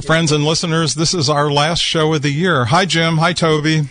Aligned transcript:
friends 0.00 0.32
and 0.32 0.44
listeners, 0.44 0.94
this 0.94 1.14
is 1.14 1.28
our 1.28 1.50
last 1.50 1.80
show 1.80 2.14
of 2.14 2.22
the 2.22 2.30
year. 2.30 2.66
Hi, 2.66 2.84
Jim. 2.84 3.18
Hi, 3.18 3.32
Toby. 3.32 3.88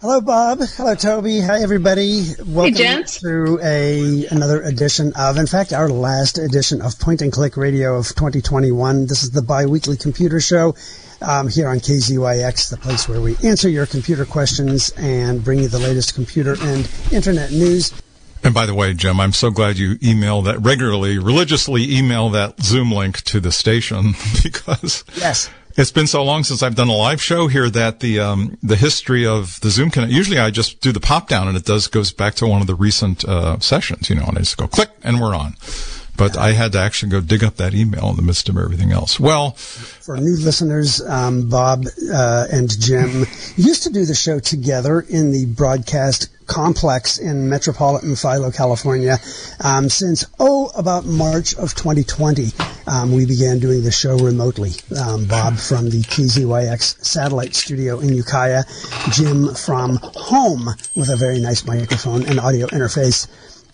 Hello, 0.00 0.20
Bob. 0.20 0.60
Hello, 0.76 0.94
Toby. 0.94 1.40
Hi, 1.40 1.62
everybody. 1.62 2.28
Welcome 2.46 2.74
hey, 2.74 3.02
to 3.02 3.58
a 3.62 4.26
another 4.30 4.62
edition 4.62 5.12
of, 5.14 5.36
in 5.36 5.46
fact, 5.46 5.72
our 5.72 5.88
last 5.88 6.38
edition 6.38 6.80
of 6.80 6.98
Point 6.98 7.20
and 7.20 7.32
Click 7.32 7.56
Radio 7.56 7.96
of 7.96 8.08
2021. 8.08 9.06
This 9.06 9.22
is 9.22 9.32
the 9.32 9.42
biweekly 9.42 9.96
computer 9.96 10.40
show 10.40 10.74
um, 11.20 11.48
here 11.48 11.68
on 11.68 11.80
KZYX, 11.80 12.70
the 12.70 12.78
place 12.78 13.08
where 13.08 13.20
we 13.20 13.36
answer 13.44 13.68
your 13.68 13.86
computer 13.86 14.24
questions 14.24 14.90
and 14.96 15.44
bring 15.44 15.58
you 15.58 15.68
the 15.68 15.78
latest 15.78 16.14
computer 16.14 16.56
and 16.60 16.90
internet 17.12 17.50
news. 17.50 17.92
And 18.42 18.54
by 18.54 18.66
the 18.66 18.74
way, 18.74 18.94
Jim, 18.94 19.20
I'm 19.20 19.32
so 19.32 19.50
glad 19.50 19.78
you 19.78 19.98
email 20.02 20.42
that 20.42 20.60
regularly, 20.60 21.18
religiously 21.18 21.96
email 21.96 22.30
that 22.30 22.60
Zoom 22.62 22.90
link 22.90 23.22
to 23.24 23.40
the 23.40 23.52
station 23.52 24.14
because 24.42 25.04
yes. 25.16 25.50
It's 25.76 25.92
been 25.92 26.08
so 26.08 26.24
long 26.24 26.42
since 26.42 26.62
I've 26.62 26.74
done 26.74 26.88
a 26.88 26.96
live 26.96 27.22
show 27.22 27.46
here 27.46 27.70
that 27.70 28.00
the 28.00 28.18
um, 28.18 28.58
the 28.62 28.74
history 28.74 29.24
of 29.24 29.60
the 29.60 29.70
Zoom 29.70 29.90
connect. 29.90 30.12
Usually, 30.12 30.38
I 30.38 30.50
just 30.50 30.80
do 30.80 30.90
the 30.90 31.00
pop 31.00 31.28
down, 31.28 31.46
and 31.46 31.56
it 31.56 31.64
does 31.64 31.86
goes 31.86 32.12
back 32.12 32.34
to 32.36 32.46
one 32.46 32.60
of 32.60 32.66
the 32.66 32.74
recent 32.74 33.24
uh, 33.24 33.58
sessions, 33.60 34.10
you 34.10 34.16
know, 34.16 34.24
and 34.24 34.36
I 34.36 34.40
just 34.40 34.56
go 34.56 34.66
click, 34.66 34.90
and 35.04 35.20
we're 35.20 35.34
on. 35.34 35.54
But 36.16 36.36
I 36.36 36.52
had 36.52 36.72
to 36.72 36.78
actually 36.78 37.10
go 37.10 37.20
dig 37.20 37.42
up 37.42 37.56
that 37.56 37.74
email 37.74 38.10
in 38.10 38.16
the 38.16 38.22
midst 38.22 38.48
of 38.48 38.56
everything 38.56 38.92
else. 38.92 39.18
Well, 39.18 39.52
for 39.52 40.16
new 40.16 40.36
listeners, 40.36 41.00
um, 41.00 41.48
Bob 41.48 41.84
uh, 42.12 42.46
and 42.52 42.68
Jim 42.80 43.26
used 43.56 43.84
to 43.84 43.90
do 43.90 44.04
the 44.04 44.14
show 44.14 44.38
together 44.38 45.00
in 45.00 45.32
the 45.32 45.46
broadcast 45.46 46.28
complex 46.50 47.18
in 47.18 47.48
metropolitan 47.48 48.16
Philo, 48.16 48.50
California. 48.50 49.18
Um, 49.62 49.88
since, 49.88 50.26
oh, 50.40 50.70
about 50.76 51.06
March 51.06 51.54
of 51.54 51.74
2020, 51.76 52.48
um, 52.88 53.12
we 53.12 53.24
began 53.24 53.60
doing 53.60 53.84
the 53.84 53.92
show 53.92 54.18
remotely. 54.18 54.72
Um, 55.00 55.26
Bob 55.26 55.56
from 55.56 55.90
the 55.90 56.02
KZYX 56.02 57.04
satellite 57.04 57.54
studio 57.54 58.00
in 58.00 58.12
Ukiah, 58.12 58.64
Jim 59.12 59.54
from 59.54 60.00
home 60.02 60.66
with 60.96 61.08
a 61.08 61.16
very 61.16 61.40
nice 61.40 61.64
microphone 61.64 62.26
and 62.26 62.40
audio 62.40 62.66
interface. 62.66 63.28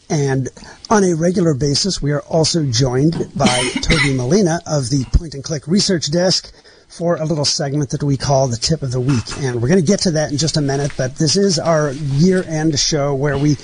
And 0.09 0.49
on 0.89 1.03
a 1.03 1.15
regular 1.15 1.55
basis, 1.55 2.01
we 2.01 2.12
are 2.12 2.21
also 2.21 2.65
joined 2.65 3.33
by 3.35 3.71
Toby 3.83 4.15
Molina 4.15 4.61
of 4.67 4.91
the 4.91 5.05
Point 5.12 5.35
and 5.35 5.43
Click 5.43 5.67
Research 5.67 6.11
Desk 6.11 6.53
for 6.89 7.17
a 7.17 7.25
little 7.25 7.45
segment 7.45 7.91
that 7.91 8.03
we 8.03 8.17
call 8.17 8.48
the 8.48 8.56
tip 8.56 8.83
of 8.83 8.92
the 8.92 9.01
week. 9.01 9.25
And 9.39 9.61
we're 9.61 9.69
going 9.69 9.81
to 9.81 9.87
get 9.87 10.01
to 10.01 10.12
that 10.12 10.31
in 10.31 10.39
just 10.39 10.56
a 10.56 10.62
minute, 10.62 10.93
but 10.97 11.17
this 11.17 11.37
is 11.37 11.59
our 11.59 11.93
year 11.93 12.43
end 12.47 12.78
show 12.78 13.15
where 13.15 13.37
we 13.39 13.56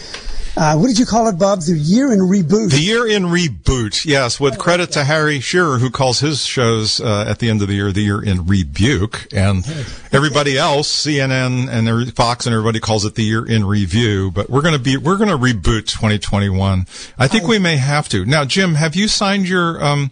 uh, 0.54 0.76
what 0.76 0.88
did 0.88 0.98
you 0.98 1.06
call 1.06 1.28
it, 1.28 1.38
Bob? 1.38 1.62
The 1.62 1.72
year 1.72 2.12
in 2.12 2.18
reboot. 2.18 2.70
The 2.70 2.78
year 2.78 3.06
in 3.06 3.22
reboot, 3.24 4.04
yes, 4.04 4.38
with 4.38 4.58
credit 4.58 4.92
to 4.92 5.04
Harry 5.04 5.40
Shearer, 5.40 5.78
who 5.78 5.90
calls 5.90 6.20
his 6.20 6.44
shows 6.44 7.00
uh, 7.00 7.24
at 7.26 7.38
the 7.38 7.48
end 7.48 7.62
of 7.62 7.68
the 7.68 7.74
year 7.74 7.90
the 7.90 8.02
year 8.02 8.22
in 8.22 8.46
rebuke, 8.46 9.28
and 9.32 9.64
everybody 10.12 10.58
else, 10.58 11.06
CNN 11.06 11.70
and 11.70 12.14
Fox 12.14 12.44
and 12.44 12.54
everybody 12.54 12.80
calls 12.80 13.06
it 13.06 13.14
the 13.14 13.24
year 13.24 13.46
in 13.46 13.64
review. 13.64 14.30
But 14.30 14.50
we're 14.50 14.60
going 14.60 14.74
to 14.74 14.80
be 14.80 14.98
we're 14.98 15.16
going 15.16 15.30
to 15.30 15.38
reboot 15.38 15.86
2021. 15.86 16.80
I 17.18 17.28
think 17.28 17.48
we 17.48 17.58
may 17.58 17.78
have 17.78 18.10
to. 18.10 18.26
Now, 18.26 18.44
Jim, 18.44 18.74
have 18.74 18.94
you 18.94 19.08
signed 19.08 19.48
your 19.48 19.82
um, 19.82 20.10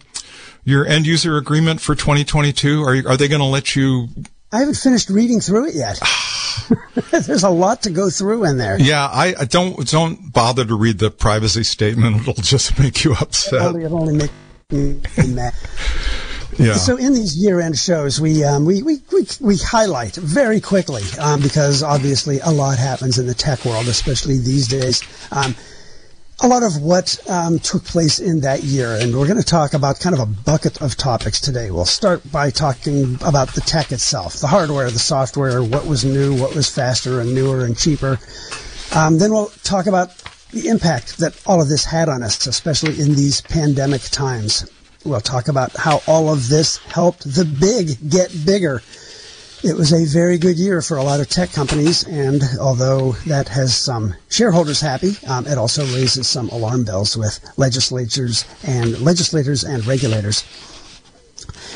your 0.63 0.85
end 0.85 1.07
user 1.07 1.37
agreement 1.37 1.81
for 1.81 1.95
2022? 1.95 2.83
Are 2.83 2.95
you, 2.95 3.07
are 3.07 3.17
they 3.17 3.27
going 3.27 3.41
to 3.41 3.45
let 3.45 3.75
you? 3.75 4.07
I 4.51 4.59
haven't 4.59 4.75
finished 4.75 5.09
reading 5.09 5.39
through 5.39 5.69
it 5.69 5.75
yet. 5.75 5.99
There's 7.11 7.43
a 7.43 7.49
lot 7.49 7.83
to 7.83 7.89
go 7.89 8.09
through 8.09 8.45
in 8.45 8.57
there. 8.57 8.79
Yeah, 8.79 9.05
I, 9.05 9.33
I, 9.39 9.45
don't 9.45 9.87
don't 9.89 10.33
bother 10.33 10.65
to 10.65 10.75
read 10.75 10.99
the 10.99 11.11
privacy 11.11 11.63
statement. 11.63 12.21
It'll 12.21 12.33
just 12.35 12.77
make 12.79 13.03
you 13.03 13.13
upset. 13.13 13.53
It 13.53 13.65
only, 13.65 13.83
it'll 13.85 13.99
only 13.99 14.15
make 14.15 14.31
me 14.69 15.01
mad. 15.27 15.53
Yeah. 16.57 16.75
So 16.75 16.97
in 16.97 17.13
these 17.13 17.37
year-end 17.37 17.77
shows, 17.77 18.19
we, 18.19 18.43
um, 18.43 18.65
we, 18.65 18.83
we, 18.83 18.97
we, 19.11 19.25
we, 19.39 19.57
highlight 19.57 20.15
very 20.15 20.59
quickly 20.59 21.01
um, 21.17 21.41
because 21.41 21.81
obviously 21.81 22.39
a 22.39 22.51
lot 22.51 22.77
happens 22.77 23.17
in 23.17 23.25
the 23.25 23.33
tech 23.33 23.63
world, 23.63 23.87
especially 23.87 24.37
these 24.37 24.67
days. 24.67 25.01
Um, 25.31 25.55
a 26.43 26.47
lot 26.47 26.63
of 26.63 26.81
what 26.81 27.19
um, 27.29 27.59
took 27.59 27.83
place 27.83 28.19
in 28.19 28.41
that 28.41 28.63
year, 28.63 28.97
and 28.99 29.13
we're 29.15 29.27
going 29.27 29.37
to 29.37 29.45
talk 29.45 29.75
about 29.75 29.99
kind 29.99 30.15
of 30.15 30.19
a 30.19 30.25
bucket 30.25 30.81
of 30.81 30.97
topics 30.97 31.39
today. 31.39 31.69
We'll 31.69 31.85
start 31.85 32.29
by 32.31 32.49
talking 32.49 33.15
about 33.23 33.53
the 33.53 33.61
tech 33.61 33.91
itself, 33.91 34.39
the 34.39 34.47
hardware, 34.47 34.89
the 34.89 34.97
software, 34.97 35.61
what 35.61 35.85
was 35.85 36.03
new, 36.03 36.35
what 36.35 36.55
was 36.55 36.67
faster 36.67 37.21
and 37.21 37.35
newer 37.35 37.63
and 37.63 37.77
cheaper. 37.77 38.17
Um, 38.95 39.19
then 39.19 39.31
we'll 39.31 39.51
talk 39.63 39.85
about 39.85 40.17
the 40.51 40.67
impact 40.67 41.19
that 41.19 41.39
all 41.45 41.61
of 41.61 41.69
this 41.69 41.85
had 41.85 42.09
on 42.09 42.23
us, 42.23 42.47
especially 42.47 42.99
in 42.99 43.13
these 43.13 43.41
pandemic 43.41 44.01
times. 44.01 44.67
We'll 45.05 45.21
talk 45.21 45.47
about 45.47 45.75
how 45.75 46.01
all 46.07 46.33
of 46.33 46.49
this 46.49 46.77
helped 46.77 47.23
the 47.23 47.45
big 47.45 48.09
get 48.09 48.35
bigger 48.45 48.81
it 49.63 49.77
was 49.77 49.93
a 49.93 50.05
very 50.05 50.37
good 50.37 50.57
year 50.57 50.81
for 50.81 50.97
a 50.97 51.03
lot 51.03 51.19
of 51.19 51.29
tech 51.29 51.51
companies, 51.51 52.03
and 52.03 52.41
although 52.59 53.11
that 53.27 53.47
has 53.49 53.75
some 53.75 54.15
shareholders 54.29 54.81
happy, 54.81 55.13
um, 55.27 55.45
it 55.45 55.57
also 55.57 55.83
raises 55.95 56.27
some 56.27 56.49
alarm 56.49 56.83
bells 56.83 57.15
with 57.15 57.39
legislatures 57.57 58.45
and 58.63 58.99
legislators 58.99 59.63
and 59.63 59.85
regulators. 59.85 60.43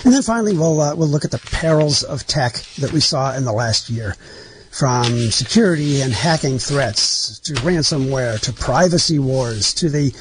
And 0.04 0.14
then 0.14 0.24
finally, 0.24 0.58
we'll 0.58 0.82
uh, 0.82 0.96
we'll 0.96 1.08
look 1.08 1.26
at 1.26 1.32
the 1.32 1.40
perils 1.40 2.04
of 2.04 2.26
tech 2.26 2.56
that 2.80 2.92
we 2.92 3.00
saw 3.00 3.36
in 3.36 3.46
the 3.46 3.54
last 3.54 3.90
year, 3.90 4.16
from 4.72 5.06
security 5.32 6.02
and 6.02 6.12
hacking 6.12 6.58
threats 6.58 7.40
to 7.40 7.54
ransomware 7.56 8.40
to 8.42 8.54
privacy 8.54 9.20
wars 9.20 9.74
to 9.76 9.90
the 9.90 10.12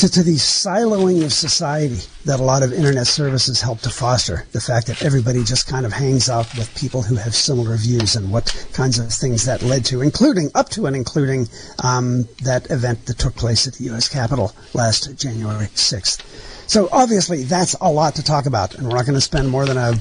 to, 0.00 0.08
to 0.08 0.22
the 0.22 0.36
siloing 0.36 1.22
of 1.22 1.30
society 1.30 1.98
that 2.24 2.40
a 2.40 2.42
lot 2.42 2.62
of 2.62 2.72
internet 2.72 3.06
services 3.06 3.60
help 3.60 3.80
to 3.80 3.90
foster. 3.90 4.46
The 4.52 4.60
fact 4.60 4.86
that 4.86 5.02
everybody 5.02 5.44
just 5.44 5.68
kind 5.68 5.84
of 5.84 5.92
hangs 5.92 6.30
out 6.30 6.46
with 6.56 6.74
people 6.74 7.02
who 7.02 7.16
have 7.16 7.34
similar 7.34 7.76
views 7.76 8.16
and 8.16 8.32
what 8.32 8.46
kinds 8.72 8.98
of 8.98 9.12
things 9.12 9.44
that 9.44 9.62
led 9.62 9.84
to, 9.86 10.00
including 10.00 10.50
up 10.54 10.70
to 10.70 10.86
and 10.86 10.96
including 10.96 11.48
um, 11.84 12.26
that 12.44 12.70
event 12.70 13.04
that 13.06 13.18
took 13.18 13.34
place 13.34 13.66
at 13.66 13.74
the 13.74 13.84
U.S. 13.84 14.08
Capitol 14.08 14.52
last 14.72 15.18
January 15.18 15.66
6th. 15.66 16.22
So 16.66 16.88
obviously 16.90 17.42
that's 17.42 17.74
a 17.74 17.92
lot 17.92 18.14
to 18.14 18.24
talk 18.24 18.46
about, 18.46 18.76
and 18.76 18.88
we're 18.88 18.96
not 18.96 19.04
going 19.04 19.16
to 19.16 19.20
spend 19.20 19.50
more 19.50 19.66
than 19.66 19.76
a 19.76 19.96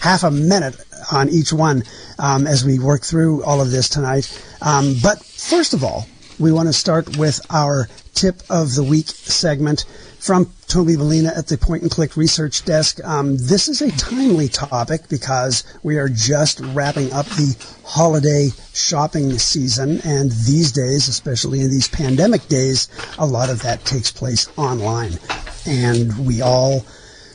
half 0.00 0.24
a 0.24 0.30
minute 0.30 0.76
on 1.10 1.30
each 1.30 1.54
one 1.54 1.84
um, 2.18 2.46
as 2.46 2.66
we 2.66 2.78
work 2.78 3.02
through 3.02 3.42
all 3.44 3.62
of 3.62 3.70
this 3.70 3.88
tonight. 3.88 4.28
Um, 4.60 4.94
but 5.02 5.24
first 5.24 5.72
of 5.72 5.82
all, 5.82 6.06
we 6.38 6.52
want 6.52 6.68
to 6.68 6.72
start 6.74 7.16
with 7.16 7.40
our 7.50 7.88
tip 8.14 8.42
of 8.50 8.74
the 8.74 8.84
week 8.84 9.08
segment 9.08 9.84
from 10.18 10.52
Toby 10.68 10.96
Molina 10.96 11.32
at 11.36 11.48
the 11.48 11.58
Point 11.58 11.82
and 11.82 11.90
Click 11.90 12.16
Research 12.16 12.64
Desk. 12.64 13.02
Um, 13.04 13.36
this 13.36 13.68
is 13.68 13.82
a 13.82 13.90
timely 13.92 14.48
topic 14.48 15.08
because 15.08 15.64
we 15.82 15.98
are 15.98 16.08
just 16.08 16.60
wrapping 16.60 17.12
up 17.12 17.26
the 17.26 17.56
holiday 17.84 18.50
shopping 18.72 19.38
season, 19.38 20.00
and 20.04 20.30
these 20.30 20.72
days, 20.72 21.08
especially 21.08 21.60
in 21.60 21.70
these 21.70 21.88
pandemic 21.88 22.46
days, 22.48 22.88
a 23.18 23.26
lot 23.26 23.50
of 23.50 23.62
that 23.62 23.84
takes 23.84 24.12
place 24.12 24.48
online, 24.56 25.18
and 25.66 26.26
we 26.26 26.40
all 26.40 26.84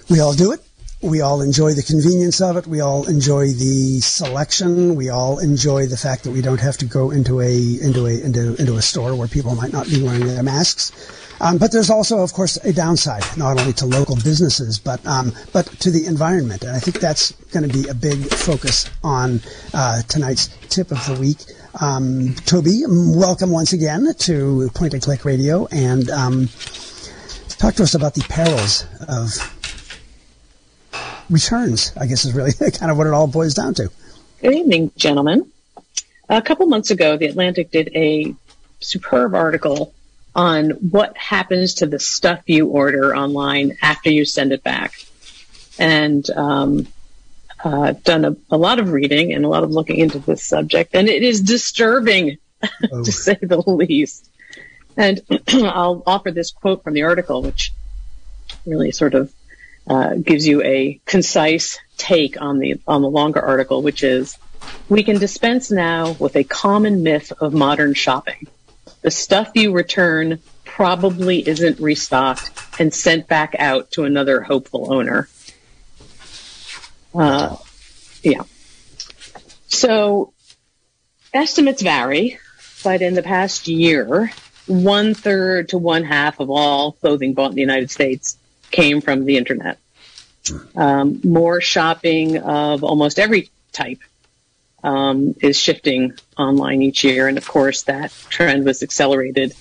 we 0.10 0.20
all 0.20 0.34
do 0.34 0.52
it 0.52 0.67
we 1.08 1.22
all 1.22 1.42
enjoy 1.42 1.72
the 1.72 1.84
convenience 1.84 2.42
of 2.42 2.58
it. 2.58 2.68
We 2.68 2.82
all 2.82 3.08
enjoy 3.08 3.48
the 3.48 4.00
selection. 4.02 4.96
We 4.96 5.10
all 5.10 5.40
enjoy 5.40 5.86
the 5.86 5.98
fact 5.98 6.24
that 6.26 6.32
we 6.32 6.42
don't 6.42 6.60
have 6.60 6.78
to 6.78 6.86
go 6.86 7.12
into 7.12 7.40
a 7.40 7.54
into 7.82 8.06
a 8.06 8.22
into 8.22 8.56
into 8.56 8.76
a 8.76 8.82
store 8.82 9.16
where 9.16 9.28
people 9.28 9.56
might 9.56 9.72
not 9.72 9.88
be 9.88 10.04
wearing 10.04 10.28
their 10.28 10.44
masks. 10.44 10.92
Um, 11.40 11.60
but 11.60 11.72
there's 11.72 11.92
also, 11.92 12.22
of 12.22 12.34
course, 12.34 12.58
a 12.58 12.74
downside, 12.74 13.24
not 13.38 13.60
only 13.60 13.72
to 13.74 13.86
local 13.86 14.16
businesses, 14.16 14.80
but 14.80 15.06
um, 15.06 15.32
but 15.54 15.68
to 15.80 15.92
the 15.92 16.06
environment. 16.08 16.64
And 16.64 16.76
I 16.76 16.80
think 16.80 17.00
that's 17.00 17.32
going 17.52 17.68
to 17.68 17.74
be 17.74 17.88
a 17.88 17.94
big 17.94 18.18
focus 18.34 18.90
on 19.04 19.40
uh, 19.74 20.02
tonight's 20.04 20.50
tip 20.70 20.92
of 20.92 21.06
the 21.06 21.18
week. 21.20 21.38
Um, 21.80 22.34
Toby, 22.46 22.84
welcome 22.88 23.52
once 23.52 23.72
again 23.72 24.14
to 24.20 24.70
Point 24.74 24.94
and 24.94 25.02
Click 25.02 25.26
Radio, 25.26 25.68
and 25.72 26.10
um, 26.10 26.50
talk 27.60 27.76
to 27.76 27.84
us 27.84 27.94
about 27.94 28.16
the 28.16 28.26
perils 28.28 28.86
of 29.08 29.57
returns, 31.30 31.92
I 31.98 32.06
guess 32.06 32.26
is 32.26 32.34
really 32.34 32.52
kind 32.72 32.92
of 32.92 32.98
what 32.98 33.08
it 33.08 33.14
all 33.14 33.28
boils 33.28 33.54
down 33.54 33.74
to. 33.76 33.90
Good 34.42 34.54
evening, 34.54 34.92
gentlemen. 34.96 35.52
A 36.30 36.42
couple 36.42 36.66
months 36.68 36.92
ago, 36.92 37.18
The 37.18 37.26
Atlantic 37.26 37.72
did 37.72 37.90
a 37.96 38.36
superb 38.80 39.34
article 39.34 39.94
on 40.36 40.70
what 40.72 41.18
happens 41.18 41.76
to 41.76 41.88
the 41.88 42.00
stuff 42.00 42.42
you 42.46 42.68
order 42.68 43.16
online 43.16 43.78
after 43.82 44.10
you 44.12 44.26
send 44.26 44.52
it 44.52 44.64
back. 44.64 44.94
And 45.80 46.30
um, 46.32 46.88
uh, 47.64 47.94
done 48.04 48.26
a, 48.26 48.36
a, 48.52 48.58
lot 48.58 48.80
of 48.80 48.92
reading 48.92 49.34
and 49.34 49.46
a 49.46 49.48
lot 49.48 49.64
of 49.64 49.72
looking 49.72 49.98
into 49.98 50.20
this 50.20 50.44
subject, 50.44 50.96
and 50.96 51.08
it 51.08 51.24
is 51.24 51.42
disturbing, 51.42 52.38
oh. 52.92 53.04
to 53.04 53.12
say 53.12 53.38
the 53.42 53.62
least. 53.66 54.30
And 54.96 55.22
I'll 55.48 56.04
offer 56.06 56.32
this 56.32 56.52
quote 56.52 56.84
from 56.84 56.94
the 56.94 57.04
article, 57.04 57.42
which 57.42 57.74
really 58.66 58.92
sort 58.92 59.14
of 59.14 59.34
uh, 59.90 60.16
gives 60.16 60.46
you 60.48 60.62
a 60.64 61.00
concise 61.06 61.80
take 61.98 62.40
on 62.42 62.60
the 62.60 62.80
on 62.88 63.02
the 63.02 63.10
longer 63.10 63.42
article, 63.42 63.82
which 63.82 64.04
is 64.04 64.38
we 64.90 65.04
can 65.04 65.18
dispense 65.18 65.72
now 65.72 66.12
with 66.20 66.36
a 66.36 66.44
common 66.44 67.04
myth 67.04 67.32
of 67.40 67.54
modern 67.54 67.94
shopping. 67.94 68.48
The 69.02 69.12
stuff 69.12 69.52
you 69.56 69.72
return 69.72 70.40
probably 70.66 71.48
isn't 71.48 71.80
restocked 71.80 72.52
and 72.80 72.94
sent 72.94 73.28
back 73.28 73.56
out 73.58 73.92
to 73.92 74.04
another 74.04 74.42
hopeful 74.42 74.94
owner. 74.94 75.28
Uh, 77.16 77.56
yeah. 78.22 78.44
So 79.68 80.34
estimates 81.34 81.82
vary, 81.82 82.40
but 82.84 83.02
in 83.02 83.14
the 83.14 83.24
past 83.24 83.68
year, 83.68 84.32
one 84.68 85.14
third 85.14 85.70
to 85.70 85.78
one 85.78 86.04
half 86.04 86.40
of 86.40 86.50
all 86.50 86.92
clothing 86.94 87.34
bought 87.34 87.52
in 87.52 87.56
the 87.56 87.62
United 87.62 87.90
States 87.90 88.38
came 88.72 89.02
from 89.02 89.26
the 89.26 89.38
internet. 89.38 89.78
Um, 90.76 91.20
more 91.24 91.60
shopping 91.60 92.38
of 92.38 92.84
almost 92.84 93.20
every 93.20 93.50
type 93.74 94.00
um, 94.84 95.36
is 95.42 95.60
shifting 95.60 96.14
online 96.38 96.82
each 96.82 97.04
year, 97.04 97.28
and 97.28 97.38
of 97.38 97.48
course 97.48 97.84
that 97.84 98.12
trend 98.30 98.66
was 98.66 98.84
accelerated 98.84 99.54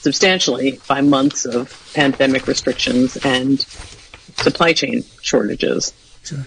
substantially 0.00 0.80
by 0.88 1.02
months 1.02 1.44
of 1.44 1.92
pandemic 1.94 2.46
restrictions 2.46 3.18
and 3.18 3.60
supply 3.60 4.72
chain 4.72 5.04
shortages. 5.20 5.92
Sure. 6.24 6.46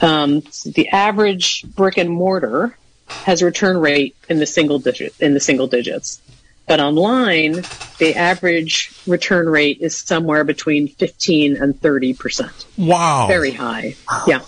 Um, 0.00 0.42
so 0.50 0.70
the 0.70 0.88
average 0.88 1.64
brick 1.74 1.98
and 1.98 2.10
mortar 2.10 2.76
has 3.08 3.42
a 3.42 3.44
return 3.44 3.78
rate 3.78 4.16
in 4.28 4.38
the 4.38 4.46
single 4.46 4.78
digit 4.78 5.14
in 5.20 5.34
the 5.34 5.40
single 5.40 5.66
digits. 5.66 6.20
But 6.66 6.80
online, 6.80 7.62
the 7.98 8.14
average 8.16 8.92
return 9.06 9.48
rate 9.48 9.78
is 9.80 9.96
somewhere 9.96 10.42
between 10.44 10.88
15 10.88 11.56
and 11.56 11.80
30 11.80 12.14
percent. 12.14 12.66
Wow. 12.76 13.26
Very 13.28 13.52
high. 13.52 13.94
Yeah. 14.26 14.40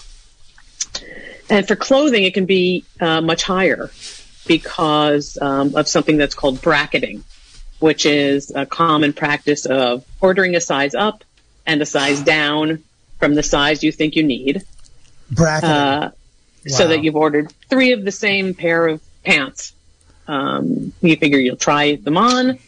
And 1.50 1.66
for 1.66 1.76
clothing, 1.76 2.24
it 2.24 2.34
can 2.34 2.46
be 2.46 2.84
uh, 3.00 3.20
much 3.20 3.42
higher 3.42 3.90
because 4.46 5.38
um, 5.40 5.76
of 5.76 5.88
something 5.88 6.16
that's 6.16 6.34
called 6.34 6.60
bracketing, 6.60 7.24
which 7.78 8.04
is 8.04 8.50
a 8.54 8.66
common 8.66 9.12
practice 9.12 9.64
of 9.66 10.04
ordering 10.20 10.56
a 10.56 10.60
size 10.60 10.94
up 10.94 11.24
and 11.66 11.80
a 11.80 11.86
size 11.86 12.20
down 12.20 12.82
from 13.18 13.34
the 13.34 13.42
size 13.42 13.82
you 13.82 13.92
think 13.92 14.16
you 14.16 14.24
need. 14.24 14.62
Bracketing. 15.30 15.70
Uh, 15.70 16.10
so 16.66 16.88
that 16.88 17.02
you've 17.02 17.16
ordered 17.16 17.52
three 17.70 17.92
of 17.92 18.04
the 18.04 18.12
same 18.12 18.52
pair 18.54 18.86
of 18.86 19.00
pants. 19.24 19.72
Um, 20.28 20.92
you 21.00 21.16
figure 21.16 21.38
you'll 21.38 21.56
try 21.56 21.96
them 21.96 22.16
on. 22.16 22.58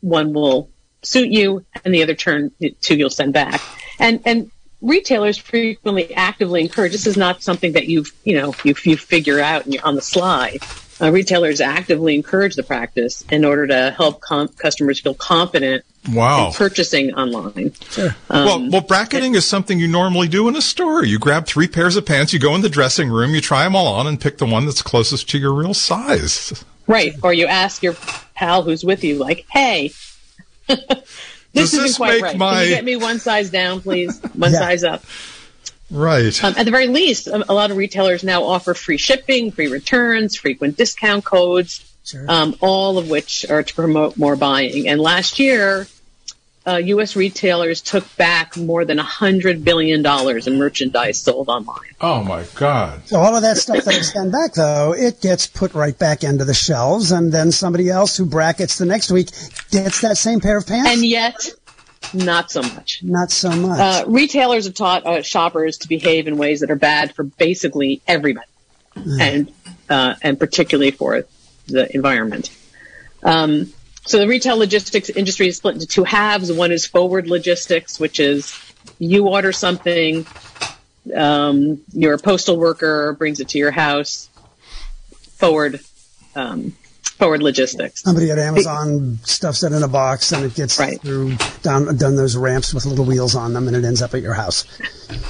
One 0.00 0.32
will 0.32 0.68
suit 1.02 1.28
you, 1.30 1.64
and 1.84 1.94
the 1.94 2.02
other 2.02 2.14
turn 2.14 2.50
two 2.80 2.96
you'll 2.96 3.10
send 3.10 3.32
back. 3.32 3.60
And 3.98 4.20
and 4.24 4.50
retailers 4.82 5.36
frequently 5.38 6.14
actively 6.14 6.60
encourage. 6.62 6.92
This 6.92 7.06
is 7.06 7.16
not 7.16 7.42
something 7.42 7.72
that 7.72 7.86
you've 7.86 8.12
you 8.24 8.36
know 8.36 8.54
you 8.64 8.74
you 8.84 8.96
figure 8.96 9.40
out 9.40 9.64
and 9.64 9.74
you're 9.74 9.84
on 9.86 9.94
the 9.94 10.02
sly. 10.02 10.58
Uh, 10.98 11.12
retailers 11.12 11.60
actively 11.60 12.14
encourage 12.14 12.54
the 12.54 12.62
practice 12.62 13.22
in 13.30 13.44
order 13.44 13.66
to 13.66 13.90
help 13.98 14.22
com- 14.22 14.48
customers 14.48 14.98
feel 14.98 15.12
confident 15.12 15.84
Wow. 16.10 16.46
in 16.46 16.52
purchasing 16.54 17.12
online. 17.12 17.72
sure. 17.90 18.16
well, 18.30 18.70
well, 18.70 18.80
bracketing 18.80 19.34
is 19.34 19.44
something 19.44 19.78
you 19.78 19.88
normally 19.88 20.26
do 20.26 20.48
in 20.48 20.56
a 20.56 20.62
store. 20.62 21.04
You 21.04 21.18
grab 21.18 21.44
three 21.46 21.68
pairs 21.68 21.96
of 21.96 22.06
pants, 22.06 22.32
you 22.32 22.38
go 22.38 22.54
in 22.54 22.62
the 22.62 22.70
dressing 22.70 23.10
room, 23.10 23.34
you 23.34 23.42
try 23.42 23.64
them 23.64 23.76
all 23.76 23.88
on, 23.88 24.06
and 24.06 24.18
pick 24.18 24.38
the 24.38 24.46
one 24.46 24.64
that's 24.64 24.80
closest 24.80 25.28
to 25.30 25.38
your 25.38 25.52
real 25.52 25.74
size. 25.74 26.64
Right. 26.86 27.14
Or 27.22 27.32
you 27.32 27.46
ask 27.46 27.82
your 27.82 27.94
pal 28.34 28.62
who's 28.62 28.84
with 28.84 29.02
you, 29.04 29.16
like, 29.18 29.46
hey, 29.50 29.92
this 30.66 30.78
Does 31.54 31.72
isn't 31.74 31.82
this 31.82 31.96
quite 31.96 32.12
make 32.14 32.22
right. 32.22 32.36
my- 32.38 32.54
Can 32.54 32.62
you 32.64 32.74
get 32.76 32.84
me 32.84 32.96
one 32.96 33.18
size 33.18 33.50
down, 33.50 33.80
please? 33.80 34.20
One 34.34 34.52
Yeah. 34.52 34.58
size 34.58 34.84
up. 34.84 35.04
Right. 35.90 36.42
Um, 36.44 36.54
at 36.56 36.64
the 36.64 36.70
very 36.72 36.88
least, 36.88 37.28
a 37.28 37.44
a 37.50 37.54
lot 37.54 37.70
of 37.70 37.76
retailers 37.76 38.24
now 38.24 38.42
offer 38.44 38.74
free 38.74 38.96
shipping, 38.98 39.52
free 39.52 39.68
returns, 39.68 40.34
frequent 40.36 40.76
discount 40.76 41.24
codes, 41.24 41.84
Sure. 42.04 42.24
um, 42.28 42.56
all 42.60 42.98
of 42.98 43.08
which 43.08 43.46
are 43.48 43.62
to 43.62 43.74
promote 43.74 44.16
more 44.16 44.34
buying. 44.36 44.88
And 44.88 45.00
last 45.00 45.38
year, 45.38 45.86
uh, 46.66 46.76
U.S. 46.76 47.14
retailers 47.14 47.80
took 47.80 48.16
back 48.16 48.56
more 48.56 48.84
than 48.84 48.98
$100 48.98 49.62
billion 49.62 50.04
in 50.04 50.58
merchandise 50.58 51.20
sold 51.20 51.48
online. 51.48 51.94
oh 52.00 52.24
my 52.24 52.44
God. 52.56 53.06
So 53.06 53.20
all 53.20 53.36
of 53.36 53.42
that 53.42 53.56
stuff 53.56 53.84
that 53.84 53.94
I 53.94 54.00
send 54.00 54.32
back, 54.32 54.54
though, 54.54 54.92
it 54.92 55.20
gets 55.20 55.46
put 55.46 55.74
right 55.74 55.96
back 55.96 56.24
into 56.24 56.44
the 56.44 56.54
shelves, 56.54 57.12
and 57.12 57.32
then 57.32 57.52
somebody 57.52 57.88
else 57.88 58.16
who 58.16 58.26
brackets 58.26 58.78
the 58.78 58.86
next 58.86 59.10
week 59.10 59.30
gets 59.70 60.00
that 60.00 60.18
same 60.18 60.40
pair 60.40 60.56
of 60.56 60.66
pants. 60.66 60.90
And 60.90 61.04
yet, 61.04 61.50
not 62.12 62.50
so 62.50 62.62
much. 62.62 63.02
Not 63.02 63.30
so 63.30 63.50
much. 63.50 63.78
Uh, 63.78 64.04
retailers 64.08 64.66
have 64.66 64.74
taught 64.74 65.06
uh, 65.06 65.22
shoppers 65.22 65.78
to 65.78 65.88
behave 65.88 66.26
in 66.26 66.36
ways 66.36 66.60
that 66.60 66.70
are 66.70 66.76
bad 66.76 67.14
for 67.14 67.22
basically 67.22 68.00
everybody, 68.06 68.48
and 69.20 69.52
uh, 69.88 70.14
and 70.22 70.38
particularly 70.38 70.90
for 70.90 71.24
the 71.66 71.94
environment. 71.94 72.50
Um, 73.22 73.72
so 74.06 74.18
the 74.18 74.26
retail 74.28 74.56
logistics 74.56 75.10
industry 75.10 75.48
is 75.48 75.56
split 75.58 75.74
into 75.74 75.86
two 75.86 76.04
halves. 76.04 76.52
One 76.52 76.72
is 76.72 76.86
forward 76.86 77.28
logistics, 77.28 78.00
which 78.00 78.20
is 78.20 78.54
you 78.98 79.28
order 79.28 79.52
something, 79.52 80.26
um, 81.14 81.82
your 81.92 82.18
postal 82.18 82.56
worker 82.56 83.12
brings 83.14 83.40
it 83.40 83.48
to 83.50 83.58
your 83.58 83.70
house. 83.70 84.28
Forward, 85.36 85.80
um, 86.34 86.72
forward 87.18 87.42
logistics. 87.42 88.02
Somebody 88.02 88.30
at 88.30 88.38
Amazon 88.38 89.18
stuffs 89.24 89.62
it 89.62 89.72
in 89.72 89.82
a 89.82 89.88
box, 89.88 90.32
and 90.32 90.44
it 90.44 90.54
gets 90.54 90.78
Right. 90.78 91.00
through 91.00 91.36
down 91.62 91.96
done 91.96 92.16
those 92.16 92.36
ramps 92.36 92.72
with 92.72 92.86
little 92.86 93.04
wheels 93.04 93.34
on 93.34 93.52
them, 93.52 93.68
and 93.68 93.76
it 93.76 93.84
ends 93.84 94.02
up 94.02 94.14
at 94.14 94.22
your 94.22 94.34
house. 94.34 94.64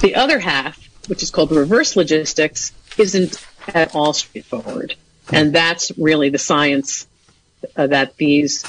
The 0.01 0.15
other 0.15 0.39
half, 0.39 0.79
which 1.07 1.23
is 1.23 1.29
called 1.29 1.51
reverse 1.51 1.95
logistics, 1.95 2.71
isn't 2.97 3.37
at 3.73 3.93
all 3.93 4.13
straightforward. 4.13 4.95
And 5.31 5.53
that's 5.53 5.91
really 5.97 6.29
the 6.29 6.37
science 6.37 7.05
uh, 7.75 7.87
that 7.87 8.17
these 8.17 8.63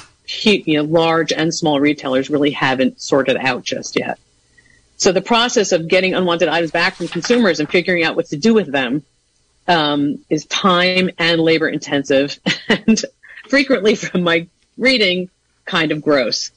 you 0.45 0.77
know, 0.77 0.83
large 0.83 1.33
and 1.33 1.55
small 1.55 1.81
retailers 1.81 2.31
really 2.31 2.51
haven't 2.51 3.01
sorted 3.01 3.37
out 3.37 3.65
just 3.65 3.99
yet. 3.99 4.19
So 4.97 5.13
the 5.13 5.23
process 5.23 5.73
of 5.73 5.89
getting 5.89 6.15
unwanted 6.15 6.49
items 6.49 6.71
back 6.71 6.97
from 6.97 7.09
consumers 7.09 7.61
and 7.61 7.71
figuring 7.71 8.03
out 8.03 8.17
what 8.17 8.27
to 8.27 8.37
do 8.37 8.53
with 8.53 8.71
them 8.71 9.05
um, 9.69 10.19
is 10.29 10.45
time 10.47 11.11
and 11.19 11.41
labor 11.41 11.69
intensive, 11.69 12.39
and 12.69 13.01
frequently, 13.49 13.95
from 13.95 14.23
my 14.23 14.49
reading, 14.77 15.31
kind 15.67 15.93
of 15.93 16.03
gross. 16.03 16.51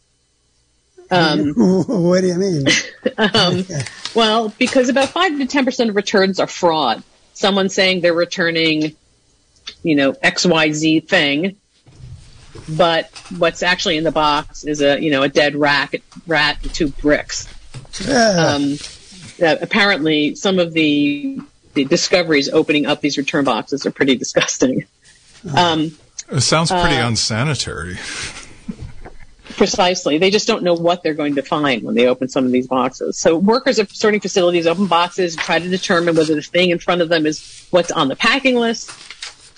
Um, 1.11 1.49
what 1.55 2.21
do 2.21 2.27
you 2.27 2.35
mean? 2.35 2.65
um, 3.17 3.65
well, 4.15 4.49
because 4.57 4.89
about 4.89 5.09
five 5.09 5.37
to 5.37 5.45
ten 5.45 5.65
percent 5.65 5.89
of 5.89 5.95
returns 5.95 6.39
are 6.39 6.47
fraud. 6.47 7.03
Someone 7.33 7.69
saying 7.69 8.01
they're 8.01 8.13
returning, 8.13 8.95
you 9.83 9.95
know, 9.95 10.15
X 10.21 10.45
Y 10.45 10.71
Z 10.71 11.01
thing, 11.01 11.57
but 12.69 13.09
what's 13.37 13.63
actually 13.63 13.97
in 13.97 14.03
the 14.03 14.11
box 14.11 14.63
is 14.63 14.81
a 14.81 15.01
you 15.01 15.11
know 15.11 15.23
a 15.23 15.29
dead 15.29 15.55
rat, 15.55 15.93
rat 16.27 16.57
and 16.63 16.73
two 16.73 16.89
bricks. 16.89 17.47
Yeah. 18.05 18.55
Um, 18.55 18.77
apparently, 19.39 20.35
some 20.35 20.59
of 20.59 20.73
the 20.73 21.39
the 21.73 21.85
discoveries 21.85 22.49
opening 22.49 22.85
up 22.85 23.01
these 23.01 23.17
return 23.17 23.45
boxes 23.45 23.85
are 23.85 23.91
pretty 23.91 24.15
disgusting. 24.15 24.85
Um, 25.55 25.97
It 26.29 26.41
sounds 26.41 26.69
pretty 26.69 26.95
Uh, 26.97 27.07
unsanitary. 27.07 27.97
Precisely. 29.57 30.17
They 30.17 30.31
just 30.31 30.47
don't 30.47 30.63
know 30.63 30.73
what 30.73 31.03
they're 31.03 31.13
going 31.13 31.35
to 31.35 31.41
find 31.41 31.83
when 31.83 31.93
they 31.93 32.07
open 32.07 32.29
some 32.29 32.45
of 32.45 32.51
these 32.51 32.67
boxes. 32.67 33.17
So 33.17 33.37
workers 33.37 33.79
at 33.79 33.91
sorting 33.91 34.21
facilities 34.21 34.65
open 34.65 34.87
boxes, 34.87 35.33
and 35.35 35.43
try 35.43 35.59
to 35.59 35.67
determine 35.67 36.15
whether 36.15 36.35
the 36.35 36.41
thing 36.41 36.69
in 36.69 36.79
front 36.79 37.01
of 37.01 37.09
them 37.09 37.25
is 37.25 37.67
what's 37.69 37.91
on 37.91 38.07
the 38.07 38.15
packing 38.15 38.55
list, 38.55 38.91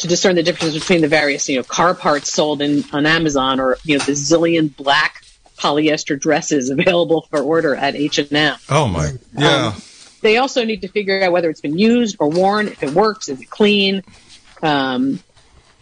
to 0.03 0.07
discern 0.07 0.35
the 0.35 0.43
difference 0.43 0.73
between 0.75 1.01
the 1.01 1.07
various, 1.07 1.49
you 1.49 1.57
know, 1.57 1.63
car 1.63 1.93
parts 1.95 2.31
sold 2.31 2.61
in 2.61 2.83
on 2.93 3.05
Amazon 3.05 3.59
or, 3.59 3.77
you 3.83 3.97
know, 3.97 4.03
the 4.05 4.11
zillion 4.13 4.73
black 4.75 5.23
polyester 5.57 6.19
dresses 6.19 6.69
available 6.77 7.25
for 7.29 7.39
order 7.41 7.75
at 7.75 7.95
H&M. 7.95 8.55
Oh 8.69 8.87
my. 8.87 9.11
Yeah. 9.37 9.73
They 10.21 10.37
also 10.37 10.63
need 10.63 10.81
to 10.83 10.87
figure 10.87 11.21
out 11.23 11.31
whether 11.31 11.49
it's 11.49 11.61
been 11.61 11.77
used 11.77 12.17
or 12.19 12.29
worn, 12.29 12.67
if 12.67 12.81
it 12.83 12.91
works, 12.91 13.27
is 13.27 13.41
it 13.41 13.49
clean, 13.49 14.03
um, 14.61 15.19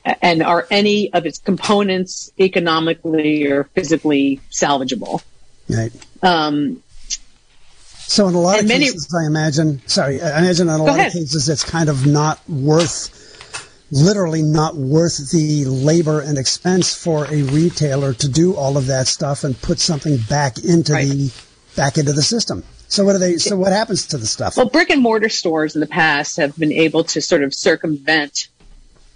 and 0.03 0.41
are 0.41 0.65
any 0.71 1.13
of 1.13 1.25
its 1.27 1.37
components 1.37 2.31
economically 2.39 3.45
or 3.47 3.65
physically 3.75 4.39
salvageable? 4.51 5.21
Right. 5.69 5.91
Um, 6.23 6.81
So 8.07 8.27
in 8.27 8.33
a 8.33 8.41
lot 8.41 8.55
of 8.55 8.59
and 8.61 8.67
many- 8.67 8.85
cases, 8.85 9.13
I 9.15 9.25
imagine. 9.27 9.81
Sorry, 9.87 10.19
I 10.21 10.39
imagine 10.39 10.69
in 10.69 10.73
a 10.79 10.83
lot 10.83 10.95
ahead. 10.97 11.07
of 11.07 11.13
cases 11.13 11.47
it's 11.47 11.63
kind 11.63 11.87
of 11.87 12.05
not 12.07 12.39
worth, 12.49 13.09
literally 13.91 14.41
not 14.41 14.75
worth 14.75 15.31
the 15.31 15.65
labor 15.65 16.21
and 16.21 16.38
expense 16.38 16.95
for 16.95 17.25
a 17.25 17.43
retailer 17.43 18.13
to 18.13 18.29
do 18.29 18.55
all 18.55 18.77
of 18.77 18.88
that 18.88 19.07
stuff 19.07 19.43
and 19.43 19.62
put 19.62 19.79
something 19.79 20.17
back 20.29 20.57
into 20.63 20.93
Right. 20.93 21.10
the 21.10 21.31
back 21.75 21.98
into 21.98 22.13
the 22.13 22.24
system. 22.24 22.63
So 22.88 23.05
what 23.05 23.13
do 23.13 23.19
they? 23.19 23.38
So 23.38 23.55
what 23.55 23.71
happens 23.74 24.07
to 24.07 24.17
the 24.17 24.25
stuff? 24.27 24.57
well, 24.57 24.67
brick 24.69 24.89
and 24.89 25.01
mortar 25.01 25.29
stores 25.29 25.75
in 25.75 25.81
the 25.81 25.88
past 25.88 26.38
have 26.38 26.57
been 26.57 26.71
able 26.74 27.03
to 27.05 27.21
sort 27.21 27.43
of 27.43 27.53
circumvent 27.53 28.48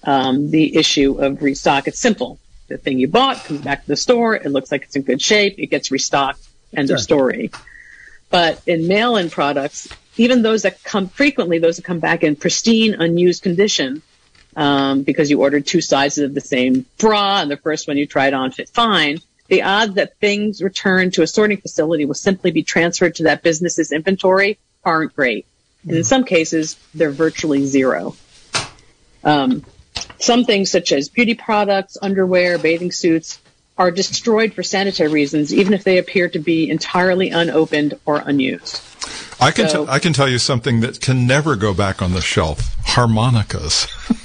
um, 0.04 0.52
the 0.52 0.76
issue 0.78 1.20
of 1.20 1.42
restock. 1.42 1.88
It's 1.88 2.00
simple. 2.00 2.38
The 2.68 2.78
thing 2.78 3.00
you 3.00 3.08
bought 3.08 3.44
comes 3.44 3.62
back 3.62 3.82
to 3.84 3.88
the 3.88 3.96
store. 3.98 4.36
It 4.36 4.50
looks 4.52 4.72
like 4.72 4.84
it's 4.84 4.96
in 4.96 5.02
good 5.04 5.22
shape. 5.22 5.56
It 5.58 5.68
gets 5.68 5.92
restocked. 5.92 6.42
End 6.76 6.88
Sure. 6.90 6.96
of 6.96 7.02
story. 7.02 7.52
But 8.30 8.62
in 8.66 8.88
mail-in 8.88 9.30
products, 9.30 9.88
even 10.18 10.42
those 10.42 10.64
that 10.64 10.84
come 10.84 11.08
frequently, 11.10 11.60
those 11.60 11.76
that 11.78 11.84
come 11.86 12.00
back 12.00 12.24
in 12.24 12.36
pristine, 12.36 12.94
unused 12.96 13.44
condition, 13.44 14.02
um, 14.56 15.04
because 15.04 15.30
you 15.30 15.42
ordered 15.42 15.66
two 15.66 15.82
sizes 15.82 16.24
of 16.24 16.34
the 16.34 16.42
same 16.42 16.86
bra 16.98 17.42
and 17.42 17.52
the 17.52 17.58
first 17.58 17.88
one 17.88 17.98
you 17.98 18.06
tried 18.06 18.34
on 18.34 18.52
fit 18.52 18.70
fine, 18.70 19.20
the 19.48 19.64
odds 19.64 19.96
that 19.96 20.18
things 20.18 20.62
returned 20.62 21.14
to 21.14 21.22
a 21.22 21.28
sorting 21.28 21.58
facility 21.58 22.06
will 22.06 22.14
simply 22.14 22.52
be 22.52 22.64
transferred 22.64 23.16
to 23.16 23.24
that 23.24 23.44
business's 23.44 23.92
inventory 23.92 24.58
aren't 24.84 25.16
great. 25.16 25.46
And 25.88 25.98
in 25.98 26.04
some 26.04 26.24
cases, 26.24 26.78
they're 26.94 27.12
virtually 27.12 27.66
zero. 27.66 28.16
Um, 29.24 29.64
some 30.20 30.46
things, 30.46 30.72
such 30.72 30.92
as 30.92 31.10
beauty 31.10 31.36
products, 31.36 31.98
underwear, 32.02 32.58
bathing 32.58 32.92
suits, 32.92 33.40
are 33.78 33.92
destroyed 33.92 34.54
for 34.54 34.64
sanitary 34.64 35.12
reasons, 35.12 35.54
even 35.54 35.74
if 35.74 35.84
they 35.84 35.98
appear 35.98 36.30
to 36.30 36.40
be 36.40 36.70
entirely 36.70 37.30
unopened 37.30 37.96
or 38.06 38.18
unused. 38.26 38.82
I 39.40 39.52
can 39.52 39.70
so, 39.70 39.86
t- 39.86 39.92
I 39.92 40.00
can 40.00 40.14
tell 40.14 40.30
you 40.30 40.40
something 40.40 40.80
that 40.80 41.02
can 41.02 41.28
never 41.28 41.56
go 41.56 41.74
back 41.74 42.02
on 42.02 42.14
the 42.14 42.22
shelf: 42.22 42.76
harmonicas. 42.86 43.88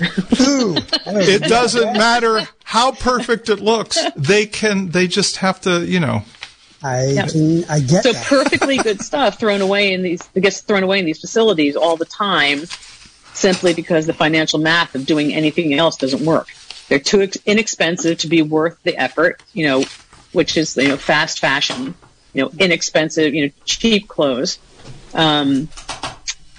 it 0.00 1.42
doesn't 1.42 1.92
matter 1.94 2.46
how 2.64 2.92
perfect 2.92 3.48
it 3.48 3.60
looks. 3.60 3.98
They 4.16 4.46
can. 4.46 4.90
They 4.90 5.06
just 5.06 5.36
have 5.38 5.60
to. 5.62 5.84
You 5.84 6.00
know. 6.00 6.22
I 6.82 7.06
yep. 7.06 7.30
I 7.68 7.80
get 7.80 8.04
so 8.04 8.12
that. 8.12 8.26
perfectly 8.26 8.76
good 8.76 9.02
stuff 9.02 9.38
thrown 9.38 9.60
away 9.60 9.92
in 9.92 10.02
these. 10.02 10.22
Gets 10.28 10.60
thrown 10.60 10.82
away 10.82 10.98
in 11.00 11.04
these 11.04 11.20
facilities 11.20 11.74
all 11.76 11.96
the 11.96 12.04
time, 12.04 12.66
simply 13.34 13.74
because 13.74 14.06
the 14.06 14.14
financial 14.14 14.58
math 14.60 14.94
of 14.94 15.06
doing 15.06 15.34
anything 15.34 15.74
else 15.74 15.96
doesn't 15.96 16.24
work. 16.24 16.48
They're 16.88 16.98
too 16.98 17.28
inexpensive 17.44 18.18
to 18.18 18.28
be 18.28 18.42
worth 18.42 18.80
the 18.84 18.96
effort. 18.96 19.42
You 19.52 19.66
know, 19.66 19.84
which 20.32 20.56
is 20.56 20.76
you 20.76 20.88
know 20.88 20.96
fast 20.96 21.40
fashion. 21.40 21.94
You 22.32 22.44
know, 22.44 22.50
inexpensive. 22.58 23.34
You 23.34 23.46
know, 23.46 23.52
cheap 23.64 24.06
clothes. 24.06 24.58
Um, 25.14 25.68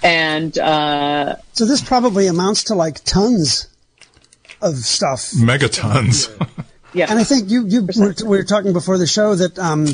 and 0.02 0.56
uh, 0.58 1.36
so 1.52 1.64
this 1.64 1.82
probably 1.82 2.26
amounts 2.26 2.64
to 2.64 2.74
like 2.74 3.04
tons 3.04 3.68
of 4.60 4.76
stuff, 4.76 5.30
megatons. 5.32 6.28
yeah, 6.92 7.06
and 7.10 7.18
I 7.18 7.24
think 7.24 7.50
you 7.50 7.66
you 7.66 7.82
were, 7.82 8.14
we 8.20 8.36
were 8.38 8.44
talking 8.44 8.72
before 8.72 8.98
the 8.98 9.06
show 9.06 9.34
that 9.34 9.58
um, 9.58 9.86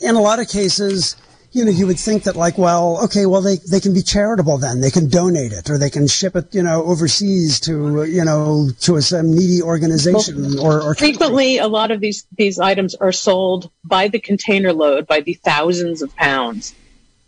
in 0.00 0.14
a 0.14 0.20
lot 0.20 0.38
of 0.40 0.48
cases 0.48 1.16
you 1.52 1.64
know, 1.64 1.70
you 1.70 1.86
would 1.86 1.98
think 1.98 2.24
that 2.24 2.36
like, 2.36 2.58
well, 2.58 3.04
okay, 3.04 3.26
well, 3.26 3.40
they, 3.40 3.56
they 3.56 3.80
can 3.80 3.94
be 3.94 4.02
charitable 4.02 4.58
then. 4.58 4.80
They 4.80 4.90
can 4.90 5.08
donate 5.08 5.52
it 5.52 5.70
or 5.70 5.78
they 5.78 5.90
can 5.90 6.06
ship 6.06 6.36
it, 6.36 6.54
you 6.54 6.62
know, 6.62 6.84
overseas 6.84 7.60
to, 7.60 8.04
you 8.04 8.24
know, 8.24 8.68
to 8.80 8.96
a 8.96 9.02
some 9.02 9.34
needy 9.34 9.62
organization 9.62 10.56
well, 10.56 10.66
or, 10.66 10.82
or 10.82 10.94
frequently 10.94 11.58
a 11.58 11.66
lot 11.66 11.90
of 11.90 12.00
these, 12.00 12.26
these 12.36 12.58
items 12.58 12.94
are 12.94 13.12
sold 13.12 13.70
by 13.82 14.08
the 14.08 14.20
container 14.20 14.72
load 14.72 15.06
by 15.06 15.20
the 15.20 15.34
thousands 15.34 16.02
of 16.02 16.14
pounds 16.16 16.74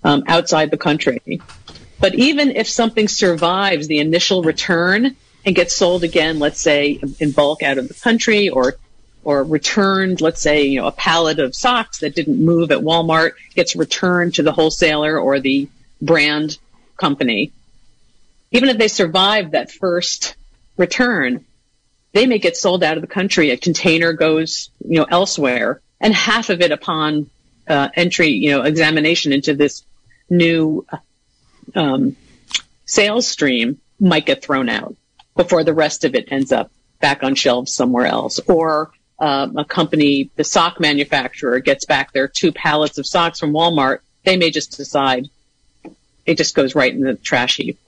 um, 0.04 0.25
outside 0.26 0.71
the 0.71 0.76
country. 0.76 1.40
But 1.99 2.14
even 2.14 2.50
if 2.50 2.69
something 2.69 3.09
survives 3.09 3.87
the 3.87 3.99
initial 3.99 4.42
return 4.42 5.16
and 5.45 5.54
gets 5.54 5.76
sold 5.76 6.04
again, 6.04 6.38
let's 6.38 6.61
say 6.61 7.00
in 7.19 7.33
bulk 7.33 7.62
out 7.62 7.78
of 7.78 7.88
the 7.88 7.95
country 7.95 8.49
or 8.49 8.76
or 9.23 9.45
returned, 9.45 10.23
let's 10.23 10.40
say, 10.40 10.62
you 10.62 10.80
know, 10.80 10.87
a 10.87 10.92
pallet 10.92 11.40
of 11.40 11.54
socks 11.54 11.99
that 11.99 12.14
didn't 12.14 12.42
move 12.42 12.71
at 12.71 12.78
Walmart 12.78 13.33
gets 13.54 13.76
returned 13.76 14.35
to 14.37 14.42
the 14.42 14.52
wholesaler 14.52 15.19
or 15.19 15.40
the 15.40 15.69
brand 16.00 16.57
company. 16.97 17.52
Even 18.50 18.71
if 18.71 18.78
they 18.78 18.88
survive 18.88 19.50
that 19.50 19.71
first 19.71 20.37
return, 20.78 21.45
they 22.12 22.26
may 22.26 22.38
get 22.38 22.57
sold 22.57 22.83
out 22.83 22.97
of 22.97 23.02
the 23.02 23.07
country. 23.07 23.50
A 23.50 23.59
container 23.59 24.14
goes, 24.14 24.71
you 24.83 24.97
know, 24.97 25.07
elsewhere 25.09 25.83
and 26.00 26.14
half 26.14 26.49
of 26.49 26.62
it 26.62 26.73
upon 26.73 27.28
uh, 27.69 27.90
entry, 27.95 28.28
you 28.28 28.50
know, 28.50 28.62
examination 28.62 29.33
into 29.33 29.54
this 29.54 29.85
new 30.30 30.87
um, 31.75 32.16
sales 32.87 33.26
stream 33.26 33.80
might 33.99 34.26
get 34.26 34.42
thrown 34.42 34.68
out 34.68 34.96
before 35.37 35.64
the 35.64 35.75
rest 35.75 36.04
of 36.04 36.14
it 36.14 36.30
ends 36.32 36.52
up 36.52 36.70
back 37.00 37.22
on 37.22 37.34
shelves 37.34 37.72
somewhere 37.72 38.06
else. 38.06 38.40
Or 38.46 38.90
um, 39.18 39.56
a 39.56 39.64
company, 39.64 40.30
the 40.37 40.44
sock 40.44 40.80
manufacturer, 40.80 41.60
gets 41.60 41.84
back 41.84 42.12
their 42.12 42.28
two 42.28 42.52
pallets 42.52 42.99
of 42.99 43.06
socks 43.06 43.40
from 43.40 43.52
Walmart. 43.52 43.99
They 44.25 44.37
may 44.37 44.50
just 44.50 44.76
decide 44.76 45.28
it 46.26 46.37
just 46.37 46.54
goes 46.54 46.75
right 46.75 46.92
in 46.92 47.00
the 47.00 47.14
trash 47.14 47.56
heap. 47.56 47.78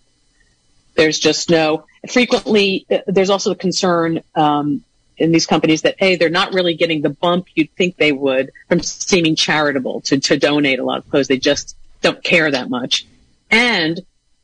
There's 0.94 1.18
just 1.18 1.49
no. 1.49 1.87
Frequently, 2.11 2.87
uh, 2.90 2.99
there's 3.06 3.30
also 3.30 3.52
a 3.52 3.56
concern 3.56 4.22
um, 4.34 4.82
in 5.16 5.32
these 5.32 5.46
companies 5.46 5.82
that 5.82 5.96
hey, 5.99 6.16
they're 6.16 6.28
not 6.30 6.52
really 6.52 6.75
getting 6.75 7.00
the 7.00 7.11
bump 7.11 7.46
you'd 7.54 7.70
think 7.72 7.96
they 7.96 8.12
would 8.12 8.50
from 8.68 8.80
seeming 8.80 9.37
charitable 9.37 10.00
to 10.02 10.18
to 10.20 10.37
donate 10.37 10.78
a 10.78 10.84
lot 10.84 10.99
of 10.99 11.08
clothes. 11.08 11.28
They 11.28 11.38
just 11.38 11.76
don't 12.02 12.23
care 12.23 12.50
that 12.50 12.68
much. 12.68 13.06
And 13.50 14.00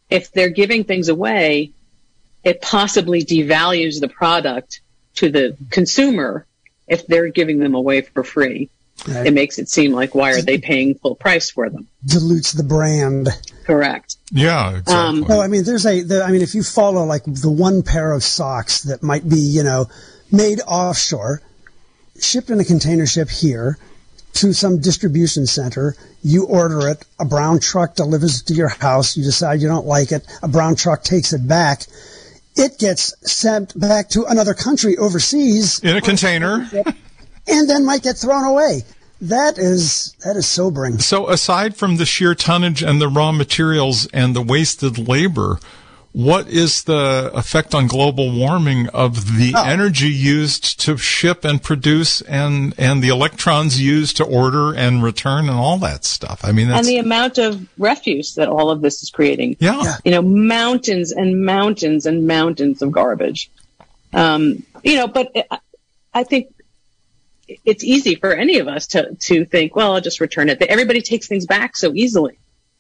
if 0.09 0.33
they're 0.33 0.49
giving 0.49 0.85
things 0.85 1.09
away, 1.09 1.73
it 2.45 2.63
possibly 2.63 3.25
devalues 3.25 4.01
the 4.01 4.09
product 4.09 4.81
to 5.17 5.31
the 5.31 5.57
consumer 5.71 6.47
if 6.87 7.07
they're 7.07 7.29
giving 7.29 7.59
them 7.59 7.75
away 7.75 8.01
for 8.01 8.23
free. 8.23 8.71
Right. 9.07 9.27
It 9.27 9.33
makes 9.33 9.59
it 9.59 9.69
seem 9.69 9.93
like 9.93 10.15
why 10.15 10.33
are 10.33 10.43
they 10.43 10.59
paying 10.59 10.95
full 10.97 11.15
price 11.15 11.51
for 11.51 11.71
them? 11.71 11.87
Dilutes 12.05 12.53
the 12.53 12.65
brand. 12.65 13.29
Correct. 13.65 14.17
Yeah, 14.33 14.79
exactly. 14.79 14.95
Um, 14.95 15.21
no, 15.29 15.41
I 15.41 15.47
mean, 15.47 15.65
there's 15.65 15.87
a. 15.87 16.03
The, 16.03 16.25
I 16.25 16.33
mean, 16.33 16.43
if 16.43 16.55
you 16.55 16.63
follow 16.65 17.05
like 17.05 17.23
the 17.25 17.51
one 17.51 17.83
pair 17.83 18.13
of 18.13 18.25
socks 18.25 18.83
that 18.85 19.03
might 19.03 19.29
be, 19.29 19.39
you 19.39 19.63
know, 19.63 19.87
made 20.33 20.61
offshore, 20.67 21.43
shipped 22.19 22.51
in 22.51 22.59
a 22.59 22.65
container 22.65 23.07
ship 23.07 23.31
here, 23.31 23.79
to 24.35 24.53
some 24.53 24.81
distribution 24.81 25.47
center. 25.47 25.97
You 26.23 26.45
order 26.47 26.89
it. 26.89 27.05
A 27.19 27.25
brown 27.25 27.61
truck 27.61 27.95
delivers 27.95 28.41
it 28.41 28.47
to 28.47 28.55
your 28.55 28.69
house. 28.69 29.17
You 29.17 29.25
decide 29.25 29.61
you 29.61 29.69
don't 29.69 29.87
like 29.87 30.13
it. 30.13 30.27
A 30.43 30.49
brown 30.49 30.77
truck 30.77 31.03
takes 31.03 31.33
it 31.33 31.47
back. 31.47 31.83
It 32.57 32.79
gets 32.79 33.15
sent 33.31 33.79
back 33.79 34.09
to 34.11 34.25
another 34.25 34.55
country 34.55 34.97
overseas 34.97 35.79
in 35.79 35.97
a 35.97 36.01
container, 36.01 36.69
and 37.47 37.71
then 37.71 37.85
might 37.85 38.03
get 38.03 38.17
thrown 38.17 38.45
away. 38.45 38.83
That 39.21 39.59
is 39.59 40.17
that 40.25 40.37
is 40.37 40.47
sobering. 40.47 40.99
So, 40.99 41.29
aside 41.29 41.77
from 41.77 41.97
the 41.97 42.07
sheer 42.07 42.35
tonnage 42.35 42.83
and 42.83 43.01
the 43.01 43.09
raw 43.09 43.33
materials 43.33 44.07
and 44.07 44.35
the 44.35 44.43
wasted 44.43 45.09
labor, 45.09 45.61
what 46.13 46.49
is 46.49 46.85
the 46.85 47.31
effect 47.35 47.75
on 47.75 47.87
global 47.87 48.31
warming 48.33 48.89
of 48.89 49.37
the 49.37 49.53
oh. 49.55 49.65
energy 49.65 50.09
used 50.09 50.81
to 50.81 50.97
ship 50.97 51.45
and 51.45 51.63
produce 51.63 52.23
and 52.23 52.75
and 52.79 53.03
the 53.03 53.09
electrons 53.09 53.81
used 53.81 54.17
to 54.17 54.25
order 54.25 54.75
and 54.75 55.03
return 55.03 55.49
and 55.49 55.59
all 55.59 55.79
that 55.79 56.05
stuff? 56.05 56.41
I 56.45 56.53
mean 56.53 56.71
and 56.71 56.87
the 56.87 56.99
amount 56.99 57.39
of 57.39 57.67
refuse 57.79 58.35
that 58.35 58.49
all 58.49 58.71
of 58.71 58.81
this 58.81 59.03
is 59.03 59.11
creating. 59.11 59.57
Yeah. 59.61 59.97
You 60.05 60.13
know 60.13 60.23
mountains 60.23 61.13
and 61.13 61.45
mountains 61.45 62.07
and 62.07 62.27
mountains 62.27 62.83
of 62.83 62.91
garbage. 62.93 63.51
Um, 64.13 64.65
you 64.83 64.97
know 64.97 65.07
but 65.07 65.33
i 66.15 66.25
think 66.25 66.53
it's 67.65 67.85
easy 67.85 68.15
for 68.15 68.33
any 68.33 68.59
of 68.59 68.69
us 68.69 68.87
to 68.89 69.15
to 69.17 69.45
think 69.45 69.75
well 69.75 69.95
i'll 69.95 70.01
just 70.01 70.21
return 70.21 70.49
it. 70.49 70.61
Everybody 70.63 71.03
takes 71.03 71.29
things 71.29 71.47
back 71.47 71.77
so 71.77 71.93
easily 71.95 72.39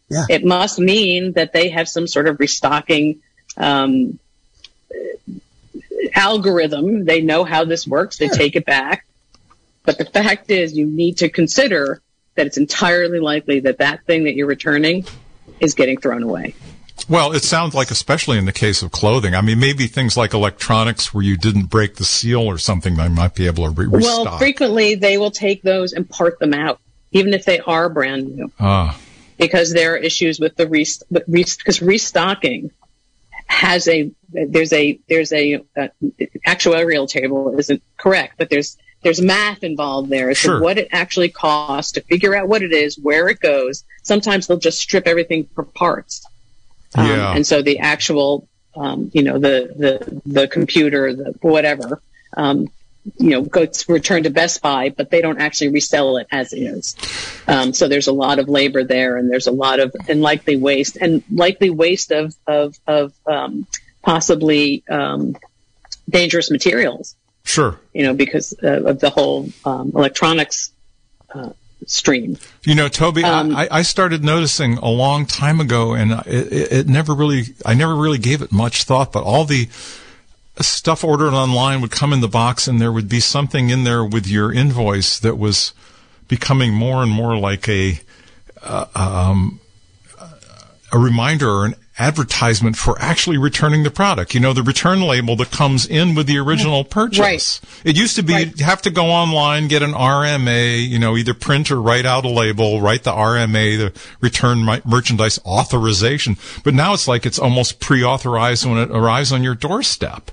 yeah. 0.08 0.24
It 0.28 0.44
must 0.44 0.78
mean 0.78 1.32
that 1.32 1.52
they 1.52 1.68
have 1.70 1.88
some 1.88 2.06
sort 2.06 2.28
of 2.28 2.40
restocking 2.40 3.20
um, 3.56 4.18
algorithm. 6.14 7.04
They 7.04 7.20
know 7.20 7.44
how 7.44 7.64
this 7.64 7.86
works. 7.86 8.18
They 8.18 8.28
take 8.28 8.56
it 8.56 8.64
back. 8.64 9.06
But 9.84 9.98
the 9.98 10.04
fact 10.04 10.50
is, 10.50 10.76
you 10.76 10.86
need 10.86 11.18
to 11.18 11.28
consider 11.28 12.02
that 12.34 12.46
it's 12.46 12.58
entirely 12.58 13.20
likely 13.20 13.60
that 13.60 13.78
that 13.78 14.04
thing 14.04 14.24
that 14.24 14.34
you're 14.34 14.46
returning 14.46 15.04
is 15.60 15.74
getting 15.74 15.98
thrown 15.98 16.22
away. 16.22 16.54
Well, 17.08 17.32
it 17.32 17.42
sounds 17.42 17.74
like, 17.74 17.90
especially 17.90 18.38
in 18.38 18.44
the 18.44 18.52
case 18.52 18.82
of 18.82 18.90
clothing. 18.90 19.34
I 19.34 19.40
mean, 19.40 19.60
maybe 19.60 19.86
things 19.86 20.16
like 20.16 20.34
electronics 20.34 21.14
where 21.14 21.22
you 21.22 21.36
didn't 21.36 21.66
break 21.66 21.94
the 21.94 22.04
seal 22.04 22.42
or 22.42 22.58
something, 22.58 22.96
they 22.96 23.08
might 23.08 23.34
be 23.34 23.46
able 23.46 23.64
to 23.64 23.70
re- 23.70 23.86
restock. 23.86 24.24
Well, 24.24 24.38
frequently 24.38 24.94
they 24.94 25.16
will 25.16 25.30
take 25.30 25.62
those 25.62 25.92
and 25.92 26.08
part 26.08 26.38
them 26.38 26.52
out, 26.52 26.80
even 27.12 27.34
if 27.34 27.44
they 27.44 27.60
are 27.60 27.88
brand 27.88 28.36
new. 28.36 28.52
Ah. 28.60 28.98
Because 29.38 29.72
there 29.72 29.94
are 29.94 29.96
issues 29.96 30.40
with 30.40 30.56
the 30.56 30.66
rest, 30.66 31.04
because 31.10 31.80
restocking 31.80 32.70
has 33.46 33.88
a 33.88 34.10
there's 34.30 34.72
a 34.72 35.00
there's 35.08 35.32
a 35.32 35.64
uh, 35.76 35.88
actuarial 36.46 37.08
table 37.08 37.58
isn't 37.58 37.82
correct, 37.96 38.34
but 38.36 38.50
there's 38.50 38.76
there's 39.02 39.20
math 39.20 39.64
involved 39.64 40.10
there 40.10 40.30
as 40.30 40.38
sure. 40.38 40.58
to 40.58 40.62
what 40.62 40.76
it 40.76 40.88
actually 40.92 41.30
costs 41.30 41.92
to 41.92 42.00
figure 42.02 42.34
out 42.34 42.48
what 42.48 42.62
it 42.62 42.72
is, 42.72 42.98
where 42.98 43.28
it 43.28 43.40
goes. 43.40 43.84
Sometimes 44.02 44.46
they'll 44.46 44.58
just 44.58 44.80
strip 44.80 45.06
everything 45.06 45.48
for 45.54 45.64
parts, 45.64 46.24
um, 46.94 47.06
yeah. 47.06 47.32
and 47.34 47.46
so 47.46 47.62
the 47.62 47.78
actual 47.78 48.48
um, 48.76 49.10
you 49.14 49.22
know 49.22 49.38
the 49.38 49.72
the 49.76 50.22
the 50.26 50.48
computer, 50.48 51.14
the 51.14 51.34
whatever. 51.40 52.02
Um, 52.36 52.68
you 53.16 53.30
know, 53.30 53.42
gets 53.42 53.88
returned 53.88 54.24
to 54.24 54.30
Best 54.30 54.62
Buy, 54.62 54.90
but 54.90 55.10
they 55.10 55.20
don't 55.20 55.40
actually 55.40 55.68
resell 55.68 56.16
it 56.18 56.26
as 56.30 56.52
is. 56.52 56.96
Um, 57.46 57.72
so 57.72 57.88
there's 57.88 58.08
a 58.08 58.12
lot 58.12 58.38
of 58.38 58.48
labor 58.48 58.84
there, 58.84 59.16
and 59.16 59.30
there's 59.30 59.46
a 59.46 59.52
lot 59.52 59.80
of 59.80 59.94
and 60.08 60.20
likely 60.20 60.56
waste, 60.56 60.96
and 60.96 61.22
likely 61.30 61.70
waste 61.70 62.12
of 62.12 62.34
of 62.46 62.76
of 62.86 63.12
um, 63.26 63.66
possibly 64.02 64.84
um, 64.88 65.36
dangerous 66.08 66.50
materials. 66.50 67.16
Sure. 67.44 67.80
You 67.94 68.04
know, 68.04 68.14
because 68.14 68.54
uh, 68.62 68.84
of 68.84 69.00
the 69.00 69.10
whole 69.10 69.48
um, 69.64 69.92
electronics. 69.94 70.72
Uh, 71.32 71.50
stream. 71.86 72.36
You 72.64 72.74
know, 72.74 72.88
Toby, 72.88 73.24
um, 73.24 73.54
I, 73.54 73.68
I, 73.70 73.82
started 73.82 74.24
noticing 74.24 74.78
a 74.78 74.88
long 74.88 75.26
time 75.26 75.60
ago, 75.60 75.94
and 75.94 76.12
it, 76.26 76.72
it, 76.72 76.88
never 76.88 77.14
really, 77.14 77.54
I 77.64 77.74
never 77.74 77.94
really 77.94 78.18
gave 78.18 78.42
it 78.42 78.52
much 78.52 78.84
thought, 78.84 79.12
but 79.12 79.22
all 79.22 79.44
the 79.44 79.68
stuff 80.60 81.04
ordered 81.04 81.32
online 81.34 81.80
would 81.80 81.90
come 81.90 82.12
in 82.12 82.20
the 82.20 82.28
box 82.28 82.66
and 82.66 82.80
there 82.80 82.92
would 82.92 83.08
be 83.08 83.20
something 83.20 83.70
in 83.70 83.84
there 83.84 84.04
with 84.04 84.26
your 84.26 84.52
invoice 84.52 85.18
that 85.20 85.38
was 85.38 85.72
becoming 86.26 86.72
more 86.72 87.02
and 87.02 87.10
more 87.12 87.36
like 87.36 87.68
a 87.68 88.00
uh, 88.62 88.86
um, 88.94 89.60
a 90.92 90.98
reminder 90.98 91.48
or 91.48 91.66
an 91.66 91.74
advertisement 91.98 92.76
for 92.76 92.96
actually 93.00 93.36
returning 93.36 93.82
the 93.82 93.90
product. 93.90 94.32
You 94.34 94.40
know, 94.40 94.52
the 94.52 94.62
return 94.62 95.02
label 95.02 95.36
that 95.36 95.50
comes 95.50 95.84
in 95.86 96.14
with 96.14 96.26
the 96.26 96.38
original 96.38 96.84
purchase. 96.98 97.18
Right. 97.18 97.60
It 97.84 97.96
used 97.96 98.16
to 98.16 98.22
be 98.22 98.32
Right. 98.32 98.46
you'd 98.46 98.60
have 98.60 98.82
to 98.82 98.90
go 98.90 99.06
online, 99.06 99.68
get 99.68 99.82
an 99.82 99.92
RMA, 99.92 100.88
you 100.88 100.98
know, 100.98 101.16
either 101.16 101.34
print 101.34 101.70
or 101.70 101.80
write 101.82 102.06
out 102.06 102.24
a 102.24 102.28
label, 102.28 102.80
write 102.80 103.02
the 103.02 103.12
RMA, 103.12 103.76
the 103.76 104.00
return 104.20 104.64
merchandise 104.84 105.38
authorization. 105.44 106.36
But 106.64 106.74
now 106.74 106.94
it's 106.94 107.08
like 107.08 107.26
it's 107.26 107.38
almost 107.38 107.80
pre-authorized 107.80 108.64
when 108.64 108.78
it 108.78 108.90
arrives 108.90 109.32
on 109.32 109.42
your 109.42 109.54
doorstep. 109.54 110.30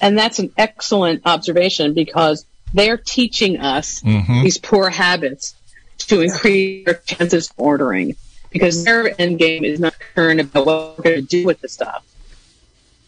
And 0.00 0.18
that's 0.18 0.38
an 0.38 0.52
excellent 0.56 1.22
observation 1.24 1.94
because 1.94 2.46
they're 2.72 2.98
teaching 2.98 3.58
us 3.58 4.00
these 4.00 4.58
poor 4.58 4.90
habits 4.90 5.54
to 5.98 6.20
increase 6.20 6.86
our 6.86 6.94
chances 6.94 7.50
of 7.50 7.54
ordering 7.56 8.16
because 8.50 8.84
their 8.84 9.20
end 9.20 9.38
game 9.38 9.64
is 9.64 9.80
not 9.80 9.98
concerned 9.98 10.40
about 10.40 10.66
what 10.66 10.98
we're 10.98 11.04
going 11.04 11.16
to 11.16 11.22
do 11.22 11.44
with 11.44 11.60
the 11.60 11.68
stuff. 11.68 12.04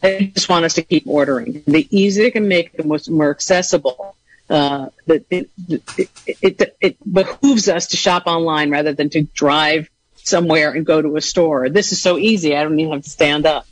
They 0.01 0.27
just 0.27 0.49
want 0.49 0.65
us 0.65 0.75
to 0.75 0.83
keep 0.83 1.05
ordering. 1.07 1.63
The 1.67 1.87
easier 1.91 2.25
they 2.25 2.31
can 2.31 2.49
make 2.49 2.67
it, 2.67 2.77
the 2.77 2.85
most 2.85 3.11
more 3.11 3.31
accessible, 3.31 4.17
uh, 4.51 4.89
that 5.07 5.25
it, 5.31 5.51
it, 5.69 6.11
it, 6.27 6.77
it 6.81 7.13
behooves 7.13 7.69
us 7.69 7.89
to 7.89 7.97
shop 7.97 8.25
online 8.27 8.71
rather 8.71 8.93
than 8.93 9.11
to 9.11 9.23
drive 9.23 9.89
somewhere 10.17 10.73
and 10.73 10.85
go 10.85 11.01
to 11.01 11.17
a 11.17 11.21
store. 11.21 11.69
This 11.69 11.93
is 11.93 12.03
so 12.03 12.19
easy. 12.19 12.57
I 12.57 12.63
don't 12.63 12.79
even 12.79 12.93
have 12.93 13.05
to 13.05 13.11
stand 13.11 13.47
up. 13.47 13.67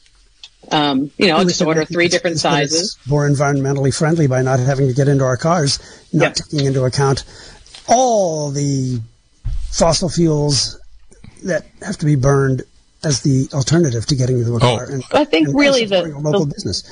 Um, 0.71 1.11
you 1.19 1.29
know, 1.29 1.43
just 1.45 1.61
order 1.63 1.85
three 1.85 2.09
different 2.09 2.37
it's- 2.37 2.43
but 2.53 2.63
it's 2.63 2.73
sizes. 2.73 2.97
More 3.07 3.29
environmentally 3.29 3.95
friendly 3.97 4.27
by 4.27 4.43
not 4.43 4.61
having 4.61 4.89
to 4.89 4.95
get 4.95 5.09
into 5.09 5.25
our 5.25 5.37
cars, 5.37 5.79
not 6.13 6.23
Yeah. 6.39 6.45
taking 6.45 6.67
into 6.67 6.85
account 6.85 7.25
all 7.87 8.51
the 8.51 9.01
fossil 9.71 10.09
fuels 10.09 10.79
that 11.45 11.67
have 11.83 11.99
to 11.99 12.07
be 12.07 12.15
burned 12.17 12.63
as 13.05 13.21
the 13.21 13.49
alternative 13.53 14.07
to 14.07 14.15
getting 14.17 14.39
into 14.39 14.57
a 14.57 14.61
car. 14.61 14.85
and, 14.85 15.03
I 15.13 15.25
think 15.25 15.49
and 15.49 15.59
really 15.59 15.85
the- 15.85 16.05
local 16.19 16.47
the- 16.47 16.55
business. 16.55 16.85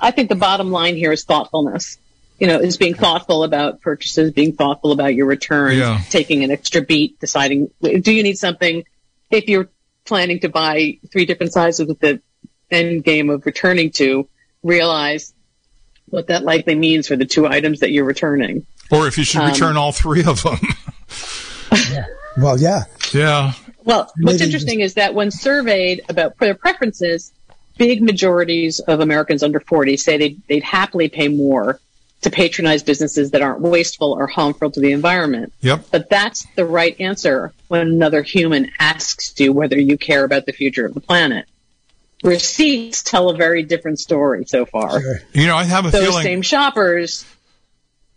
I 0.00 0.10
think 0.10 0.28
the 0.28 0.34
bottom 0.36 0.70
line 0.70 0.96
here 0.96 1.12
is 1.12 1.24
thoughtfulness. 1.24 1.98
You 2.38 2.46
know, 2.46 2.60
is 2.60 2.76
being 2.76 2.94
thoughtful 2.94 3.42
about 3.42 3.80
purchases, 3.80 4.30
being 4.32 4.52
thoughtful 4.52 4.92
about 4.92 5.14
your 5.16 5.26
returns, 5.26 5.78
Yeah. 5.78 6.00
taking 6.10 6.44
an 6.44 6.52
extra 6.52 6.80
beat, 6.82 7.18
deciding 7.18 7.70
do 7.82 8.12
you 8.12 8.22
need 8.22 8.38
something. 8.38 8.84
If 9.30 9.48
you're 9.48 9.68
planning 10.04 10.38
to 10.40 10.48
buy 10.48 10.98
three 11.10 11.26
different 11.26 11.52
sizes 11.52 11.86
with 11.88 11.98
the 11.98 12.20
end 12.70 13.04
game 13.04 13.30
of 13.30 13.46
returning 13.46 13.90
to, 13.92 14.28
realize 14.62 15.32
what 16.08 16.28
that 16.28 16.42
likely 16.44 16.74
means 16.74 17.06
for 17.08 17.16
the 17.16 17.24
two 17.26 17.46
items 17.46 17.80
that 17.80 17.90
you're 17.90 18.04
returning. 18.04 18.66
Or 18.90 19.06
if 19.06 19.18
you 19.18 19.24
should 19.24 19.42
Um, 19.42 19.50
return 19.50 19.76
all 19.76 19.92
three 19.92 20.24
of 20.24 20.42
them. 20.42 20.58
Well, 22.38 22.58
yeah. 22.58 22.84
yeah. 23.12 23.52
Well, 23.84 24.12
what's 24.20 24.40
interesting 24.40 24.80
is 24.80 24.94
that 24.94 25.14
when 25.14 25.30
surveyed 25.30 26.02
about 26.08 26.38
their 26.38 26.54
preferences, 26.54 27.32
big 27.76 28.00
majorities 28.02 28.78
of 28.80 29.00
Americans 29.00 29.42
under 29.42 29.60
40 29.60 29.96
say 29.96 30.18
they'd, 30.18 30.42
they'd 30.46 30.62
happily 30.62 31.08
pay 31.08 31.28
more 31.28 31.80
to 32.20 32.30
patronize 32.30 32.82
businesses 32.82 33.30
that 33.32 33.42
aren't 33.42 33.60
wasteful 33.60 34.12
or 34.12 34.26
harmful 34.26 34.70
to 34.70 34.80
the 34.80 34.92
environment. 34.92 35.52
Yep. 35.60 35.86
But 35.90 36.10
that's 36.10 36.46
the 36.56 36.64
right 36.64 37.00
answer 37.00 37.52
when 37.68 37.80
another 37.80 38.22
human 38.22 38.70
asks 38.78 39.34
you 39.38 39.52
whether 39.52 39.78
you 39.78 39.98
care 39.98 40.24
about 40.24 40.46
the 40.46 40.52
future 40.52 40.86
of 40.86 40.94
the 40.94 41.00
planet. 41.00 41.46
Receipts 42.22 43.02
tell 43.02 43.30
a 43.30 43.36
very 43.36 43.62
different 43.62 44.00
story 44.00 44.44
so 44.46 44.66
far 44.66 45.00
Sure. 45.00 45.20
You 45.32 45.46
know, 45.46 45.56
I 45.56 45.64
have 45.64 45.86
a 45.86 45.90
feeling. 45.90 46.06
those 46.06 46.22
same 46.22 46.42
shoppers 46.42 47.24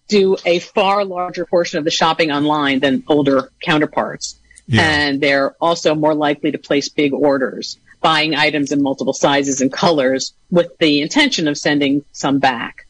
do 0.08 0.36
a 0.46 0.60
far 0.60 1.06
larger 1.06 1.46
portion 1.46 1.78
of 1.80 1.86
the 1.86 1.92
shopping 1.92 2.32
online 2.32 2.80
than 2.80 3.04
older 3.08 3.52
counterparts. 3.62 4.40
Yeah. 4.68 4.82
And 4.82 5.22
they're 5.22 5.56
also 5.62 5.96
more 5.96 6.14
likely 6.14 6.52
to 6.52 6.58
place 6.58 6.90
big 6.90 7.14
orders, 7.14 7.78
buying 8.02 8.36
items 8.36 8.72
in 8.72 8.82
multiple 8.82 9.14
sizes 9.14 9.62
and 9.62 9.72
colors 9.72 10.34
with 10.50 10.78
the 10.80 11.02
intention 11.02 11.48
of 11.48 11.58
sending 11.58 12.04
some 12.12 12.40
back. 12.40 12.88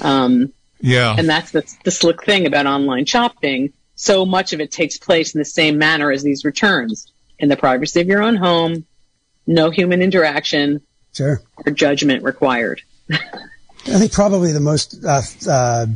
Um, 0.00 0.52
yeah. 0.80 1.14
and 1.16 1.28
that's 1.28 1.50
the, 1.50 1.70
the 1.84 1.90
slick 1.90 2.24
thing 2.24 2.46
about 2.46 2.66
online 2.66 3.04
shopping. 3.04 3.72
So 3.94 4.24
much 4.24 4.52
of 4.52 4.60
it 4.60 4.70
takes 4.72 4.96
place 4.96 5.34
in 5.34 5.38
the 5.38 5.44
same 5.44 5.78
manner 5.78 6.10
as 6.10 6.22
these 6.22 6.44
returns 6.44 7.12
in 7.38 7.48
the 7.48 7.56
privacy 7.56 8.00
of 8.00 8.08
your 8.08 8.22
own 8.22 8.36
home, 8.36 8.86
no 9.46 9.70
human 9.70 10.02
interaction 10.02 10.80
Sure. 11.12 11.40
or 11.66 11.72
judgment 11.72 12.22
required. 12.24 12.82
I 13.10 13.18
think 13.98 14.12
probably 14.12 14.52
the 14.52 14.60
most 14.60 15.04
uh, 15.04 15.20
uh, 15.48 15.86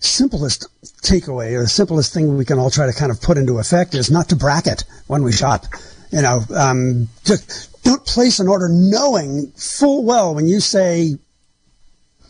simplest 0.00 0.66
takeaway 1.02 1.54
or 1.54 1.62
the 1.62 1.68
simplest 1.68 2.12
thing 2.12 2.36
we 2.36 2.44
can 2.44 2.58
all 2.58 2.70
try 2.70 2.86
to 2.86 2.92
kind 2.92 3.10
of 3.10 3.20
put 3.20 3.38
into 3.38 3.58
effect 3.58 3.94
is 3.94 4.10
not 4.10 4.28
to 4.28 4.36
bracket 4.36 4.84
when 5.06 5.22
we 5.22 5.32
shop. 5.32 5.64
You 6.12 6.22
know, 6.22 6.40
um, 6.54 7.08
just 7.24 7.82
don't 7.82 8.04
place 8.04 8.38
an 8.38 8.48
order 8.48 8.68
knowing 8.70 9.50
full 9.56 10.04
well 10.04 10.34
when 10.34 10.46
you 10.46 10.60
say, 10.60 11.16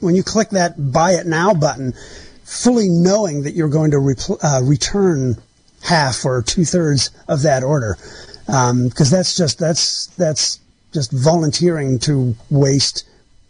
when 0.01 0.15
you 0.15 0.23
click 0.23 0.51
that 0.51 0.93
buy 0.93 1.13
it 1.13 1.27
now 1.27 1.53
button, 1.55 1.93
fully 2.45 2.89
knowing 2.89 3.43
that 3.43 3.55
you're 3.55 3.69
going 3.69 3.91
to 3.91 3.99
repl- 3.99 4.39
uh, 4.43 4.65
return 4.65 5.37
half 5.83 6.25
or 6.25 6.43
two 6.43 6.65
thirds 6.65 7.11
of 7.29 7.43
that 7.43 7.63
order. 7.63 7.99
Um, 8.49 8.89
because 8.89 9.11
that's 9.11 9.37
just, 9.37 9.59
that's, 9.59 10.07
that's 10.19 10.61
just 10.93 11.13
volunteering 11.13 11.99
to 12.01 12.35
waste 12.51 13.05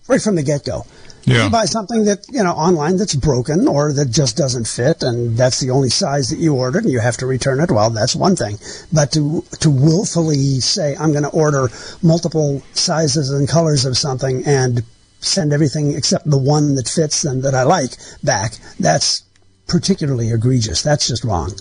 right 0.09 0.20
from 0.20 0.37
the 0.37 0.42
get 0.42 0.64
go. 0.64 0.87
If 1.22 1.28
Yeah. 1.28 1.44
you 1.44 1.50
buy 1.50 1.64
something 1.64 2.04
that, 2.04 2.26
you 2.30 2.44
know, 2.44 2.52
online 2.52 2.96
that's 2.98 3.14
broken 3.14 3.66
or 3.66 3.92
that 3.94 4.11
just 4.11 4.37
doesn't 4.37 4.68
fit 4.68 5.02
and 5.02 5.37
that's 5.38 5.59
the 5.61 5.70
only 5.70 5.88
size 5.88 6.28
that 6.28 6.38
you 6.38 6.54
ordered 6.54 6.85
and 6.85 6.92
you 6.92 7.00
have 7.00 7.16
to 7.18 7.26
return 7.26 7.61
it, 7.61 7.70
well, 7.70 7.88
that's 7.90 8.14
one 8.14 8.37
thing. 8.37 8.59
But 8.92 9.12
to, 9.12 9.42
to 9.61 9.70
willfully 9.70 10.61
say, 10.61 10.94
I'm 10.96 11.12
going 11.12 11.24
to 11.24 11.30
order 11.30 11.70
multiple 12.02 12.62
sizes 12.74 13.30
and 13.30 13.48
colors 13.48 13.87
of 13.87 13.96
something 13.96 14.44
and 14.44 14.83
send 15.20 15.54
everything 15.54 15.94
except 15.94 16.28
the 16.28 16.37
one 16.38 16.74
that 16.74 16.88
fits 16.88 17.24
and 17.24 17.42
that 17.42 17.54
I 17.54 17.62
like 17.62 17.92
back, 18.22 18.59
that's 18.78 19.22
particularly 19.66 20.31
egregious. 20.31 20.83
That's 20.83 21.09
just 21.09 21.24
wrong. 21.24 21.53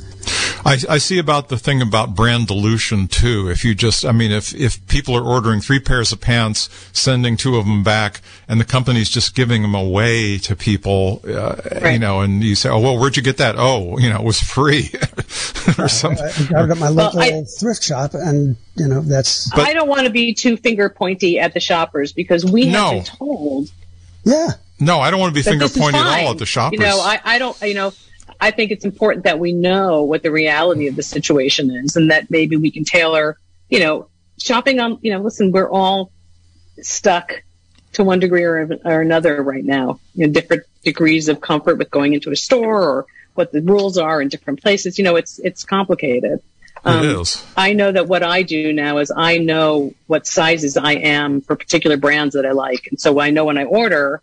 I, 0.66 0.78
I 0.90 0.98
see 0.98 1.20
about 1.20 1.50
the 1.50 1.58
thing 1.58 1.82
about 1.82 2.16
brand 2.16 2.48
dilution 2.48 3.08
too. 3.10 3.50
If 3.50 3.66
you 3.66 3.76
just, 3.76 4.06
I 4.06 4.14
mean, 4.14 4.32
if, 4.32 4.54
if 4.56 4.86
people 4.88 5.16
are 5.16 5.22
ordering 5.24 5.60
three 5.60 5.80
pairs 5.80 6.14
of 6.14 6.22
pants, 6.22 6.70
sending 6.94 7.36
two 7.36 7.58
of 7.58 7.66
them 7.66 7.84
back, 7.84 8.22
and 8.48 8.62
the 8.62 8.66
company's 8.66 9.10
just 9.10 9.36
giving 9.36 9.62
them 9.62 9.76
away 9.76 10.38
to 10.40 10.56
people, 10.56 11.22
uh, 11.28 11.56
you 11.92 12.00
know, 12.00 12.22
and 12.22 12.42
you 12.44 12.56
say, 12.56 12.70
oh, 12.70 12.80
well, 12.80 12.98
where'd 12.98 13.18
you 13.18 13.24
get 13.24 13.38
that? 13.38 13.56
Oh, 13.58 13.98
you 13.98 14.10
know, 14.10 14.20
it 14.20 14.24
was 14.26 14.40
free 14.40 14.90
or 15.78 15.90
something. 15.90 16.26
I 16.26 16.50
got 16.50 16.66
it 16.66 16.72
at 16.72 16.78
my 16.78 16.92
Well, 16.92 17.12
local 17.12 17.20
I- 17.22 17.44
thrift 17.60 17.84
shop 17.84 18.14
and, 18.14 18.56
you 18.76 18.88
know, 18.88 19.02
that's, 19.02 19.50
But- 19.50 19.68
I 19.68 19.74
don't 19.74 19.90
want 19.90 20.06
to 20.08 20.12
be 20.12 20.34
too 20.34 20.56
finger 20.56 20.88
pointy 20.90 21.40
at 21.40 21.54
the 21.54 21.60
shoppers 21.60 22.14
because 22.14 22.46
we 22.46 22.68
No. 22.70 22.84
have 22.84 22.92
been 22.94 23.04
told 23.04 23.72
yeah. 24.26 24.52
No, 24.86 25.00
I 25.00 25.12
don't 25.12 25.20
want 25.20 25.34
to 25.34 25.40
be 25.40 25.44
finger 25.44 25.68
pointing 25.70 26.02
at 26.02 26.24
all 26.24 26.32
at 26.32 26.38
the 26.38 26.46
shoppers. 26.46 26.80
You 26.80 26.86
know, 26.86 27.00
I, 27.00 27.20
I 27.24 27.38
don't, 27.38 27.60
you 27.62 27.74
know, 27.74 27.94
I 28.40 28.52
think 28.52 28.72
it's 28.72 28.86
important 28.86 29.26
that 29.26 29.40
we 29.40 29.54
know 29.54 30.04
what 30.04 30.24
the 30.24 30.32
reality 30.32 30.88
of 30.88 30.96
the 30.96 31.04
situation 31.04 31.72
is 31.72 31.96
and 31.96 32.12
that 32.12 32.30
maybe 32.30 32.56
we 32.58 32.72
can 32.72 32.84
tailor, 32.84 33.38
you 33.70 33.80
know, 33.80 34.10
shopping 34.38 34.80
on, 34.80 35.00
you 35.02 35.12
know, 35.12 35.22
listen, 35.22 35.52
we're 35.52 35.70
all 35.70 36.12
stuck 36.82 37.44
to 37.94 38.04
one 38.04 38.20
degree 38.20 38.44
or, 38.44 38.70
or 38.84 39.02
another 39.02 39.42
right 39.42 39.64
now, 39.64 40.00
you 40.14 40.26
know, 40.26 40.34
different 40.34 40.64
degrees 40.84 41.30
of 41.30 41.42
comfort 41.42 41.78
with 41.78 41.90
going 41.90 42.14
into 42.14 42.32
a 42.32 42.36
store 42.36 42.82
or 42.82 43.06
what 43.36 43.52
the 43.52 43.62
rules 43.62 43.98
are 43.98 44.22
in 44.22 44.28
different 44.28 44.62
places. 44.62 44.98
You 44.98 45.06
know, 45.06 45.16
it's, 45.16 45.40
it's 45.40 45.64
complicated. 45.64 46.40
it 46.40 46.42
um, 46.84 47.06
is. 47.06 47.46
I 47.56 47.74
know 47.74 47.92
that 47.92 48.08
what 48.08 48.24
I 48.24 48.42
do 48.42 48.74
now 48.74 48.98
is 48.98 49.12
I 49.16 49.38
know 49.38 49.94
what 50.08 50.28
sizes 50.28 50.76
I 50.76 50.94
am 50.94 51.42
for 51.42 51.56
particular 51.56 51.98
brands 51.98 52.36
that 52.36 52.46
I 52.46 52.52
like. 52.52 52.88
And 52.88 53.00
so 53.00 53.20
I 53.20 53.30
know 53.30 53.46
when 53.46 53.58
I 53.58 53.64
order, 53.64 54.22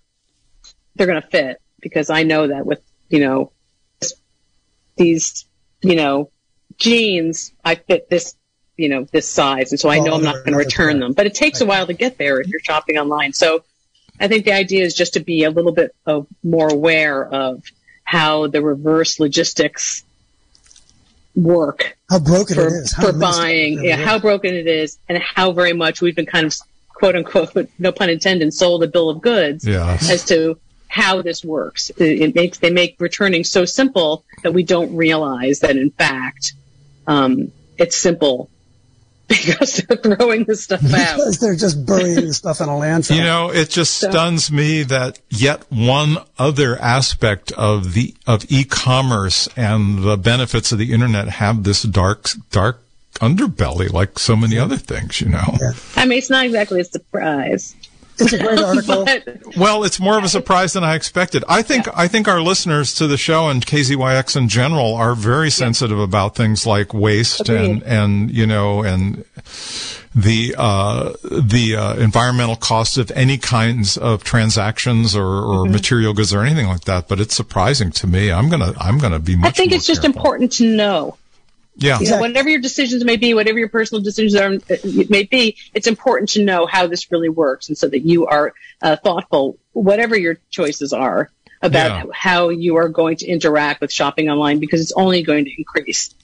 they're 1.01 1.07
going 1.07 1.23
to 1.23 1.29
fit 1.29 1.63
because 1.81 2.11
I 2.11 2.25
know 2.25 2.49
that 2.49 2.67
with, 2.67 2.83
you 3.09 3.21
know, 3.21 3.53
these, 4.97 5.47
you 5.81 5.97
know, 5.97 6.31
jeans, 6.77 7.53
I 7.65 7.77
fit 7.77 8.11
this, 8.11 8.35
you 8.77 8.91
know, 8.91 9.05
this 9.11 9.27
size. 9.27 9.73
And 9.73 9.81
so 9.81 9.89
I 9.89 9.99
know 10.01 10.13
Oh, 10.13 10.17
I'm 10.17 10.23
not 10.23 10.35
going 10.45 10.53
to 10.53 10.59
return 10.59 10.99
brand. 10.99 11.03
them, 11.03 11.13
but 11.15 11.25
it 11.25 11.35
takes 11.35 11.63
a 11.63 11.65
while 11.67 11.87
to 11.87 11.95
get 11.95 12.19
there 12.19 12.39
if 12.39 12.49
you're 12.49 12.61
shopping 12.61 12.99
online. 12.99 13.33
So 13.33 13.65
I 14.21 14.29
think 14.29 14.45
the 14.45 14.53
idea 14.53 14.85
is 14.85 14.95
just 14.95 15.15
to 15.15 15.21
be 15.21 15.45
a 15.45 15.51
little 15.51 15.73
bit 15.73 15.95
of 16.05 16.27
more 16.45 16.69
aware 16.69 17.25
of 17.27 17.63
how 18.05 18.47
the 18.49 18.61
reverse 18.61 19.19
logistics 19.19 20.05
work 21.35 21.97
How 22.11 22.19
broken 22.19 22.57
for, 22.57 22.67
it 22.67 22.73
is. 22.83 22.93
How 22.93 23.05
for 23.13 23.19
buying, 23.19 23.83
yeah, 23.83 23.97
how 23.97 24.19
broken 24.19 24.55
it 24.55 24.67
is, 24.67 24.99
and 25.09 25.17
how 25.23 25.53
very 25.53 25.73
much 25.73 26.03
we've 26.03 26.17
been 26.17 26.27
kind 26.27 26.45
of 26.45 26.55
quote 26.93 27.17
unquote, 27.17 27.57
no 27.79 27.91
pun 27.91 28.11
intended, 28.11 28.53
sold 28.53 28.83
a 28.83 28.87
bill 28.87 29.09
of 29.09 29.23
goods 29.23 29.67
Yes. 29.67 30.11
as 30.11 30.27
to 30.27 30.59
how 30.91 31.23
this 31.23 31.45
works. 31.45 31.91
It, 31.91 32.21
it 32.21 32.35
makes 32.35 32.59
they 32.59 32.71
make 32.71 32.97
returning 32.99 33.45
so 33.45 33.65
simple 33.65 34.25
that 34.43 34.53
we 34.53 34.65
don't 34.65 34.95
realize 34.97 35.61
that 35.61 35.77
in 35.77 35.91
fact 35.93 36.53
um, 37.07 37.53
it's 37.79 37.97
simple 37.97 38.51
because 39.31 39.77
they're 39.77 39.97
throwing 39.97 40.43
this 40.45 40.65
stuff 40.65 40.83
out. 40.93 41.17
because 41.17 41.39
they're 41.39 41.55
just 41.55 41.87
burying 41.87 42.27
the 42.27 42.35
stuff 42.35 42.61
in 42.61 42.69
a 42.69 42.73
landfill. 42.73 43.15
You 43.15 43.23
know, 43.23 43.51
it 43.51 43.71
just 43.71 43.99
So- 43.99 44.11
stuns 44.11 44.51
me 44.51 44.83
that 44.83 45.21
yet 45.31 45.63
one 45.71 46.17
other 46.37 46.77
aspect 46.81 47.53
of 47.53 47.93
the 47.95 48.13
of 48.27 48.45
e-commerce 48.51 49.49
and 49.57 50.03
the 50.03 50.17
benefits 50.17 50.73
of 50.73 50.79
the 50.79 50.93
internet 50.93 51.29
have 51.29 51.63
this 51.63 51.85
dark 51.85 52.29
dark 52.51 52.83
underbelly 53.21 53.93
like 53.93 54.19
so 54.19 54.35
many 54.35 54.59
other 54.59 54.77
things, 54.77 55.21
you 55.21 55.29
know. 55.29 55.57
Yeah. 55.61 55.73
I 55.95 56.07
mean, 56.07 56.19
it's 56.19 56.31
not 56.31 56.47
exactly 56.47 56.81
a 56.81 56.85
surprise. 56.85 57.77
It's 58.21 58.33
a 58.33 58.39
great 58.39 58.59
article. 58.63 59.05
But 59.05 59.57
Well, 59.57 59.85
it's 59.85 59.99
more 60.01 60.19
of 60.19 60.25
a 60.25 60.29
surprise 60.29 60.73
than 60.73 60.85
I 60.85 60.95
expected. 60.95 61.45
I 61.49 61.63
think 61.63 61.87
I 61.97 62.09
think 62.09 62.29
our 62.29 62.41
listeners 62.41 62.95
to 62.95 63.07
the 63.07 63.17
show 63.17 63.49
and 63.49 63.65
KZYX 63.65 64.37
in 64.37 64.49
general 64.49 64.95
are 64.95 65.15
very 65.15 65.51
sensitive 65.51 65.99
about 65.99 66.35
things 66.37 66.67
like 66.67 66.93
waste 66.95 67.49
and 67.49 67.79
Agreed. 67.79 67.83
and 67.85 68.31
you 68.31 68.47
know 68.47 68.83
and 68.83 69.25
the 70.15 70.55
uh, 70.59 71.13
the 71.23 71.77
uh, 71.77 71.95
environmental 71.97 72.57
costs 72.57 72.97
of 72.99 73.11
any 73.13 73.39
kinds 73.39 73.97
of 73.97 74.25
transactions 74.25 75.15
or, 75.17 75.25
or 75.25 75.61
Mm-hmm. 75.61 75.73
material 75.73 76.15
goods 76.15 76.33
or 76.35 76.41
anything 76.43 76.67
like 76.67 76.83
that. 76.85 77.07
But 77.07 77.21
it's 77.21 77.35
surprising 77.35 77.91
to 77.93 78.07
me. 78.07 78.33
I'm 78.33 78.49
gonna 78.49 78.73
I'm 78.79 78.99
gonna 78.99 79.19
be 79.21 79.37
much. 79.37 79.49
I 79.49 79.51
think 79.53 79.71
more 79.71 79.77
it's 79.77 79.87
just 79.87 80.03
careful. 80.03 80.19
important 80.21 80.53
to 80.55 80.65
know. 80.67 81.17
Yeah. 81.77 81.99
You 82.01 82.11
know, 82.11 82.19
whatever 82.19 82.49
your 82.49 82.61
decisions 82.61 83.05
may 83.05 83.17
be, 83.17 83.33
whatever 83.33 83.59
your 83.59 83.69
personal 83.69 84.03
decisions 84.03 84.35
are, 84.35 84.53
uh, 84.53 84.77
may 85.09 85.23
be, 85.23 85.57
it's 85.73 85.87
important 85.87 86.31
to 86.31 86.45
know 86.45 86.67
how 86.67 86.87
this 86.87 87.11
really 87.11 87.29
works, 87.29 87.69
and 87.69 87.79
so 87.79 87.89
that 87.89 88.01
you 88.01 88.27
are 88.27 88.53
uh, 88.83 88.97
thoughtful, 88.97 89.59
whatever 89.73 90.19
your 90.19 90.39
choices 90.51 90.93
are, 90.93 91.31
about 91.63 92.07
Yeah. 92.07 92.13
how 92.13 92.49
you 92.49 92.77
are 92.77 92.89
going 92.89 93.17
to 93.19 93.27
interact 93.27 93.81
with 93.81 93.93
shopping 93.93 94.29
online, 94.31 94.59
because 94.59 94.81
it's 94.81 94.93
only 94.93 95.23
going 95.23 95.45
to 95.45 95.53
increase. 95.57 96.15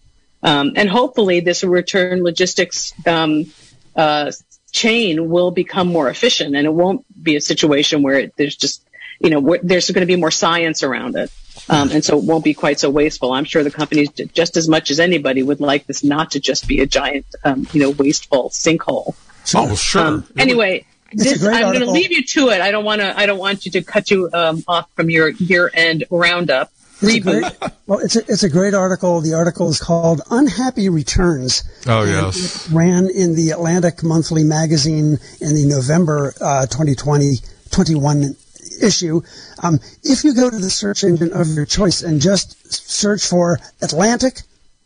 Um, 0.42 0.72
and 0.76 0.88
hopefully, 0.88 1.40
this 1.40 1.64
return 1.64 2.22
logistics 2.22 2.92
um, 3.06 3.46
uh, 3.94 4.32
chain 4.72 5.30
will 5.30 5.50
become 5.50 5.88
more 5.88 6.08
efficient, 6.08 6.54
and 6.56 6.66
it 6.66 6.72
won't 6.72 7.04
be 7.22 7.36
a 7.36 7.40
situation 7.40 8.02
where 8.02 8.18
it, 8.20 8.34
there's 8.36 8.56
just 8.56 8.82
you 9.20 9.30
know 9.30 9.40
where, 9.40 9.60
there's 9.62 9.90
going 9.90 10.06
to 10.06 10.06
be 10.06 10.16
more 10.16 10.30
science 10.30 10.82
around 10.82 11.16
it. 11.16 11.30
Um, 11.68 11.90
and 11.90 12.04
so 12.04 12.18
it 12.18 12.24
won't 12.24 12.44
be 12.44 12.54
quite 12.54 12.78
so 12.78 12.90
wasteful. 12.90 13.32
I'm 13.32 13.44
sure 13.44 13.64
the 13.64 13.70
companies, 13.70 14.10
just 14.10 14.56
as 14.56 14.68
much 14.68 14.90
as 14.90 15.00
anybody, 15.00 15.42
would 15.42 15.60
like 15.60 15.86
this 15.86 16.04
not 16.04 16.32
to 16.32 16.40
just 16.40 16.68
be 16.68 16.80
a 16.80 16.86
giant, 16.86 17.26
um, 17.44 17.66
you 17.72 17.80
know, 17.80 17.90
wasteful 17.90 18.50
sinkhole. 18.50 19.16
Oh, 19.54 19.74
sure. 19.74 20.02
Um, 20.02 20.26
anyway, 20.36 20.86
this, 21.12 21.44
I'm 21.44 21.72
going 21.72 21.80
to 21.80 21.90
leave 21.90 22.12
you 22.12 22.24
to 22.24 22.48
it. 22.50 22.60
I 22.60 22.70
don't 22.70 22.84
want 22.84 23.00
to. 23.00 23.18
I 23.18 23.26
don't 23.26 23.38
want 23.38 23.64
you 23.64 23.72
to 23.72 23.82
cut 23.82 24.10
you 24.10 24.28
um, 24.32 24.64
off 24.68 24.90
from 24.94 25.10
your 25.10 25.28
year-end 25.30 26.04
roundup. 26.10 26.70
It's 27.02 27.14
a 27.14 27.20
great, 27.20 27.44
well, 27.86 27.98
it's 27.98 28.16
a, 28.16 28.20
it's 28.20 28.42
a 28.42 28.48
great 28.48 28.72
article. 28.72 29.20
The 29.20 29.34
article 29.34 29.68
is 29.68 29.78
called 29.78 30.22
"Unhappy 30.30 30.88
Returns." 30.88 31.62
Oh, 31.86 32.04
yes. 32.04 32.66
it 32.66 32.72
ran 32.72 33.08
in 33.08 33.34
the 33.34 33.50
Atlantic 33.50 34.02
Monthly 34.02 34.44
magazine 34.44 35.18
in 35.40 35.54
the 35.54 35.66
November 35.66 36.32
uh, 36.40 36.66
2020 36.66 37.36
21 37.70 38.36
issue. 38.82 39.22
Um, 39.62 39.80
if 40.02 40.24
you 40.24 40.34
go 40.34 40.50
to 40.50 40.58
the 40.58 40.70
search 40.70 41.04
engine 41.04 41.32
of 41.32 41.48
your 41.48 41.66
choice 41.66 42.02
and 42.02 42.20
just 42.20 42.72
search 42.72 43.26
for 43.26 43.58
Atlantic 43.82 44.42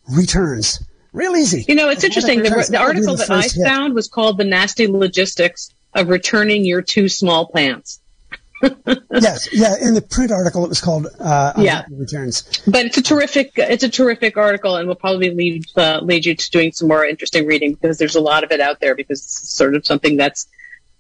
Returns, 0.08 0.82
real 1.12 1.36
easy. 1.36 1.64
You 1.68 1.74
know, 1.76 1.88
it's 1.88 2.02
interesting. 2.04 2.38
The, 2.42 2.50
Returns, 2.50 2.66
the 2.68 2.72
be 2.72 2.78
article 2.78 3.16
the 3.16 3.24
that 3.26 3.30
I 3.30 3.42
hit. 3.42 3.64
found 3.64 3.94
was 3.94 4.08
called 4.08 4.38
"The 4.38 4.44
Nasty 4.44 4.86
Logistics 4.88 5.72
of 5.94 6.08
Returning 6.08 6.64
Your 6.64 6.82
Two 6.82 7.08
Small 7.08 7.46
Pants." 7.46 8.00
yes, 8.62 9.48
yeah. 9.52 9.74
In 9.80 9.94
the 9.94 10.02
print 10.02 10.30
article, 10.30 10.64
it 10.64 10.68
was 10.68 10.80
called 10.80 11.06
uh, 11.18 11.52
Yeah. 11.56 11.84
Returns. 11.90 12.42
But 12.66 12.84
it's 12.86 12.98
a 12.98 13.02
terrific, 13.02 13.52
it's 13.56 13.84
a 13.84 13.88
terrific 13.88 14.36
article, 14.36 14.76
and 14.76 14.86
will 14.86 14.96
probably 14.96 15.30
lead 15.30 15.64
uh, 15.76 16.00
lead 16.02 16.26
you 16.26 16.34
to 16.34 16.50
doing 16.50 16.72
some 16.72 16.88
more 16.88 17.04
interesting 17.04 17.46
reading 17.46 17.74
because 17.74 17.96
there's 17.98 18.16
a 18.16 18.20
lot 18.20 18.44
of 18.44 18.52
it 18.52 18.60
out 18.60 18.80
there 18.80 18.94
because 18.94 19.20
it's 19.20 19.54
sort 19.54 19.74
of 19.74 19.86
something 19.86 20.16
that's 20.16 20.46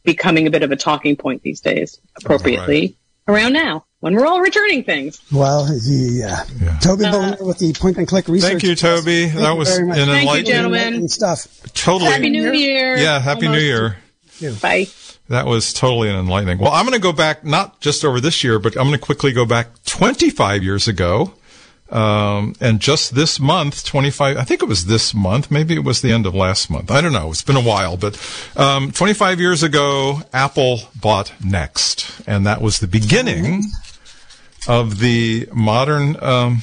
becoming 0.02 0.46
a 0.46 0.50
bit 0.50 0.62
of 0.62 0.70
a 0.72 0.76
talking 0.76 1.16
point 1.16 1.42
these 1.42 1.60
days, 1.60 2.00
appropriately 2.16 2.96
around 3.28 3.52
now 3.52 3.84
when 4.00 4.14
we're 4.14 4.26
all 4.26 4.40
returning 4.40 4.82
things. 4.82 5.20
Well, 5.30 5.64
the 5.66 6.22
uh, 6.24 6.44
Yeah. 6.64 6.78
Toby 6.78 7.04
Belliner 7.04 7.46
with 7.46 7.58
the 7.58 7.72
point 7.74 7.96
and 7.98 8.08
click 8.08 8.26
research. 8.28 8.50
Thank 8.50 8.62
you, 8.64 8.74
Toby. 8.74 9.26
Thank 9.26 9.38
that 9.40 9.52
you 9.52 9.58
was 9.58 9.68
very 9.68 9.86
much. 9.86 9.98
an 9.98 10.06
Thank 10.06 10.14
you, 10.16 10.20
enlightening. 10.28 10.52
gentlemen. 10.52 10.94
And 10.94 11.10
stuff. 11.10 11.46
Totally. 11.74 12.10
Happy 12.10 12.30
New 12.30 12.52
Year! 12.52 12.96
yeah. 12.96 13.18
Happy 13.20 13.42
New 13.48 13.48
Almost. 13.48 14.40
Year. 14.40 14.52
Bye. 14.62 14.86
That 15.28 15.46
was 15.46 15.72
totally 15.72 16.08
an 16.08 16.16
enlightening. 16.16 16.58
Well, 16.58 16.72
I'm 16.72 16.84
going 16.86 16.94
to 16.94 17.00
go 17.00 17.12
back 17.12 17.44
not 17.44 17.80
just 17.80 18.04
over 18.04 18.20
this 18.20 18.42
year, 18.42 18.58
but 18.58 18.74
I'm 18.76 18.84
going 18.88 18.98
to 18.98 19.04
quickly 19.04 19.32
go 19.32 19.44
back 19.44 19.68
25 19.84 20.64
years 20.64 20.88
ago. 20.88 21.34
Um, 21.90 22.54
and 22.60 22.80
just 22.80 23.14
this 23.14 23.40
month, 23.40 23.84
25, 23.84 24.36
I 24.36 24.44
think 24.44 24.62
it 24.62 24.68
was 24.68 24.86
this 24.86 25.12
month, 25.12 25.50
maybe 25.50 25.74
it 25.74 25.84
was 25.84 26.00
the 26.02 26.12
end 26.12 26.24
of 26.24 26.34
last 26.34 26.70
month. 26.70 26.90
I 26.90 27.00
don't 27.00 27.12
know. 27.12 27.30
It's 27.30 27.42
been 27.42 27.56
a 27.56 27.60
while, 27.60 27.96
but, 27.96 28.16
um, 28.56 28.92
25 28.92 29.40
years 29.40 29.62
ago, 29.62 30.22
Apple 30.32 30.82
bought 30.94 31.32
NeXT. 31.42 32.22
And 32.26 32.46
that 32.46 32.62
was 32.62 32.78
the 32.78 32.86
beginning 32.86 33.64
of 34.68 35.00
the 35.00 35.48
modern, 35.52 36.16
um, 36.22 36.62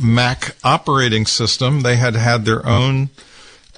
Mac 0.00 0.56
operating 0.64 1.26
system. 1.26 1.80
They 1.80 1.96
had 1.96 2.14
had 2.14 2.44
their 2.44 2.66
own 2.66 3.10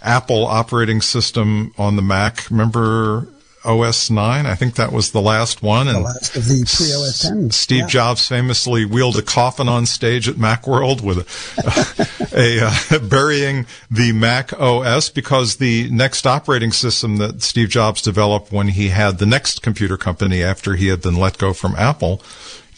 Apple 0.02 0.46
operating 0.46 1.00
system 1.00 1.74
on 1.78 1.96
the 1.96 2.02
Mac. 2.02 2.50
Remember 2.50 3.28
OS 3.66 4.10
9? 4.10 4.46
I 4.46 4.54
think 4.54 4.74
that 4.76 4.92
was 4.92 5.10
the 5.10 5.20
last 5.20 5.62
one. 5.62 5.86
The 5.86 5.94
And 5.94 6.04
last 6.04 6.36
of 6.36 6.46
the 6.46 6.64
pre 6.76 6.92
OS 6.94 7.22
10. 7.22 7.50
Steve 7.50 7.80
Yeah. 7.80 7.86
Jobs 7.86 8.28
famously 8.28 8.84
wheeled 8.84 9.16
a 9.16 9.22
coffin 9.22 9.68
on 9.68 9.86
stage 9.86 10.28
at 10.28 10.36
Macworld 10.36 11.02
with 11.02 11.18
a, 11.18 12.28
a 12.36 12.66
uh, 12.66 12.98
burying 13.08 13.66
the 13.90 14.12
Mac 14.12 14.52
OS 14.58 15.10
because 15.10 15.56
the 15.56 15.90
next 15.90 16.26
operating 16.26 16.72
system 16.72 17.16
that 17.16 17.42
Steve 17.42 17.68
Jobs 17.68 18.00
developed 18.00 18.52
when 18.52 18.68
he 18.68 18.88
had 18.88 19.18
the 19.18 19.26
NeXT 19.26 19.62
computer 19.62 19.96
company 19.96 20.42
after 20.42 20.74
he 20.74 20.88
had 20.88 21.02
been 21.02 21.16
let 21.16 21.38
go 21.38 21.52
from 21.52 21.74
Apple 21.76 22.22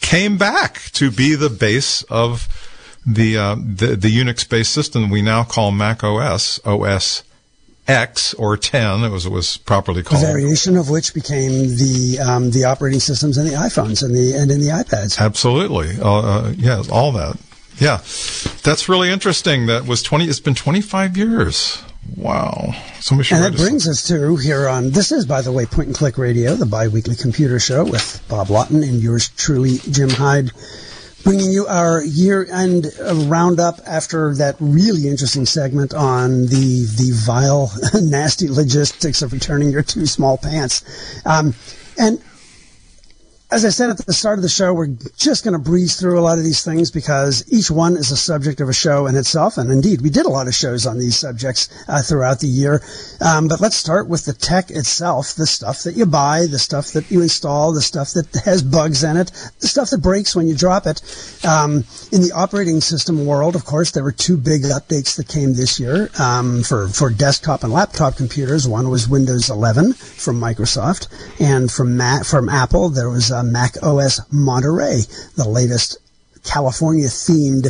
came 0.01 0.37
back 0.37 0.81
to 0.93 1.11
be 1.11 1.35
the 1.35 1.49
base 1.49 2.03
of 2.03 2.47
the 3.05 3.37
uh, 3.37 3.55
the, 3.55 3.95
the 3.95 4.09
Unix-based 4.09 4.71
system 4.71 5.09
we 5.09 5.21
now 5.21 5.43
call 5.43 5.71
Mac 5.71 6.03
OS 6.03 6.59
OS 6.65 7.23
X 7.89 8.33
or 8.35 8.55
10. 8.55 9.03
It 9.03 9.09
was 9.09 9.25
it 9.25 9.31
was 9.31 9.57
properly 9.57 10.01
A 10.01 10.03
called. 10.03 10.21
variation 10.21 10.77
of 10.77 10.89
which 10.89 11.13
became 11.13 11.51
the 11.75 12.19
um, 12.19 12.51
the 12.51 12.65
operating 12.65 12.99
systems 12.99 13.37
in 13.37 13.45
the 13.45 13.53
iPhones 13.53 14.03
and 14.03 14.15
the 14.15 14.33
and 14.33 14.51
in 14.51 14.59
the 14.59 14.67
iPads. 14.67 15.19
Absolutely. 15.19 15.99
Uh, 15.99 16.19
uh, 16.19 16.53
yeah, 16.57 16.83
all 16.91 17.11
that. 17.13 17.37
Yeah. 17.79 17.97
That's 18.63 18.89
really 18.89 19.09
interesting. 19.09 19.67
That 19.67 19.87
was 19.87 20.03
20, 20.03 20.25
it's 20.25 20.41
been 20.41 20.55
25 20.55 21.15
years. 21.17 21.81
Wow. 22.17 22.73
And 23.09 23.19
that 23.21 23.53
brings 23.55 23.87
us 23.87 24.07
to 24.07 24.35
here 24.35 24.67
on 24.67 24.91
this 24.91 25.11
is 25.11 25.25
by 25.25 25.41
the 25.41 25.51
way 25.51 25.65
Point 25.65 25.87
and 25.87 25.95
Click 25.95 26.17
Radio, 26.17 26.55
the 26.55 26.65
bi-weekly 26.65 27.15
computer 27.15 27.59
show 27.59 27.85
with 27.85 28.23
Bob 28.27 28.49
Lawton 28.49 28.83
and 28.83 29.01
yours 29.01 29.29
truly 29.29 29.77
Jim 29.89 30.09
Heid. 30.09 30.51
Bringing 31.23 31.51
you 31.51 31.67
our 31.67 32.03
year-end 32.03 32.87
roundup 33.29 33.79
after 33.85 34.33
that 34.35 34.55
really 34.59 35.07
interesting 35.07 35.45
segment 35.45 35.93
on 35.93 36.45
the 36.47 36.85
the 36.97 37.11
vile, 37.13 37.71
nasty 38.01 38.47
logistics 38.47 39.21
of 39.21 39.33
returning 39.33 39.69
your 39.69 39.83
two 39.83 40.05
small 40.05 40.37
pants. 40.37 40.83
Um, 41.25 41.53
and 41.97 42.21
as 43.51 43.65
I 43.65 43.69
said 43.69 43.89
at 43.89 43.97
the 43.97 44.13
start 44.13 44.37
of 44.37 44.43
the 44.43 44.49
show, 44.49 44.75
we're 44.75 44.95
just 45.17 45.43
going 45.43 45.53
to 45.53 45.59
breeze 45.59 45.99
through 45.99 46.19
a 46.19 46.21
lot 46.21 46.37
of 46.37 46.43
these 46.43 46.63
things 46.63 46.91
because 46.91 47.43
each 47.51 47.71
one 47.71 47.97
is 47.97 48.11
a 48.11 48.17
subject 48.17 48.61
of 48.61 48.69
a 48.69 48.73
show 48.73 49.07
in 49.07 49.15
itself. 49.15 49.57
And 49.57 49.71
indeed, 49.71 50.01
we 50.01 50.11
did 50.11 50.27
a 50.27 50.29
lot 50.29 50.47
of 50.47 50.53
shows 50.53 50.85
on 50.85 50.99
these 50.99 51.17
subjects 51.17 51.67
uh, 51.87 52.03
throughout 52.03 52.41
the 52.41 52.47
year. 52.47 52.83
Um, 53.25 53.47
but 53.47 53.59
let's 53.59 53.75
start 53.75 54.07
with 54.07 54.25
the 54.25 54.33
tech 54.33 54.69
itself, 54.69 55.33
the 55.33 55.47
stuff 55.47 55.81
that 55.83 55.95
you 55.95 56.05
buy, 56.05 56.45
the 56.45 56.59
stuff 56.59 56.91
that 56.91 57.09
you 57.09 57.23
install, 57.23 57.73
the 57.73 57.81
stuff 57.81 58.13
that 58.13 58.27
has 58.45 58.61
bugs 58.61 59.03
in 59.03 59.17
it, 59.17 59.31
the 59.61 59.67
stuff 59.67 59.89
that 59.89 60.03
breaks 60.03 60.35
when 60.35 60.47
you 60.47 60.55
drop 60.55 60.85
it. 60.85 61.01
Um, 61.43 61.85
in 62.11 62.21
the 62.21 62.31
operating 62.35 62.81
system 62.81 63.25
world, 63.25 63.55
of 63.55 63.65
course, 63.65 63.89
there 63.91 64.03
were 64.03 64.11
two 64.11 64.37
big 64.37 64.61
updates 64.61 65.15
that 65.17 65.27
came 65.27 65.55
this 65.55 65.79
year 65.79 66.11
um, 66.19 66.61
for, 66.61 66.87
for 66.87 67.09
desktop 67.09 67.63
and 67.63 67.73
laptop 67.73 68.15
computers. 68.15 68.67
One 68.67 68.89
was 68.91 69.09
Windows 69.09 69.49
11 69.49 69.93
from 69.93 70.39
Microsoft, 70.39 71.07
and 71.41 71.71
from 71.71 71.97
Mac, 71.97 72.25
from 72.25 72.47
Apple, 72.47 72.89
there 72.89 73.09
was 73.09 73.31
uh, 73.31 73.38
Mac 73.43 73.81
OS 73.83 74.21
Monterey, 74.31 75.01
the 75.35 75.47
latest 75.47 75.97
California 76.43 77.07
themed 77.07 77.67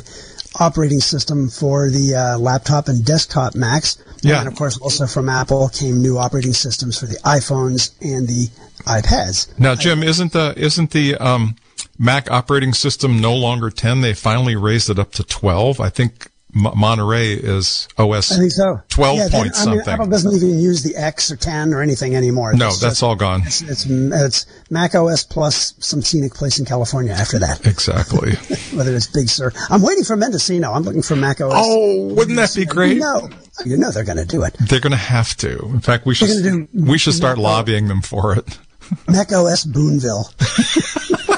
operating 0.60 1.00
system 1.00 1.50
for 1.50 1.90
the 1.90 2.16
uh, 2.16 2.40
laptop 2.40 2.88
and 2.88 3.06
desktop 3.06 3.56
Macs. 3.56 4.04
Yeah. 4.22 4.40
And 4.40 4.48
of 4.48 4.56
course, 4.56 4.78
also 4.80 5.06
from 5.06 5.30
Apple 5.30 5.70
came 5.70 6.02
new 6.02 6.18
operating 6.18 6.54
systems 6.54 7.00
for 7.00 7.06
the 7.06 7.18
iPhones 7.18 7.92
and 8.02 8.28
the 8.28 8.48
iPads. 8.84 9.58
Now, 9.60 9.76
Jim, 9.76 10.04
isn't 10.04 10.34
the, 10.34 10.54
isn't 10.58 10.92
the, 10.92 11.16
um, 11.16 11.56
Mac 11.98 12.32
operating 12.32 12.74
system 12.74 13.20
no 13.20 13.36
longer 13.36 13.70
10? 13.70 14.02
They 14.02 14.14
finally 14.14 14.56
raised 14.56 14.90
it 14.90 15.00
up 15.00 15.12
to 15.14 15.24
12. 15.24 15.82
I 15.82 15.90
think 15.90 16.29
M- 16.56 16.72
Monterey 16.76 17.34
is 17.34 17.88
OS 17.98 18.32
I 18.32 18.38
think 18.38 18.52
so. 18.52 18.82
12 18.90 19.18
yeah, 19.18 19.24
point 19.30 19.34
I 19.36 19.44
mean, 19.44 19.54
something. 19.54 19.88
Apple 19.94 20.08
doesn't 20.08 20.34
even 20.36 20.60
use 20.60 20.82
the 20.82 20.96
X 20.96 21.30
or 21.32 21.36
10 21.36 21.74
or 21.76 21.82
anything 21.82 22.16
anymore. 22.16 22.54
No, 22.54 22.68
It's 22.70 22.80
that's 22.80 22.94
just- 22.94 23.04
all 23.04 23.16
gone. 23.16 23.44
It's, 23.46 23.62
it's 23.62 23.86
it's 23.88 24.46
Mac 24.72 24.96
OS 24.96 25.24
plus 25.24 25.76
some 25.80 26.02
scenic 26.02 26.34
place 26.34 26.58
in 26.58 26.66
California 26.66 27.12
after 27.14 27.38
that. 27.40 27.68
Exactly. 27.68 28.32
Whether 28.76 28.96
it's 28.96 29.08
Big 29.08 29.30
Sur, 29.30 29.52
I'm 29.70 29.82
waiting 29.84 30.04
for 30.04 30.16
Mendocino. 30.16 30.72
I'm 30.74 30.84
looking 30.84 31.04
for 31.04 31.16
Mac 31.16 31.40
OS. 31.40 31.54
oh, 31.56 32.14
wouldn't 32.16 32.38
that 32.38 32.54
be 32.56 32.66
great? 32.66 32.94
You 32.96 33.02
know, 33.02 33.30
you 33.66 33.78
know 33.78 33.92
they're 33.92 34.04
going 34.04 34.18
to 34.18 34.26
do 34.26 34.42
it. 34.44 34.56
They're 34.60 34.80
going 34.80 34.92
to 34.92 34.98
have 34.98 35.36
to. 35.38 35.60
In 35.66 35.82
fact, 35.82 36.06
we 36.08 36.16
should, 36.16 36.68
we 36.74 36.98
should 36.98 37.14
start 37.14 37.38
lobbying 37.38 37.88
them 37.90 38.02
for 38.02 38.36
it. 38.36 38.58
Mac 39.08 39.32
OS 39.32 39.66
Boonville. 39.66 40.34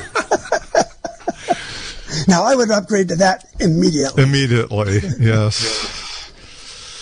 now 2.28 2.44
I 2.44 2.56
would 2.56 2.72
upgrade 2.72 3.10
to 3.10 3.16
that 3.18 3.46
immediately. 3.60 4.24
Immediately. 4.24 5.02
Yes. 5.20 5.92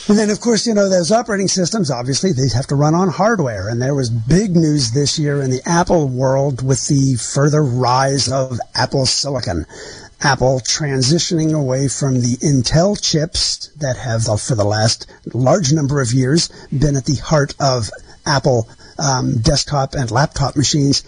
And 0.09 0.17
then, 0.17 0.31
of 0.31 0.41
course, 0.41 0.65
you 0.65 0.73
know, 0.73 0.89
those 0.89 1.11
operating 1.11 1.47
systems, 1.47 1.91
obviously, 1.91 2.33
they 2.33 2.49
have 2.55 2.65
to 2.67 2.75
run 2.75 2.95
on 2.95 3.09
hardware. 3.09 3.69
And 3.69 3.79
there 3.79 3.93
was 3.93 4.09
big 4.09 4.55
news 4.55 4.91
this 4.91 5.19
year 5.19 5.39
in 5.39 5.51
the 5.51 5.61
Apple 5.67 6.07
world 6.07 6.65
with 6.65 6.87
the 6.87 7.15
further 7.15 7.63
rise 7.63 8.27
of 8.27 8.59
Apple 8.73 9.05
Silicon. 9.05 9.67
Apple 10.21 10.61
transitioning 10.61 11.53
away 11.53 11.87
from 11.87 12.21
the 12.21 12.37
Intel 12.41 12.99
chips 12.99 13.67
that 13.77 13.97
have, 13.97 14.23
for 14.41 14.55
the 14.55 14.65
last 14.65 15.05
large 15.33 15.71
number 15.71 16.01
of 16.01 16.11
years, 16.11 16.49
been 16.71 16.95
at 16.95 17.05
the 17.05 17.17
heart 17.17 17.53
of 17.59 17.91
Apple 18.25 18.67
um, 18.97 19.37
desktop 19.39 19.93
and 19.93 20.09
laptop 20.09 20.55
machines 20.55 21.03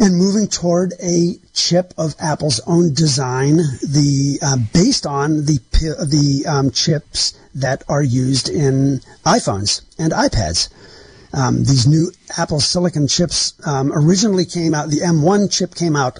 and 0.00 0.16
moving 0.16 0.48
toward 0.48 0.94
a 1.02 1.34
chip 1.52 1.92
of 1.98 2.14
Apple's 2.18 2.60
own 2.66 2.94
design, 2.94 3.56
the 3.56 4.38
uh, 4.42 4.56
based 4.72 5.06
on 5.06 5.44
the 5.44 5.58
the 5.70 6.44
um, 6.48 6.70
chips 6.70 7.38
that 7.54 7.84
are 7.88 8.02
used 8.02 8.48
in 8.48 9.00
iPhones 9.24 9.82
and 9.98 10.12
iPads. 10.12 10.70
Um, 11.32 11.58
these 11.58 11.86
new 11.86 12.10
Apple 12.38 12.60
Silicon 12.60 13.06
chips 13.06 13.54
um, 13.66 13.92
originally 13.92 14.44
came 14.44 14.74
out. 14.74 14.88
The 14.88 15.00
M1 15.00 15.52
chip 15.52 15.74
came 15.74 15.94
out 15.94 16.18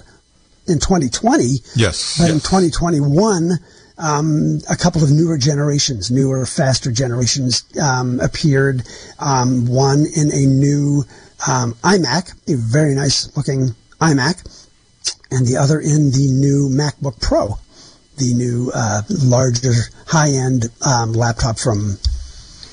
in 0.67 0.79
2020. 0.79 1.43
Yes. 1.75 2.17
But 2.17 2.25
yes. 2.25 2.31
in 2.31 2.39
2021, 2.39 3.59
um, 3.97 4.59
a 4.69 4.75
couple 4.77 5.03
of 5.03 5.11
newer 5.11 5.37
generations, 5.37 6.11
newer, 6.11 6.45
faster 6.45 6.91
generations 6.91 7.65
um, 7.81 8.19
appeared. 8.19 8.83
Um, 9.19 9.67
one 9.67 10.05
in 10.15 10.31
a 10.31 10.45
new 10.45 11.03
um, 11.47 11.73
iMac, 11.83 12.33
a 12.49 12.55
very 12.55 12.95
nice 12.95 13.35
looking 13.35 13.69
iMac, 13.99 14.67
and 15.31 15.45
the 15.47 15.57
other 15.57 15.79
in 15.79 16.11
the 16.11 16.27
new 16.29 16.69
MacBook 16.69 17.21
Pro, 17.21 17.57
the 18.17 18.33
new 18.33 18.71
uh, 18.73 19.01
larger 19.09 19.73
high 20.07 20.31
end 20.31 20.69
um, 20.85 21.13
laptop 21.13 21.57
from 21.57 21.97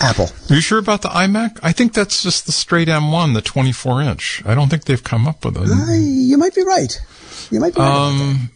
Apple. 0.00 0.28
Are 0.50 0.54
you 0.54 0.60
sure 0.60 0.78
about 0.78 1.02
the 1.02 1.08
iMac? 1.08 1.58
I 1.62 1.72
think 1.72 1.92
that's 1.92 2.22
just 2.22 2.46
the 2.46 2.52
straight 2.52 2.88
M1, 2.88 3.34
the 3.34 3.42
24 3.42 4.02
inch. 4.02 4.42
I 4.44 4.54
don't 4.54 4.68
think 4.68 4.84
they've 4.84 5.02
come 5.02 5.26
up 5.26 5.44
with 5.44 5.56
it. 5.56 5.68
Uh, 5.68 5.94
you 5.94 6.38
might 6.38 6.54
be 6.54 6.64
right. 6.64 7.00
You 7.50 7.60
might 7.60 7.74
be 7.74 7.80
right. 7.80 8.08
Um, 8.08 8.50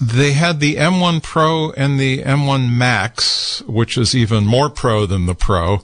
they 0.00 0.32
had 0.32 0.60
the 0.60 0.76
M1 0.76 1.22
Pro 1.22 1.70
and 1.72 1.98
the 1.98 2.22
M1 2.22 2.70
Max, 2.70 3.62
which 3.62 3.96
is 3.96 4.14
even 4.14 4.44
more 4.44 4.68
pro 4.68 5.06
than 5.06 5.26
the 5.26 5.34
Pro. 5.34 5.82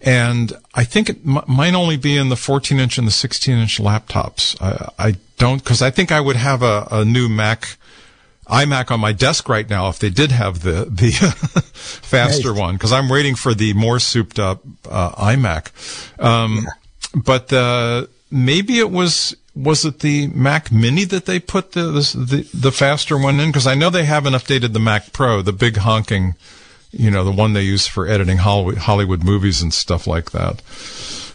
And 0.00 0.52
I 0.74 0.84
think 0.84 1.10
it 1.10 1.18
m- 1.26 1.42
might 1.46 1.74
only 1.74 1.96
be 1.96 2.16
in 2.16 2.28
the 2.30 2.36
14 2.36 2.78
inch 2.80 2.98
and 2.98 3.06
the 3.06 3.10
16 3.12 3.56
inch 3.56 3.78
laptops. 3.78 4.60
I, 4.62 5.08
I 5.08 5.14
don't, 5.38 5.62
cause 5.64 5.82
I 5.82 5.90
think 5.90 6.10
I 6.10 6.20
would 6.20 6.36
have 6.36 6.62
a, 6.62 6.88
a 6.90 7.04
new 7.04 7.28
Mac, 7.28 7.76
iMac 8.48 8.90
on 8.90 8.98
my 9.00 9.12
desk 9.12 9.48
right 9.48 9.68
now 9.68 9.88
if 9.88 9.98
they 9.98 10.10
did 10.10 10.32
have 10.32 10.62
the, 10.62 10.86
the 10.90 11.10
faster 11.72 12.52
Right. 12.52 12.60
one, 12.60 12.78
cause 12.78 12.92
I'm 12.92 13.08
waiting 13.08 13.34
for 13.34 13.52
the 13.54 13.72
more 13.74 13.98
souped 13.98 14.38
up, 14.38 14.62
uh, 14.90 15.10
iMac. 15.12 16.22
Um, 16.22 16.66
but, 17.14 17.52
uh, 17.52 18.06
maybe 18.30 18.78
it 18.78 18.90
was, 18.90 19.36
was 19.54 19.84
it 19.84 19.98
the 20.00 20.28
Mac 20.28 20.72
Mini 20.72 21.04
that 21.04 21.26
they 21.26 21.38
put 21.38 21.72
the, 21.72 21.82
the, 21.90 22.48
the 22.54 22.72
faster 22.72 23.18
one 23.18 23.38
in? 23.40 23.52
Cause 23.52 23.66
I 23.66 23.74
know 23.74 23.90
they 23.90 24.04
haven't 24.06 24.32
updated 24.32 24.72
the 24.72 24.78
Mac 24.80 25.12
Pro, 25.12 25.42
the 25.42 25.52
big 25.52 25.76
honking, 25.76 26.34
you 26.92 27.10
know, 27.10 27.24
the 27.24 27.32
one 27.32 27.52
they 27.54 27.62
use 27.62 27.86
for 27.86 28.06
editing 28.06 28.38
Hollywood, 28.38 29.24
movies 29.24 29.62
and 29.62 29.72
stuff 29.72 30.06
like 30.06 30.30
that. 30.32 30.62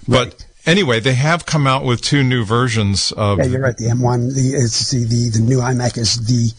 But 0.08 0.46
anyway, 0.66 1.00
they 1.00 1.14
have 1.16 1.46
come 1.46 1.68
out 1.68 1.84
with 1.84 2.02
two 2.02 2.24
new 2.24 2.46
versions 2.46 3.12
of. 3.12 3.40
yeah, 3.40 3.46
you're 3.46 3.62
right. 3.62 3.76
The 3.76 3.86
M1, 3.86 4.34
the 4.36 4.56
it's 4.58 4.92
the, 4.92 5.04
the 5.06 5.30
the 5.30 5.40
new 5.40 5.58
iMac 5.60 5.98
is 5.98 6.26
the 6.26 6.52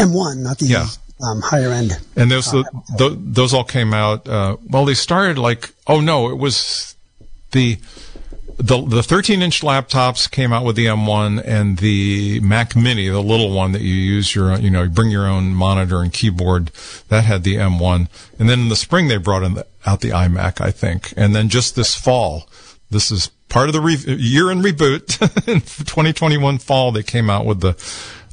M1, 0.00 0.38
not 0.38 0.58
the 0.58 0.66
Yeah. 0.66 0.86
um, 1.22 1.40
higher 1.40 1.70
end. 1.70 1.98
And 2.16 2.30
those 2.30 2.50
the, 2.50 3.16
those 3.18 3.54
all 3.54 3.64
came 3.64 3.94
out. 3.94 4.28
Uh, 4.28 4.56
well, 4.68 4.84
they 4.84 4.94
started 4.94 5.38
like 5.38 5.70
oh 5.86 6.00
no, 6.00 6.30
it 6.30 6.36
was 6.38 6.96
the 7.52 7.78
the 8.60 8.84
the 8.86 9.02
13 9.02 9.42
inch 9.42 9.62
laptops 9.62 10.30
came 10.30 10.52
out 10.52 10.64
with 10.64 10.76
the 10.76 10.86
M1 10.86 11.42
and 11.44 11.78
the 11.78 12.40
Mac 12.40 12.76
Mini, 12.76 13.08
the 13.08 13.22
little 13.22 13.52
one 13.52 13.72
that 13.72 13.80
you 13.80 13.94
use 13.94 14.34
your 14.34 14.58
you 14.58 14.70
know 14.70 14.82
you 14.82 14.90
bring 14.90 15.10
your 15.10 15.26
own 15.26 15.54
monitor 15.54 16.00
and 16.00 16.12
keyboard 16.12 16.70
that 17.08 17.24
had 17.24 17.42
the 17.42 17.56
M1. 17.56 18.08
And 18.38 18.48
then 18.48 18.60
in 18.60 18.68
the 18.68 18.76
spring 18.76 19.08
they 19.08 19.16
brought 19.16 19.42
in 19.42 19.54
the, 19.54 19.66
out 19.86 20.00
the 20.00 20.10
iMac, 20.10 20.60
I 20.60 20.70
think. 20.70 21.14
And 21.16 21.34
then 21.34 21.48
just 21.48 21.74
this 21.74 21.94
fall, 21.94 22.48
this 22.90 23.10
is 23.10 23.30
part 23.48 23.68
of 23.68 23.72
the 23.72 23.80
re- 23.80 23.96
year 23.96 24.50
in 24.50 24.60
reboot. 24.60 25.20
in 25.48 25.60
2021 25.60 26.58
fall 26.58 26.92
they 26.92 27.02
came 27.02 27.30
out 27.30 27.46
with 27.46 27.60
the 27.60 27.72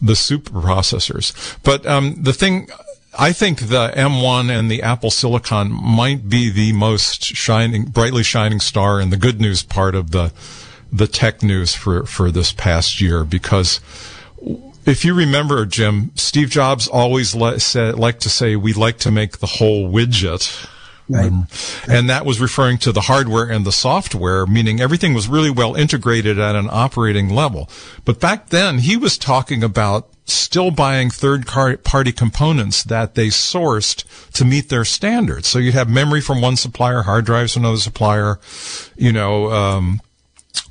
the 0.02 0.16
super 0.16 0.52
processors. 0.52 1.58
But 1.64 1.86
um, 1.86 2.22
the 2.22 2.34
thing 2.34 2.70
I 3.18 3.34
think 3.34 3.60
the 3.62 3.90
M1 3.90 4.50
and 4.52 4.70
the 4.70 4.84
Apple 4.84 5.10
Silicon 5.10 5.72
might 5.72 6.30
be 6.30 6.52
the 6.52 6.72
most 6.74 7.24
shining, 7.24 7.86
brightly 7.86 8.22
shining 8.22 8.60
star 8.60 9.02
in 9.02 9.10
the 9.10 9.18
good 9.18 9.42
news 9.42 9.64
part 9.64 9.96
of 9.96 10.12
the 10.12 10.32
the 10.90 11.08
tech 11.08 11.44
news 11.44 11.76
for 11.76 12.06
for 12.06 12.32
this 12.32 12.54
past 12.54 13.02
year 13.02 13.26
because 13.26 13.82
if 14.86 15.04
you 15.04 15.14
remember, 15.14 15.66
Jim, 15.66 16.12
Steve 16.16 16.50
Jobs 16.50 16.88
always 16.88 17.36
li- 17.36 17.60
said, 17.60 18.00
like 18.00 18.20
to 18.20 18.30
say, 18.30 18.56
we 18.56 18.72
like 18.72 18.98
to 19.00 19.12
make 19.12 19.40
the 19.40 19.48
whole 19.48 19.92
widget. 19.92 20.66
Right. 21.10 21.28
Um, 21.28 21.48
and 21.90 22.10
that 22.10 22.26
was 22.26 22.40
referring 22.40 22.78
to 22.80 22.92
the 22.92 23.02
hardware 23.02 23.50
and 23.50 23.66
the 23.66 23.72
software, 23.72 24.46
meaning 24.46 24.80
everything 24.80 25.14
was 25.14 25.28
really 25.28 25.50
well 25.50 25.76
integrated 25.76 26.40
at 26.40 26.56
an 26.56 26.70
operating 26.72 27.30
level. 27.30 27.70
But 28.06 28.20
back 28.20 28.48
then, 28.48 28.80
he 28.80 28.96
was 28.96 29.18
talking 29.18 29.64
about 29.64 30.10
still 30.28 30.72
buying 30.72 31.10
third 31.10 31.48
party 31.48 32.12
components 32.12 32.84
that 32.84 33.16
they 33.16 33.28
sourced 33.28 34.04
to 34.34 34.46
meet 34.46 34.70
their 34.70 34.86
standards. 34.86 35.48
So 35.48 35.60
you'd 35.60 35.74
have 35.74 35.90
memory 35.90 36.22
from 36.22 36.42
one 36.42 36.58
supplier, 36.58 37.04
hard 37.04 37.26
drives 37.26 37.54
from 37.54 37.64
another 37.64 37.78
supplier, 37.78 38.40
you 38.96 39.12
know, 39.12 39.52
um, 39.52 40.02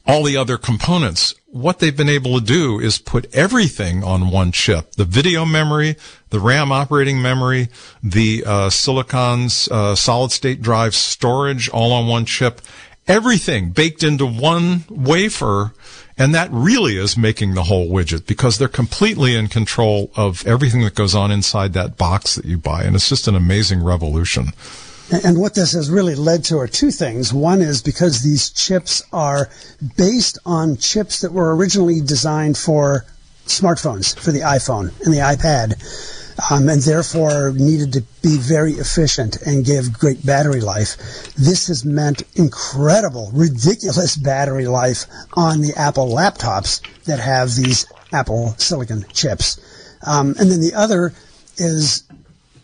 all 0.07 0.23
the 0.23 0.37
other 0.37 0.57
components. 0.57 1.35
What 1.47 1.79
they've 1.79 1.97
been 1.97 2.09
able 2.09 2.39
to 2.39 2.45
do 2.45 2.79
is 2.79 2.99
put 2.99 3.35
everything 3.35 4.05
on 4.05 4.31
one 4.31 4.53
chip. 4.53 4.93
The 4.93 5.05
video 5.05 5.45
memory, 5.45 5.97
the 6.31 6.39
RAM 6.39 6.71
operating 6.71 7.23
memory, 7.23 7.69
the 8.03 8.45
uh, 8.47 8.69
Silicon's 8.69 9.69
uh, 9.69 9.95
solid 9.95 10.33
state 10.33 10.61
drive 10.61 10.95
storage 10.95 11.69
all 11.71 11.93
on 11.93 12.07
one 12.07 12.27
chip. 12.27 12.61
Everything 13.09 13.71
baked 13.71 14.03
into 14.03 14.27
one 14.27 14.85
wafer. 14.91 15.73
And 16.19 16.35
that 16.35 16.49
really 16.51 16.97
is 16.97 17.17
making 17.17 17.55
the 17.55 17.65
whole 17.65 17.89
widget 17.91 18.27
because 18.27 18.57
they're 18.57 18.69
completely 18.69 19.37
in 19.37 19.49
control 19.49 20.11
of 20.17 20.47
everything 20.47 20.83
that 20.83 20.95
goes 20.95 21.15
on 21.15 21.31
inside 21.31 21.75
that 21.75 21.99
box 21.99 22.37
that 22.37 22.47
you 22.47 22.57
buy. 22.57 22.85
And 22.85 22.97
it's 22.97 23.09
just 23.09 23.29
an 23.29 23.35
amazing 23.35 23.85
revolution. 23.85 24.49
And 25.25 25.39
what 25.39 25.55
this 25.55 25.73
has 25.73 25.91
really 25.91 26.15
led 26.15 26.43
to 26.45 26.59
are 26.59 26.67
two 26.67 26.91
things. 26.91 27.33
One 27.33 27.61
is 27.61 27.83
because 27.83 28.23
these 28.23 28.51
chips 28.51 29.03
are 29.13 29.51
based 29.97 30.39
on 30.45 30.79
chips 30.79 31.21
that 31.21 31.33
were 31.33 31.55
originally 31.55 32.01
designed 32.01 32.59
for 32.59 33.05
smartphones, 33.47 34.19
for 34.19 34.33
the 34.33 34.41
iPhone 34.41 34.93
and 35.05 35.15
the 35.15 35.19
iPad, 35.19 35.75
um, 36.51 36.69
and 36.69 36.83
therefore 36.83 37.53
needed 37.53 37.93
to 37.95 38.03
be 38.23 38.37
very 38.37 38.73
efficient 38.73 39.37
and 39.43 39.65
give 39.65 39.99
great 39.99 40.25
battery 40.25 40.61
life. 40.61 40.97
This 41.37 41.69
has 41.69 41.85
meant 41.85 42.23
incredible, 42.35 43.31
ridiculous 43.33 44.17
battery 44.17 44.67
life 44.67 45.07
on 45.35 45.61
the 45.61 45.73
Apple 45.77 46.09
laptops 46.09 46.81
that 47.05 47.21
have 47.21 47.55
these 47.55 47.87
Apple 48.13 48.55
Silicon 48.59 49.05
chips. 49.13 49.61
Um, 50.07 50.35
and 50.39 50.51
then 50.51 50.61
the 50.61 50.75
other 50.75 51.13
is 51.57 52.05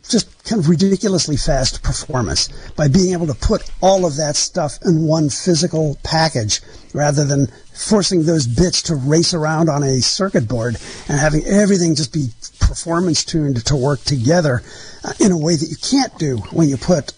just 0.09 0.45
kind 0.45 0.61
of 0.61 0.69
ridiculously 0.69 1.37
fast 1.37 1.83
performance 1.83 2.49
by 2.77 2.89
being 2.89 3.13
able 3.13 3.27
to 3.27 3.35
put 3.35 3.71
all 3.81 4.05
of 4.05 4.17
that 4.17 4.37
stuff 4.37 4.79
in 4.85 5.07
one 5.07 5.31
physical 5.31 5.97
package 6.03 6.61
rather 6.93 7.25
than 7.25 7.47
forcing 7.73 8.25
those 8.25 8.47
bits 8.47 8.83
to 8.83 8.95
race 8.95 9.35
around 9.35 9.69
on 9.69 9.83
a 9.83 10.01
circuit 10.01 10.49
board 10.49 10.77
and 11.09 11.19
having 11.19 11.45
everything 11.47 11.95
just 11.95 12.13
be 12.13 12.29
performance 12.61 13.25
tuned 13.25 13.65
to 13.67 13.77
work 13.77 14.01
together 14.03 14.63
uh, 15.05 15.13
in 15.21 15.33
a 15.33 15.39
way 15.39 15.57
that 15.57 15.69
you 15.69 15.77
can't 15.77 16.17
do 16.19 16.37
when 16.53 16.69
you 16.69 16.77
put 16.77 17.13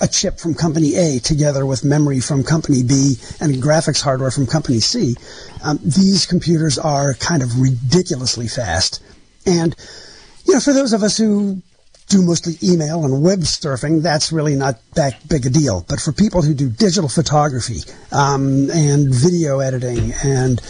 a 0.00 0.08
chip 0.08 0.38
from 0.38 0.54
company 0.54 0.96
A 0.96 1.18
together 1.20 1.66
with 1.66 1.84
memory 1.84 2.20
from 2.20 2.42
company 2.42 2.82
B 2.82 3.16
and 3.40 3.54
graphics 3.56 4.02
hardware 4.02 4.30
from 4.30 4.46
company 4.46 4.80
C. 4.80 5.14
Um, 5.62 5.78
these 5.84 6.26
computers 6.26 6.78
are 6.78 7.14
kind 7.14 7.42
of 7.42 7.60
ridiculously 7.60 8.48
fast. 8.48 9.02
And, 9.44 9.76
you 10.46 10.54
know, 10.54 10.60
for 10.60 10.72
those 10.72 10.92
of 10.92 11.02
us 11.02 11.18
who 11.18 11.62
do 12.10 12.22
mostly 12.22 12.54
email 12.62 13.04
and 13.04 13.22
web 13.22 13.40
surfing, 13.40 14.02
that's 14.02 14.32
really 14.32 14.56
not 14.56 14.78
that 14.94 15.26
big 15.28 15.46
a 15.46 15.50
deal. 15.50 15.86
But 15.88 16.00
for 16.00 16.12
people 16.12 16.42
who 16.42 16.52
do 16.52 16.68
digital 16.68 17.08
photography 17.08 17.80
um, 18.12 18.70
and 18.70 19.14
video 19.14 19.60
editing 19.60 20.12
and 20.22 20.60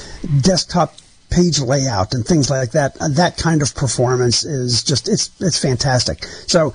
desktop 0.42 0.94
page 1.31 1.61
layout 1.61 2.12
and 2.14 2.24
things 2.24 2.50
like 2.50 2.72
that, 2.72 2.96
uh, 3.00 3.09
that 3.09 3.37
kind 3.37 3.62
of 3.62 3.74
performance 3.74 4.44
is 4.44 4.85
just 4.85 5.09
it's 5.09 5.31
it's 5.40 5.59
fantastic. 5.59 6.24
So 6.46 6.74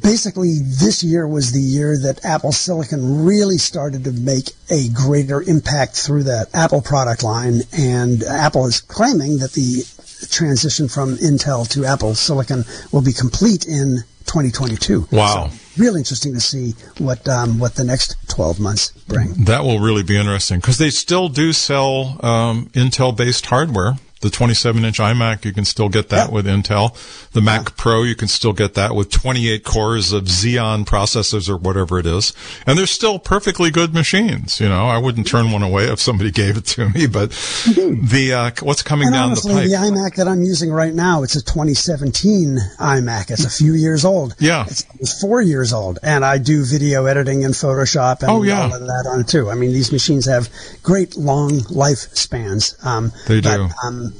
basically 0.00 0.58
this 0.60 1.02
year 1.02 1.26
was 1.26 1.52
the 1.52 1.60
year 1.60 1.96
that 2.02 2.24
Apple 2.24 2.52
Silicon 2.52 3.24
really 3.24 3.56
started 3.56 4.04
to 4.04 4.12
make 4.12 4.50
a 4.70 4.88
greater 4.90 5.40
impact 5.42 5.96
through 5.96 6.24
the 6.24 6.46
Apple 6.52 6.82
product 6.82 7.22
line 7.22 7.62
and 7.72 8.22
Apple 8.22 8.66
is 8.66 8.80
claiming 8.80 9.38
that 9.38 9.52
the 9.52 9.84
transition 10.30 10.88
from 10.88 11.16
Intel 11.16 11.68
to 11.70 11.84
Apple 11.84 12.14
Silicon 12.14 12.64
will 12.92 13.02
be 13.02 13.12
complete 13.12 13.66
in 13.66 14.04
2022. 14.26 15.08
Wow. 15.12 15.50
Really 15.76 16.00
interesting 16.00 16.34
to 16.34 16.40
see 16.40 16.74
what 16.98 17.26
um, 17.28 17.58
what 17.58 17.74
the 17.74 17.84
next 17.84 18.16
12 18.28 18.58
months 18.58 18.90
bring. 19.08 19.44
That 19.44 19.62
will 19.62 19.78
really 19.78 20.02
be 20.02 20.16
interesting 20.16 20.58
because 20.58 20.78
they 20.78 20.90
still 20.90 21.28
do 21.28 21.52
sell 21.52 22.18
um, 22.24 22.66
Intel 22.72 23.16
based 23.16 23.46
hardware 23.46 23.94
the 24.22 24.30
27 24.30 24.84
inch 24.84 24.98
iMac, 24.98 25.44
you 25.44 25.52
can 25.52 25.64
still 25.64 25.88
get 25.90 26.08
that 26.08 26.32
with 26.32 26.46
Intel. 26.46 26.94
The 27.32 27.42
Mac 27.42 27.76
Pro, 27.76 28.02
you 28.02 28.14
can 28.14 28.28
still 28.28 28.54
get 28.54 28.72
that 28.74 28.94
with 28.94 29.10
28 29.10 29.62
cores 29.62 30.12
of 30.12 30.24
Xeon 30.24 30.86
processors 30.86 31.50
or 31.50 31.56
whatever 31.58 31.98
it 31.98 32.06
is. 32.06 32.32
And 32.66 32.78
they're 32.78 32.86
still 32.86 33.18
perfectly 33.18 33.70
good 33.70 33.92
machines. 33.92 34.58
You 34.58 34.68
know, 34.70 34.86
I 34.86 34.96
wouldn't 34.98 35.26
turn 35.26 35.50
one 35.52 35.62
away 35.62 35.84
if 35.84 36.00
somebody 36.00 36.30
gave 36.42 36.56
it 36.56 36.64
to 36.66 36.88
me, 36.90 37.06
but 37.06 37.30
the, 37.66 38.32
uh, 38.34 38.50
what's 38.64 38.82
coming 38.82 39.08
and 39.08 39.14
down 39.14 39.24
honestly, 39.30 39.52
the 39.54 39.60
pipe. 39.60 39.68
the 39.68 39.76
iMac 39.76 40.14
that 40.16 40.28
I'm 40.28 40.42
using 40.42 40.70
right 40.72 40.94
now, 40.94 41.22
it's 41.22 41.36
a 41.36 41.42
2017 41.44 42.58
iMac. 42.78 43.30
It's 43.30 43.44
a 43.44 43.50
few 43.50 43.74
years 43.74 44.04
old. 44.04 44.34
Yeah. 44.38 44.64
It's, 44.66 44.86
it's 44.98 45.20
four 45.20 45.42
years 45.42 45.72
old. 45.74 45.98
And 46.02 46.24
I 46.24 46.38
do 46.38 46.64
video 46.64 47.04
editing 47.04 47.42
in 47.42 47.50
Photoshop 47.52 48.20
and 48.22 48.30
Oh, 48.30 48.42
yeah. 48.42 48.62
all 48.62 48.74
of 48.74 48.80
that 48.80 49.06
on 49.10 49.20
it 49.20 49.28
too. 49.28 49.50
I 49.50 49.54
mean, 49.54 49.72
these 49.72 49.92
machines 49.92 50.26
have 50.26 50.48
great 50.82 51.16
long 51.16 51.50
lifespans. 51.68 52.82
Um, 52.84 53.12
They 53.26 53.40
but, 53.40 53.56
do. 53.56 53.68
Um, 53.84 54.12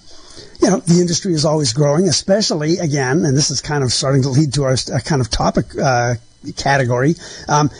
you 0.66 0.72
know, 0.72 0.79
the 0.81 1.00
industry 1.00 1.33
is 1.33 1.44
always 1.44 1.72
growing, 1.72 2.09
especially 2.09 2.79
again, 2.79 3.24
and 3.24 3.37
this 3.37 3.50
is 3.52 3.61
kind 3.61 3.85
of 3.85 3.92
starting 3.92 4.22
to 4.22 4.31
lead 4.31 4.52
to 4.55 4.64
our 4.64 4.72
uh, 4.72 4.98
kind 5.05 5.20
of 5.20 5.31
topic 5.31 5.66
uh, 5.81 6.14
category. 6.57 7.14
Um, 7.48 7.70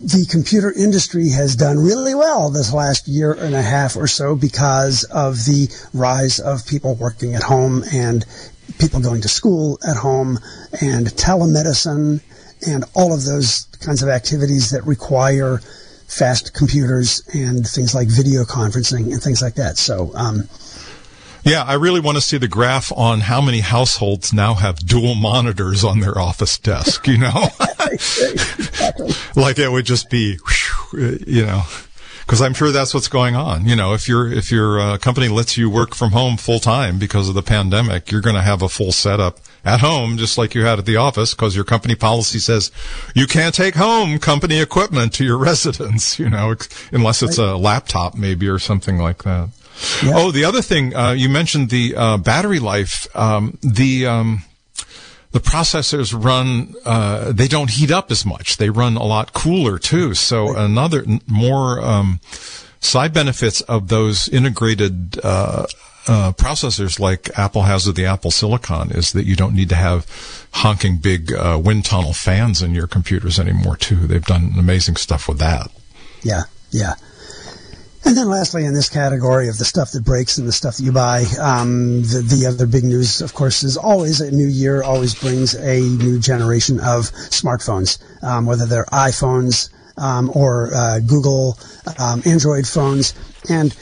the 0.00 0.26
computer 0.30 0.72
industry 0.72 1.28
has 1.28 1.56
done 1.56 1.78
really 1.78 2.14
well 2.14 2.48
this 2.48 2.72
last 2.72 3.06
year 3.06 3.34
and 3.34 3.54
a 3.54 3.60
half 3.60 3.96
or 3.96 4.06
so 4.06 4.34
because 4.34 5.04
of 5.04 5.36
the 5.44 5.68
rise 5.92 6.40
of 6.40 6.66
people 6.66 6.94
working 6.94 7.34
at 7.34 7.42
home 7.42 7.84
and 7.92 8.24
people 8.78 9.00
going 9.00 9.20
to 9.20 9.28
school 9.28 9.78
at 9.86 9.96
home 9.96 10.38
and 10.80 11.08
telemedicine 11.08 12.22
and 12.66 12.84
all 12.94 13.12
of 13.12 13.26
those 13.26 13.64
kinds 13.84 14.02
of 14.02 14.08
activities 14.08 14.70
that 14.70 14.86
require 14.86 15.58
fast 16.06 16.54
computers 16.54 17.22
and 17.34 17.66
things 17.66 17.94
like 17.94 18.08
video 18.08 18.44
conferencing 18.44 19.12
and 19.12 19.22
things 19.22 19.42
like 19.42 19.56
that. 19.56 19.76
So, 19.76 20.12
um, 20.14 20.48
Yeah, 21.44 21.62
I 21.62 21.74
really 21.74 22.00
want 22.00 22.16
to 22.16 22.22
see 22.22 22.38
the 22.38 22.48
graph 22.48 22.90
on 22.96 23.20
how 23.20 23.42
many 23.42 23.60
households 23.60 24.32
now 24.32 24.54
have 24.54 24.86
dual 24.86 25.14
monitors 25.14 25.84
on 25.84 26.00
their 26.00 26.18
office 26.18 26.56
desk, 26.58 27.06
you 27.06 27.18
know? 27.18 27.30
like 29.36 29.58
it 29.58 29.70
would 29.70 29.84
just 29.84 30.08
be, 30.08 30.38
you 30.92 31.44
know, 31.44 31.62
because 32.24 32.40
I'm 32.40 32.54
sure 32.54 32.72
that's 32.72 32.94
what's 32.94 33.08
going 33.08 33.36
on. 33.36 33.66
You 33.66 33.76
know, 33.76 33.92
if 33.92 34.08
your 34.08 34.32
if 34.32 34.50
your 34.50 34.80
uh, 34.80 34.98
company 34.98 35.28
lets 35.28 35.58
you 35.58 35.68
work 35.68 35.94
from 35.94 36.12
home 36.12 36.36
full 36.36 36.60
time 36.60 36.98
because 36.98 37.28
of 37.28 37.34
the 37.34 37.42
pandemic, 37.42 38.10
you're 38.10 38.22
going 38.22 38.36
to 38.36 38.42
have 38.42 38.62
a 38.62 38.68
full 38.68 38.92
setup 38.92 39.38
at 39.64 39.80
home, 39.80 40.16
just 40.16 40.38
like 40.38 40.54
you 40.54 40.62
had 40.64 40.78
at 40.78 40.86
the 40.86 40.96
office, 40.96 41.34
because 41.34 41.54
your 41.54 41.64
company 41.64 41.94
policy 41.94 42.38
says 42.38 42.70
you 43.14 43.26
can't 43.26 43.54
take 43.54 43.74
home 43.74 44.18
company 44.18 44.60
equipment 44.60 45.12
to 45.14 45.24
your 45.24 45.38
residence. 45.50 46.18
You 46.18 46.30
know, 46.30 46.54
unless 46.92 47.22
it's 47.22 47.38
a 47.38 47.56
laptop, 47.56 48.14
maybe 48.14 48.48
or 48.48 48.58
something 48.58 48.98
like 48.98 49.24
that. 49.24 49.50
Yeah. 50.02 50.12
Oh, 50.14 50.30
the 50.30 50.44
other 50.44 50.62
thing 50.62 50.94
uh, 50.94 51.10
you 51.12 51.28
mentioned 51.28 51.70
the 51.70 51.94
uh, 51.96 52.16
battery 52.18 52.60
life. 52.60 53.06
Um, 53.16 53.58
the 53.62 54.06
um, 54.06 54.42
the 55.32 55.40
processors 55.40 56.14
run 56.14 56.74
uh, 56.86 57.32
they 57.32 57.48
don't 57.48 57.70
heat 57.70 57.90
up 57.90 58.10
as 58.12 58.24
much 58.24 58.56
they 58.56 58.70
run 58.70 58.96
a 58.96 59.02
lot 59.02 59.32
cooler 59.32 59.78
too 59.80 60.14
so 60.14 60.56
another 60.56 61.02
n- 61.04 61.20
more 61.26 61.80
um, 61.80 62.20
side 62.78 63.12
benefits 63.12 63.60
of 63.62 63.88
those 63.88 64.28
integrated 64.28 65.18
uh, 65.24 65.66
uh, 66.06 66.30
processors 66.32 67.00
like 67.00 67.36
apple 67.36 67.62
has 67.62 67.84
with 67.84 67.96
the 67.96 68.06
apple 68.06 68.30
silicon 68.30 68.92
is 68.92 69.12
that 69.12 69.26
you 69.26 69.34
don't 69.34 69.56
need 69.56 69.68
to 69.70 69.74
have 69.74 70.06
honking 70.52 70.98
big 70.98 71.32
uh, 71.32 71.60
wind 71.62 71.84
tunnel 71.84 72.12
fans 72.12 72.62
in 72.62 72.72
your 72.72 72.86
computers 72.86 73.40
anymore 73.40 73.76
too 73.76 74.06
they've 74.06 74.26
done 74.26 74.52
amazing 74.56 74.94
stuff 74.94 75.26
with 75.28 75.38
that 75.40 75.68
Yeah, 76.22 76.42
yeah. 76.70 76.94
And 78.06 78.16
then 78.16 78.28
lastly, 78.28 78.66
in 78.66 78.74
this 78.74 78.90
category 78.90 79.48
of 79.48 79.56
the 79.56 79.64
stuff 79.64 79.92
that 79.92 80.04
breaks 80.04 80.36
and 80.36 80.46
the 80.46 80.52
stuff 80.52 80.76
that 80.76 80.82
you 80.82 80.92
buy, 80.92 81.24
um, 81.40 82.02
the, 82.02 82.20
the 82.20 82.46
other 82.46 82.66
big 82.66 82.84
news, 82.84 83.22
of 83.22 83.32
course, 83.32 83.62
is 83.62 83.78
always 83.78 84.20
a 84.20 84.30
new 84.30 84.46
year 84.46 84.82
always 84.82 85.14
brings 85.14 85.54
a 85.54 85.80
new 85.80 86.18
generation 86.20 86.78
of 86.80 87.10
smartphones, 87.30 87.98
um, 88.22 88.44
whether 88.44 88.66
they're 88.66 88.84
iPhones 88.86 89.70
um, 89.96 90.30
or 90.34 90.74
uh, 90.74 91.00
Google 91.00 91.58
um, 91.98 92.22
Android 92.26 92.66
phones. 92.66 93.14
And 93.48 93.74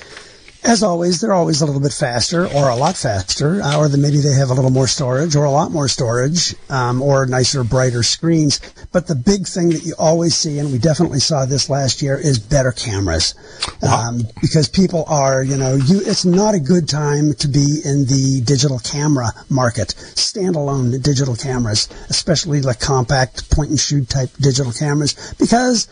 as 0.65 0.83
always, 0.83 1.21
they're 1.21 1.33
always 1.33 1.61
a 1.61 1.67
little 1.67 1.81
bit 1.81 1.93
faster 1.93 2.47
or 2.47 2.69
a 2.69 2.77
lot 2.77 2.97
faster, 2.97 3.61
uh, 3.61 3.79
or 3.79 3.89
maybe 3.97 4.19
they 4.19 4.33
have 4.33 4.51
a 4.51 4.55
little 4.55 4.71
more 4.71 4.87
storage 4.87 5.35
or 5.35 5.45
a 5.45 5.51
lot 5.51 5.73
more 5.73 5.89
storage, 5.89 6.55
um, 6.71 7.03
or 7.03 7.27
nicer, 7.27 7.65
brighter 7.65 8.03
screens. 8.03 8.61
But 8.93 9.07
the 9.07 9.17
big 9.17 9.47
thing 9.47 9.71
that 9.71 9.85
you 9.85 9.95
always 9.99 10.37
see, 10.37 10.59
and 10.59 10.71
we 10.71 10.79
definitely 10.79 11.19
saw 11.19 11.47
this 11.47 11.69
last 11.69 12.01
year, 12.01 12.17
is 12.17 12.39
better 12.39 12.71
cameras. 12.71 13.35
Um, 13.83 14.23
because 14.41 14.69
people 14.69 15.05
are, 15.09 15.43
you 15.43 15.57
know, 15.57 15.75
you, 15.75 16.01
it's 16.05 16.25
not 16.25 16.55
a 16.55 16.61
good 16.61 16.89
time 16.89 17.35
to 17.35 17.49
be 17.49 17.81
in 17.85 18.05
the 18.05 18.43
digital 18.45 18.79
camera 18.79 19.33
market, 19.51 19.89
standalone 19.89 21.03
digital 21.03 21.35
cameras, 21.35 21.89
especially 22.09 22.63
like 22.63 22.79
compact 22.79 23.51
point 23.51 23.71
and 23.71 23.81
shoot 23.81 24.09
type 24.09 24.31
digital 24.41 24.73
cameras, 24.73 25.35
because 25.39 25.89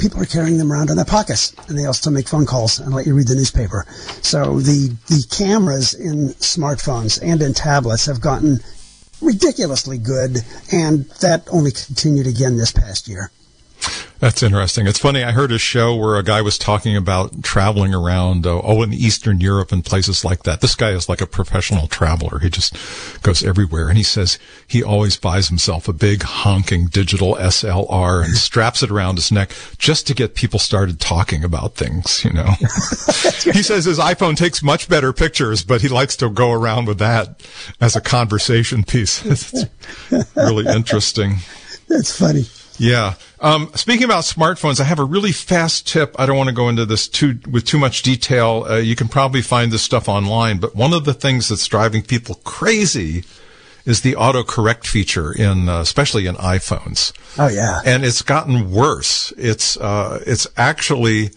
people 0.00 0.20
are 0.20 0.26
carrying 0.26 0.58
them 0.58 0.72
around 0.72 0.90
in 0.90 0.96
their 0.96 1.04
pockets 1.04 1.54
and 1.68 1.78
they 1.78 1.84
also 1.84 2.10
make 2.10 2.28
phone 2.28 2.46
calls 2.46 2.80
and 2.80 2.94
let 2.94 3.06
you 3.06 3.14
read 3.14 3.28
the 3.28 3.34
newspaper. 3.34 3.84
So 4.22 4.60
the, 4.60 4.88
the 5.06 5.24
cameras 5.30 5.94
in 5.94 6.30
smartphones 6.40 7.20
and 7.22 7.42
in 7.42 7.54
tablets 7.54 8.06
have 8.06 8.20
gotten 8.20 8.60
ridiculously 9.20 9.98
good 9.98 10.38
and 10.72 11.04
that 11.20 11.46
only 11.52 11.70
continued 11.70 12.26
again 12.26 12.56
this 12.56 12.72
past 12.72 13.06
year. 13.06 13.30
That's 14.20 14.42
interesting. 14.42 14.86
It's 14.86 14.98
funny. 14.98 15.24
I 15.24 15.32
heard 15.32 15.50
a 15.50 15.58
show 15.58 15.96
where 15.96 16.16
a 16.16 16.22
guy 16.22 16.42
was 16.42 16.58
talking 16.58 16.94
about 16.94 17.42
traveling 17.42 17.94
around, 17.94 18.46
uh, 18.46 18.60
oh, 18.62 18.82
in 18.82 18.92
Eastern 18.92 19.40
Europe 19.40 19.72
and 19.72 19.82
places 19.82 20.26
like 20.26 20.42
that. 20.42 20.60
This 20.60 20.74
guy 20.74 20.90
is 20.90 21.08
like 21.08 21.22
a 21.22 21.26
professional 21.26 21.86
traveler. 21.86 22.38
He 22.38 22.50
just 22.50 22.76
goes 23.22 23.42
everywhere. 23.42 23.88
And 23.88 23.96
he 23.96 24.04
says 24.04 24.38
he 24.68 24.82
always 24.82 25.16
buys 25.16 25.48
himself 25.48 25.88
a 25.88 25.94
big 25.94 26.22
honking 26.22 26.88
digital 26.88 27.34
SLR 27.36 28.22
and 28.22 28.34
straps 28.34 28.82
it 28.82 28.90
around 28.90 29.16
his 29.16 29.32
neck 29.32 29.52
just 29.78 30.06
to 30.08 30.14
get 30.14 30.34
people 30.34 30.58
started 30.58 31.00
talking 31.00 31.42
about 31.42 31.76
things, 31.76 32.22
you 32.22 32.34
know. 32.34 32.50
he 33.42 33.62
says 33.62 33.86
his 33.86 33.98
iPhone 33.98 34.36
takes 34.36 34.62
much 34.62 34.86
better 34.86 35.14
pictures, 35.14 35.64
but 35.64 35.80
he 35.80 35.88
likes 35.88 36.14
to 36.16 36.28
go 36.28 36.52
around 36.52 36.86
with 36.86 36.98
that 36.98 37.42
as 37.80 37.96
a 37.96 38.02
conversation 38.02 38.84
piece. 38.84 39.24
It's 40.10 40.36
really 40.36 40.66
interesting. 40.66 41.36
That's 41.88 42.16
funny. 42.16 42.44
Yeah. 42.80 43.14
Um, 43.40 43.70
speaking 43.74 44.04
about 44.04 44.24
smartphones, 44.24 44.80
I 44.80 44.84
have 44.84 44.98
a 44.98 45.04
really 45.04 45.32
fast 45.32 45.86
tip. 45.86 46.16
I 46.18 46.24
don't 46.24 46.36
want 46.36 46.48
to 46.48 46.54
go 46.54 46.70
into 46.70 46.86
this 46.86 47.08
too 47.08 47.38
with 47.50 47.66
too 47.66 47.78
much 47.78 48.02
detail. 48.02 48.66
Uh, 48.68 48.76
you 48.76 48.96
can 48.96 49.06
probably 49.06 49.42
find 49.42 49.70
this 49.70 49.82
stuff 49.82 50.08
online, 50.08 50.58
but 50.58 50.74
one 50.74 50.94
of 50.94 51.04
the 51.04 51.12
things 51.12 51.50
that's 51.50 51.66
driving 51.66 52.02
people 52.02 52.36
crazy 52.36 53.24
is 53.84 54.00
the 54.00 54.14
autocorrect 54.14 54.86
feature 54.86 55.30
in, 55.30 55.68
uh, 55.68 55.80
especially 55.80 56.26
in 56.26 56.36
iPhones. 56.36 57.12
Oh 57.38 57.48
yeah. 57.48 57.80
And 57.84 58.02
it's 58.02 58.22
gotten 58.22 58.70
worse. 58.70 59.32
It's 59.36 59.76
uh, 59.76 60.22
it's 60.26 60.46
actually 60.56 61.30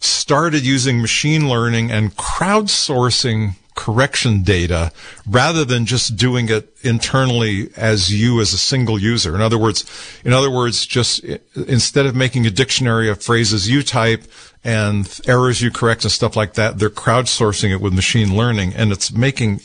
started 0.00 0.66
using 0.66 1.00
machine 1.00 1.48
learning 1.48 1.92
and 1.92 2.16
crowdsourcing 2.16 3.54
correction 3.78 4.42
data 4.42 4.90
rather 5.24 5.64
than 5.64 5.86
just 5.86 6.16
doing 6.16 6.48
it 6.48 6.68
internally 6.82 7.70
as 7.76 8.12
you 8.12 8.40
as 8.40 8.52
a 8.52 8.58
single 8.58 8.98
user. 8.98 9.36
In 9.36 9.40
other 9.40 9.56
words, 9.56 9.84
in 10.24 10.32
other 10.32 10.50
words, 10.50 10.84
just 10.84 11.24
instead 11.54 12.04
of 12.04 12.16
making 12.16 12.44
a 12.44 12.50
dictionary 12.50 13.08
of 13.08 13.22
phrases 13.22 13.70
you 13.70 13.84
type 13.84 14.24
and 14.64 15.20
errors 15.28 15.62
you 15.62 15.70
correct 15.70 16.02
and 16.02 16.10
stuff 16.10 16.34
like 16.34 16.54
that, 16.54 16.80
they're 16.80 16.90
crowdsourcing 16.90 17.70
it 17.70 17.80
with 17.80 17.94
machine 17.94 18.36
learning 18.36 18.74
and 18.74 18.90
it's 18.90 19.12
making 19.12 19.60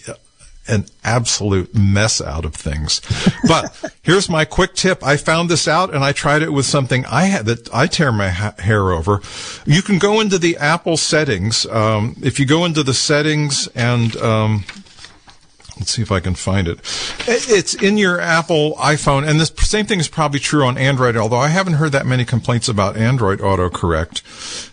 an 0.67 0.86
absolute 1.04 1.76
mess 1.76 2.21
out 2.21 2.45
of 2.45 2.54
things. 2.56 3.02
But 3.47 3.76
here's 4.02 4.29
my 4.29 4.46
quick 4.46 4.75
tip. 4.75 5.04
I 5.04 5.17
found 5.17 5.50
this 5.50 5.67
out 5.67 5.94
and 5.94 6.04
I 6.04 6.12
tried 6.13 6.42
it 6.42 6.52
with 6.54 6.65
something 6.65 7.06
I 7.06 7.23
had 7.25 7.46
that 7.48 7.73
I 7.73 7.87
tear 7.87 8.12
my 8.12 8.29
ha- 8.29 8.56
hair 8.60 8.92
over. 8.92 9.21
You 9.65 9.81
can 9.81 10.00
go 10.00 10.21
into 10.21 10.37
the 10.37 10.56
Apple 10.58 10.96
settings. 10.98 11.65
Um, 11.65 12.15
if 12.23 12.40
you 12.40 12.46
go 12.46 12.63
into 12.65 12.81
the 12.83 12.94
settings 12.94 13.67
and, 13.75 14.15
um, 14.17 14.63
Let's 15.79 15.92
see 15.96 16.04
if 16.04 16.12
I 16.12 16.19
can 16.19 16.35
find 16.35 16.67
it. 16.67 16.77
It- 17.27 17.50
It's 17.50 17.73
in 17.73 17.98
your 17.98 18.21
Apple 18.21 18.75
iPhone, 18.75 19.27
and 19.27 19.40
the 19.42 19.52
same 19.63 19.87
thing 19.87 20.00
is 20.00 20.08
probably 20.08 20.40
true 20.40 20.63
on 20.65 20.77
Android, 20.77 21.17
although 21.17 21.40
I 21.40 21.48
haven't 21.48 21.73
heard 21.73 21.92
that 21.94 22.06
many 22.06 22.25
complaints 22.25 22.69
about 22.69 22.96
Android 22.96 23.40
autocorrect. 23.40 24.21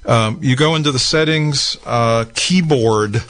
Um, 0.06 0.38
you 0.42 0.56
go 0.56 0.74
into 0.74 0.92
the 0.92 0.98
settings, 0.98 1.78
uh, 1.86 2.26
keyboard, 2.34 3.22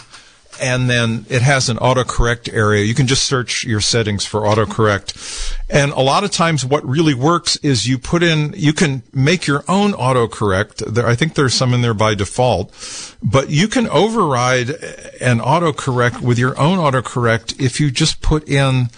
and 0.61 0.89
then 0.89 1.27
it 1.29 1.43
has 1.43 1.69
an 1.69 1.79
autocorrect 1.79 2.53
area. 2.53 2.85
You 2.85 2.95
can 2.95 3.07
just 3.07 3.25
search 3.25 3.65
your 3.65 3.81
settings 3.81 4.25
for 4.27 4.43
autocorrect. 4.43 5.57
And 5.69 5.93
a 5.93 6.01
lot 6.01 6.25
of 6.25 6.31
times 6.31 6.65
what 6.65 6.87
really 6.87 7.15
works 7.15 7.57
is 7.57 7.89
you 7.89 7.99
put 7.99 8.23
in, 8.23 8.53
you 8.57 8.73
can 8.73 9.03
make 9.13 9.47
your 9.47 9.65
own 9.69 9.93
autocorrect. 9.93 10.79
There, 10.79 11.07
I 11.07 11.15
think 11.15 11.35
there's 11.35 11.55
some 11.55 11.73
in 11.73 11.83
there 11.83 11.95
by 11.95 12.15
default, 12.15 12.73
but 13.23 13.51
you 13.51 13.69
can 13.69 13.89
override 13.89 14.71
an 15.21 15.41
autocorrect 15.41 16.21
with 16.21 16.39
your 16.39 16.59
own 16.61 16.79
autocorrect 16.79 17.61
if 17.61 17.81
you 17.81 17.91
just 17.91 18.21
put 18.21 18.49
in 18.49 18.89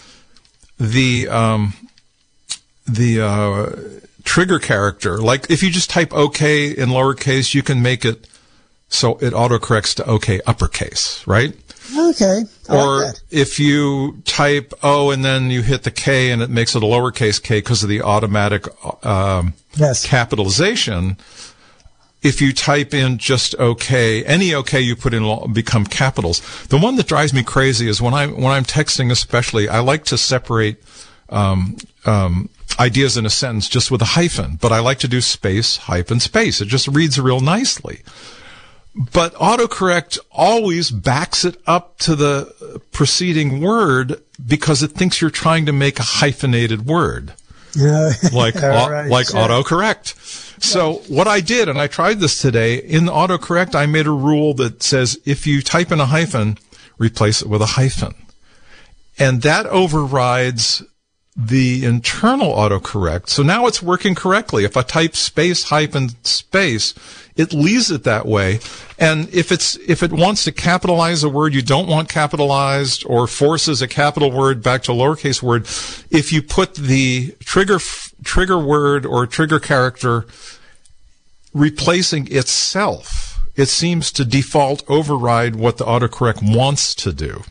the, 0.78 1.28
um, 1.28 1.74
the 2.86 3.20
uh, 3.20 4.00
trigger 4.24 4.58
character. 4.58 5.18
Like 5.18 5.50
if 5.50 5.62
you 5.62 5.70
just 5.70 5.90
type 5.90 6.12
OK 6.12 6.70
in 6.70 6.88
lowercase, 6.88 7.54
you 7.54 7.62
can 7.62 7.82
make 7.82 8.04
it 8.04 8.26
so 8.92 9.16
it 9.18 9.32
autocorrects 9.32 9.94
to 9.96 10.06
OK 10.06 10.40
uppercase, 10.46 11.26
right? 11.26 11.54
Okay. 11.96 12.42
I 12.68 12.76
or 12.76 13.04
like 13.06 13.16
if 13.30 13.58
you 13.58 14.22
type 14.24 14.72
O 14.82 15.10
and 15.10 15.24
then 15.24 15.50
you 15.50 15.62
hit 15.62 15.82
the 15.82 15.90
K 15.90 16.30
and 16.30 16.42
it 16.42 16.50
makes 16.50 16.74
it 16.74 16.82
a 16.82 16.86
lowercase 16.86 17.42
k 17.42 17.58
because 17.58 17.82
of 17.82 17.88
the 17.88 18.02
automatic 18.02 18.66
um, 19.04 19.54
Yes. 19.76 20.06
capitalization. 20.06 21.16
If 22.22 22.40
you 22.40 22.52
type 22.52 22.94
in 22.94 23.18
just 23.18 23.54
OK, 23.58 24.22
any 24.24 24.54
OK 24.54 24.80
you 24.80 24.94
put 24.94 25.12
in 25.12 25.24
will 25.24 25.48
become 25.48 25.84
capitals. 25.84 26.40
The 26.68 26.78
one 26.78 26.94
that 26.96 27.08
drives 27.08 27.34
me 27.34 27.42
crazy 27.42 27.88
is 27.88 28.00
when 28.00 28.14
I'm 28.14 28.36
when 28.40 28.52
I'm 28.52 28.64
texting, 28.64 29.10
especially, 29.10 29.68
I 29.68 29.80
like 29.80 30.04
to 30.04 30.16
separate 30.18 30.82
um, 31.30 31.76
um, 32.06 32.48
ideas 32.78 33.16
in 33.16 33.26
a 33.26 33.30
sentence 33.30 33.68
just 33.68 33.90
with 33.90 34.02
a 34.02 34.10
hyphen, 34.16 34.56
but 34.60 34.70
I 34.70 34.78
like 34.78 35.00
to 35.00 35.08
do 35.08 35.20
space 35.20 35.78
hyphen 35.78 36.20
space. 36.20 36.60
It 36.60 36.68
just 36.68 36.86
reads 36.86 37.18
real 37.18 37.40
nicely 37.40 38.02
but 38.94 39.34
autocorrect 39.34 40.18
always 40.30 40.90
backs 40.90 41.44
it 41.44 41.56
up 41.66 41.98
to 41.98 42.14
the 42.14 42.82
preceding 42.92 43.60
word 43.60 44.22
because 44.44 44.82
it 44.82 44.92
thinks 44.92 45.20
you're 45.20 45.30
trying 45.30 45.66
to 45.66 45.72
make 45.72 45.98
a 45.98 46.02
hyphenated 46.02 46.86
word 46.86 47.32
Yeah. 47.74 48.12
like 48.32 48.54
right, 48.56 49.08
like 49.08 49.28
autocorrect. 49.28 50.14
So 50.62 51.02
what 51.08 51.26
I 51.26 51.40
did, 51.40 51.68
and 51.68 51.80
I 51.80 51.86
tried 51.86 52.20
this 52.20 52.40
today 52.40 52.76
in 52.76 53.06
the 53.06 53.12
autocorrect, 53.12 53.74
I 53.74 53.86
made 53.86 54.06
a 54.06 54.12
rule 54.12 54.54
that 54.54 54.82
says 54.82 55.18
if 55.24 55.46
you 55.46 55.62
type 55.62 55.90
in 55.90 55.98
a 55.98 56.06
hyphen, 56.06 56.58
replace 56.98 57.42
it 57.42 57.48
with 57.48 57.62
a 57.62 57.66
hyphen, 57.66 58.14
and 59.18 59.42
that 59.42 59.66
overrides 59.66 60.84
the 61.34 61.84
internal 61.84 62.52
autocorrect. 62.52 63.28
So 63.30 63.42
now 63.42 63.66
it's 63.66 63.82
working 63.82 64.14
correctly. 64.14 64.64
If 64.64 64.76
I 64.76 64.82
type 64.82 65.16
space 65.16 65.64
hyphen 65.64 66.10
space, 66.24 66.94
it 67.36 67.52
leaves 67.52 67.90
it 67.90 68.04
that 68.04 68.26
way. 68.26 68.60
And 68.98 69.28
if 69.34 69.50
it's, 69.50 69.76
if 69.76 70.02
it 70.02 70.12
wants 70.12 70.44
to 70.44 70.52
capitalize 70.52 71.24
a 71.24 71.28
word 71.28 71.54
you 71.54 71.62
don't 71.62 71.88
want 71.88 72.08
capitalized 72.08 73.04
or 73.06 73.26
forces 73.26 73.80
a 73.80 73.88
capital 73.88 74.30
word 74.30 74.62
back 74.62 74.82
to 74.84 74.92
a 74.92 74.94
lowercase 74.94 75.42
word, 75.42 75.62
if 76.10 76.32
you 76.32 76.42
put 76.42 76.74
the 76.74 77.34
trigger, 77.40 77.78
trigger 78.22 78.58
word 78.58 79.06
or 79.06 79.26
trigger 79.26 79.58
character 79.58 80.26
replacing 81.54 82.28
itself, 82.30 83.40
it 83.56 83.66
seems 83.66 84.12
to 84.12 84.24
default 84.24 84.88
override 84.88 85.56
what 85.56 85.78
the 85.78 85.84
autocorrect 85.84 86.56
wants 86.56 86.94
to 86.94 87.12
do. 87.12 87.42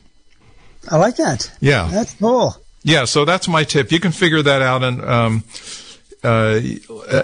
I 0.90 0.98
like 0.98 1.18
that. 1.18 1.52
Yeah. 1.60 1.90
That's 1.92 2.14
cool. 2.16 2.56
Yeah, 2.84 3.06
so 3.06 3.26
that's 3.26 3.48
my 3.48 3.64
tip. 3.64 3.92
You 3.92 4.00
can 4.00 4.12
figure 4.12 4.42
that 4.42 4.62
out 4.64 4.84
and 4.84 5.04
um, 5.04 5.44
uh, 6.24 6.60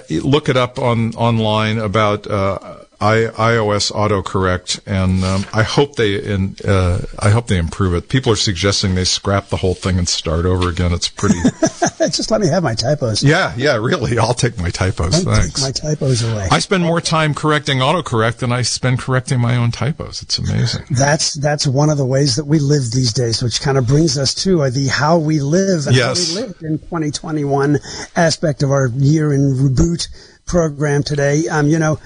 look 0.09 0.49
it 0.49 0.57
up 0.57 0.79
on 0.79 1.13
online 1.15 1.77
about 1.77 2.27
uh, 2.27 2.77
I, 2.99 3.15
iOS 3.35 3.91
autocorrect, 3.91 4.79
and 4.87 5.23
um, 5.23 5.45
I 5.53 5.61
hope 5.61 5.97
they 5.97 6.15
in, 6.15 6.55
uh, 6.67 7.01
I 7.19 7.29
hope 7.29 7.45
they 7.45 7.57
improve 7.59 7.93
it. 7.93 8.09
People 8.09 8.31
are 8.31 8.35
suggesting 8.37 8.95
they 8.95 9.03
scrap 9.03 9.49
the 9.49 9.57
whole 9.57 9.75
thing 9.75 9.99
and 9.99 10.09
start 10.09 10.45
over 10.45 10.67
again. 10.67 10.91
It's 10.91 11.07
pretty. 11.07 11.39
Just 12.09 12.31
let 12.31 12.41
me 12.41 12.47
have 12.47 12.63
my 12.63 12.73
typos. 12.73 13.21
yeah, 13.23 13.53
yeah, 13.55 13.75
really. 13.75 14.17
I'll 14.17 14.33
take 14.33 14.57
my 14.57 14.69
typos. 14.71 15.23
Don't 15.23 15.35
Thanks. 15.35 15.61
my 15.61 15.71
typos 15.71 16.23
away. 16.23 16.47
I 16.51 16.57
spend 16.59 16.83
more 16.83 16.99
time 17.01 17.33
correcting 17.35 17.79
autocorrect 17.79 18.37
than 18.37 18.51
I 18.51 18.63
spend 18.63 18.97
correcting 18.99 19.39
my 19.39 19.55
own 19.57 19.69
typos. 19.71 20.21
It's 20.23 20.39
amazing. 20.39 20.85
That's 20.91 21.33
that's 21.35 21.67
one 21.67 21.89
of 21.91 21.97
the 21.97 22.05
ways 22.05 22.35
that 22.37 22.45
we 22.45 22.57
live 22.59 22.89
these 22.91 23.13
days, 23.13 23.43
which 23.43 23.61
kind 23.61 23.77
of 23.77 23.85
brings 23.87 24.17
us 24.17 24.33
to 24.43 24.63
uh, 24.63 24.69
the 24.71 24.87
how 24.87 25.19
we 25.19 25.39
live 25.39 25.85
and 25.85 25.95
Yes. 25.95 26.33
how 26.33 26.41
we 26.41 26.47
lived 26.47 26.63
in 26.63 26.79
2021 26.79 27.77
aspect 28.15 28.63
of 28.63 28.71
our 28.71 28.87
year 28.87 29.33
in 29.33 29.41
reboot 29.53 30.07
program 30.45 31.03
today. 31.03 31.47
Um, 31.49 31.67
you 31.67 31.77
know, 31.77 31.99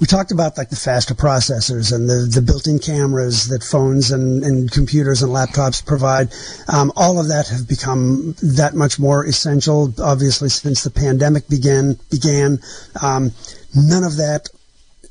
we 0.00 0.06
talked 0.06 0.32
about 0.32 0.58
like 0.58 0.70
the 0.70 0.76
faster 0.76 1.14
processors 1.14 1.92
and 1.92 2.08
the, 2.08 2.28
the 2.32 2.42
built-in 2.42 2.78
cameras 2.78 3.48
that 3.48 3.62
phones 3.62 4.10
and, 4.10 4.42
and 4.42 4.70
computers 4.70 5.22
and 5.22 5.30
laptops 5.32 5.84
provide. 5.84 6.32
Um, 6.72 6.92
all 6.96 7.20
of 7.20 7.28
that 7.28 7.48
have 7.48 7.68
become 7.68 8.34
that 8.42 8.74
much 8.74 8.98
more 8.98 9.24
essential, 9.24 9.94
obviously, 10.02 10.48
since 10.48 10.82
the 10.82 10.90
pandemic 10.90 11.48
began. 11.48 11.98
Began. 12.10 12.58
Um, 13.00 13.32
none 13.74 14.02
of 14.02 14.16
that 14.16 14.48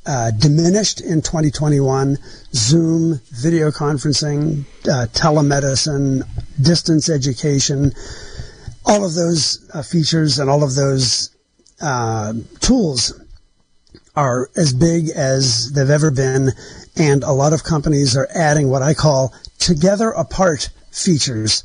uh, 0.06 0.32
diminished 0.32 1.00
in 1.00 1.22
2021. 1.22 2.18
Zoom, 2.52 3.20
video 3.30 3.70
conferencing, 3.70 4.64
uh, 4.86 5.06
telemedicine, 5.12 6.22
distance 6.60 7.08
education, 7.08 7.92
all 8.84 9.04
of 9.06 9.14
those 9.14 9.66
uh, 9.72 9.82
features 9.82 10.38
and 10.38 10.50
all 10.50 10.62
of 10.62 10.74
those 10.74 11.30
uh, 11.80 12.34
tools 12.60 13.18
are 14.16 14.50
as 14.56 14.72
big 14.72 15.08
as 15.10 15.72
they've 15.72 15.90
ever 15.90 16.10
been, 16.10 16.52
and 16.96 17.24
a 17.24 17.32
lot 17.32 17.52
of 17.52 17.64
companies 17.64 18.16
are 18.16 18.28
adding 18.34 18.68
what 18.68 18.82
I 18.82 18.94
call 18.94 19.34
together 19.58 20.10
apart 20.10 20.70
features 20.90 21.64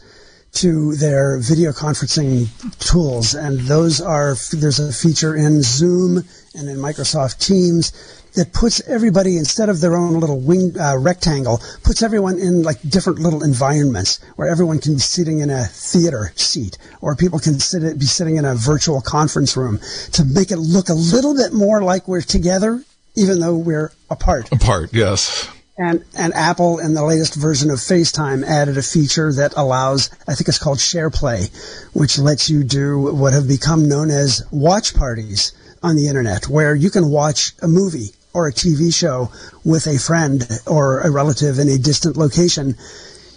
to 0.51 0.95
their 0.95 1.37
video 1.37 1.71
conferencing 1.71 2.47
tools, 2.79 3.35
and 3.35 3.59
those 3.61 4.01
are 4.01 4.35
there's 4.51 4.79
a 4.79 4.91
feature 4.91 5.35
in 5.35 5.61
Zoom 5.61 6.23
and 6.55 6.67
in 6.67 6.77
Microsoft 6.77 7.39
Teams 7.39 7.91
that 8.39 8.53
puts 8.53 8.79
everybody 8.87 9.35
instead 9.35 9.67
of 9.67 9.81
their 9.81 9.97
own 9.97 10.17
little 10.17 10.39
wing 10.39 10.73
uh, 10.79 10.97
rectangle, 10.97 11.61
puts 11.83 12.01
everyone 12.01 12.39
in 12.39 12.63
like 12.63 12.81
different 12.87 13.19
little 13.19 13.43
environments 13.43 14.23
where 14.37 14.47
everyone 14.47 14.79
can 14.79 14.93
be 14.93 14.99
sitting 14.99 15.39
in 15.39 15.49
a 15.49 15.65
theater 15.65 16.31
seat, 16.35 16.77
or 17.01 17.17
people 17.17 17.37
can 17.37 17.59
sit 17.59 17.99
be 17.99 18.05
sitting 18.05 18.37
in 18.37 18.45
a 18.45 18.55
virtual 18.55 19.01
conference 19.01 19.57
room 19.57 19.77
to 20.13 20.23
make 20.23 20.51
it 20.51 20.57
look 20.57 20.87
a 20.87 20.93
little 20.93 21.35
bit 21.35 21.51
more 21.51 21.81
like 21.83 22.07
we're 22.07 22.21
together, 22.21 22.81
even 23.15 23.41
though 23.41 23.57
we're 23.57 23.91
apart. 24.09 24.49
Apart, 24.53 24.93
yes. 24.93 25.49
And, 25.77 26.05
and 26.17 26.33
Apple 26.33 26.79
in 26.79 26.93
the 26.93 27.03
latest 27.03 27.35
version 27.35 27.69
of 27.69 27.79
FaceTime 27.79 28.45
added 28.45 28.77
a 28.77 28.81
feature 28.81 29.33
that 29.33 29.53
allows, 29.57 30.09
I 30.29 30.35
think 30.35 30.47
it's 30.47 30.59
called 30.59 30.77
SharePlay, 30.77 31.51
which 31.93 32.17
lets 32.17 32.49
you 32.49 32.63
do 32.63 32.99
what 32.99 33.33
have 33.33 33.49
become 33.49 33.89
known 33.89 34.09
as 34.09 34.43
watch 34.49 34.93
parties 34.93 35.51
on 35.83 35.97
the 35.97 36.07
internet, 36.07 36.47
where 36.47 36.73
you 36.73 36.89
can 36.89 37.09
watch 37.09 37.51
a 37.61 37.67
movie 37.67 38.11
or 38.33 38.47
a 38.47 38.53
TV 38.53 38.93
show 38.93 39.31
with 39.63 39.87
a 39.87 39.97
friend 39.97 40.47
or 40.67 41.01
a 41.01 41.09
relative 41.11 41.59
in 41.59 41.69
a 41.69 41.77
distant 41.77 42.17
location 42.17 42.75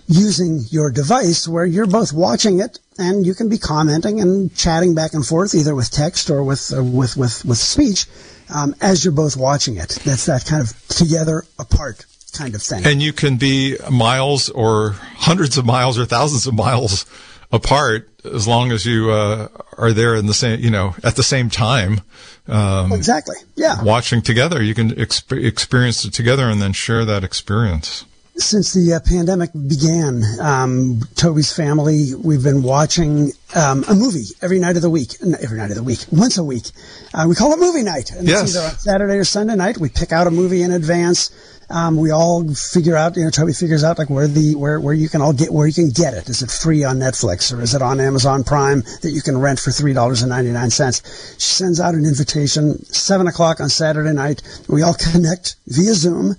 using 0.08 0.60
your 0.70 0.90
device 0.90 1.48
where 1.48 1.64
you're 1.64 1.86
both 1.86 2.12
watching 2.12 2.60
it 2.60 2.78
and 2.98 3.24
you 3.24 3.34
can 3.34 3.48
be 3.48 3.58
commenting 3.58 4.20
and 4.20 4.54
chatting 4.54 4.94
back 4.94 5.14
and 5.14 5.26
forth 5.26 5.54
either 5.54 5.74
with 5.74 5.90
text 5.90 6.28
or 6.28 6.42
with 6.42 6.72
uh, 6.76 6.82
with 6.82 7.16
with 7.16 7.44
with 7.44 7.58
speech 7.58 8.06
um, 8.54 8.74
as 8.80 9.04
you're 9.04 9.14
both 9.14 9.36
watching 9.36 9.76
it. 9.76 9.90
That's 10.04 10.26
that 10.26 10.44
kind 10.44 10.62
of 10.62 10.88
together 10.88 11.44
apart 11.58 12.04
kind 12.32 12.54
of 12.54 12.62
thing. 12.62 12.84
And 12.86 13.02
you 13.02 13.12
can 13.12 13.36
be 13.36 13.76
miles 13.90 14.48
or 14.50 14.92
hundreds 15.16 15.58
of 15.58 15.64
miles 15.64 15.98
or 15.98 16.04
thousands 16.04 16.46
of 16.46 16.54
miles 16.54 17.06
apart 17.50 18.08
as 18.24 18.46
long 18.46 18.70
as 18.72 18.86
you 18.86 19.10
uh, 19.10 19.48
are 19.78 19.92
there 19.92 20.14
in 20.14 20.26
the 20.26 20.34
same, 20.34 20.60
you 20.60 20.70
know, 20.70 20.94
at 21.02 21.16
the 21.16 21.22
same 21.22 21.50
time. 21.50 22.00
Um, 22.48 22.92
exactly. 22.92 23.36
Yeah. 23.56 23.82
Watching 23.82 24.22
together, 24.22 24.62
you 24.62 24.74
can 24.74 24.90
exp- 24.92 25.44
experience 25.44 26.04
it 26.04 26.12
together 26.12 26.48
and 26.48 26.60
then 26.60 26.72
share 26.72 27.04
that 27.04 27.24
experience. 27.24 28.04
Since 28.36 28.72
the 28.72 28.94
uh, 28.94 29.00
pandemic 29.04 29.50
began, 29.52 30.22
um, 30.40 31.02
Toby's 31.16 31.52
family, 31.54 32.14
we've 32.14 32.42
been 32.42 32.62
watching 32.62 33.32
um, 33.54 33.84
a 33.88 33.94
movie 33.94 34.24
every 34.40 34.58
night 34.58 34.76
of 34.76 34.82
the 34.82 34.88
week. 34.88 35.16
Every 35.42 35.58
night 35.58 35.70
of 35.70 35.76
the 35.76 35.82
week, 35.82 36.06
once 36.10 36.38
a 36.38 36.44
week. 36.44 36.64
Uh, 37.12 37.26
we 37.28 37.34
call 37.34 37.52
it 37.52 37.58
movie 37.58 37.82
night. 37.82 38.10
And 38.10 38.26
Yes. 38.26 38.42
It's 38.42 38.56
either 38.56 38.66
on 38.66 38.78
Saturday 38.78 39.14
or 39.18 39.24
Sunday 39.24 39.54
night. 39.54 39.76
We 39.76 39.90
pick 39.90 40.12
out 40.12 40.26
a 40.26 40.30
movie 40.30 40.62
in 40.62 40.72
advance. 40.72 41.30
Um, 41.72 41.96
we 41.96 42.10
all 42.10 42.46
figure 42.54 42.94
out, 42.96 43.16
you 43.16 43.24
know, 43.24 43.30
Toby 43.30 43.52
figures 43.54 43.82
out 43.82 43.98
like 43.98 44.10
where 44.10 44.28
the 44.28 44.54
where 44.56 44.78
where 44.78 44.92
you 44.94 45.08
can 45.08 45.22
all 45.22 45.32
get 45.32 45.50
where 45.52 45.66
you 45.66 45.72
can 45.72 45.88
get 45.90 46.12
it. 46.14 46.28
Is 46.28 46.42
it 46.42 46.50
free 46.50 46.84
on 46.84 46.98
Netflix 46.98 47.52
or 47.56 47.62
is 47.62 47.74
it 47.74 47.80
on 47.82 47.98
Amazon 47.98 48.44
Prime 48.44 48.82
that 49.00 49.10
you 49.10 49.22
can 49.22 49.38
rent 49.38 49.58
for 49.58 49.70
three 49.70 49.92
dollars 49.94 50.20
and 50.22 50.28
ninety 50.30 50.50
nine 50.50 50.70
cents? 50.70 51.00
She 51.38 51.54
sends 51.54 51.80
out 51.80 51.94
an 51.94 52.04
invitation 52.04 52.84
seven 52.84 53.26
o'clock 53.26 53.60
on 53.60 53.68
Saturday 53.70 54.12
night. 54.12 54.42
We 54.68 54.82
all 54.82 54.94
connect 55.12 55.56
via 55.66 55.94
Zoom. 55.94 56.34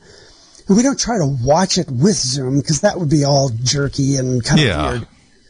And 0.67 0.77
we 0.77 0.83
don't 0.83 0.99
try 0.99 1.17
to 1.17 1.37
watch 1.43 1.77
it 1.77 1.89
with 1.89 2.15
Zoom 2.15 2.59
because 2.59 2.81
that 2.81 2.97
would 2.99 3.09
be 3.09 3.25
all 3.25 3.49
jerky 3.63 4.15
and 4.15 4.43
kind 4.43 4.61
of 4.61 4.65
Yeah. 4.65 4.89
weird. 4.91 5.07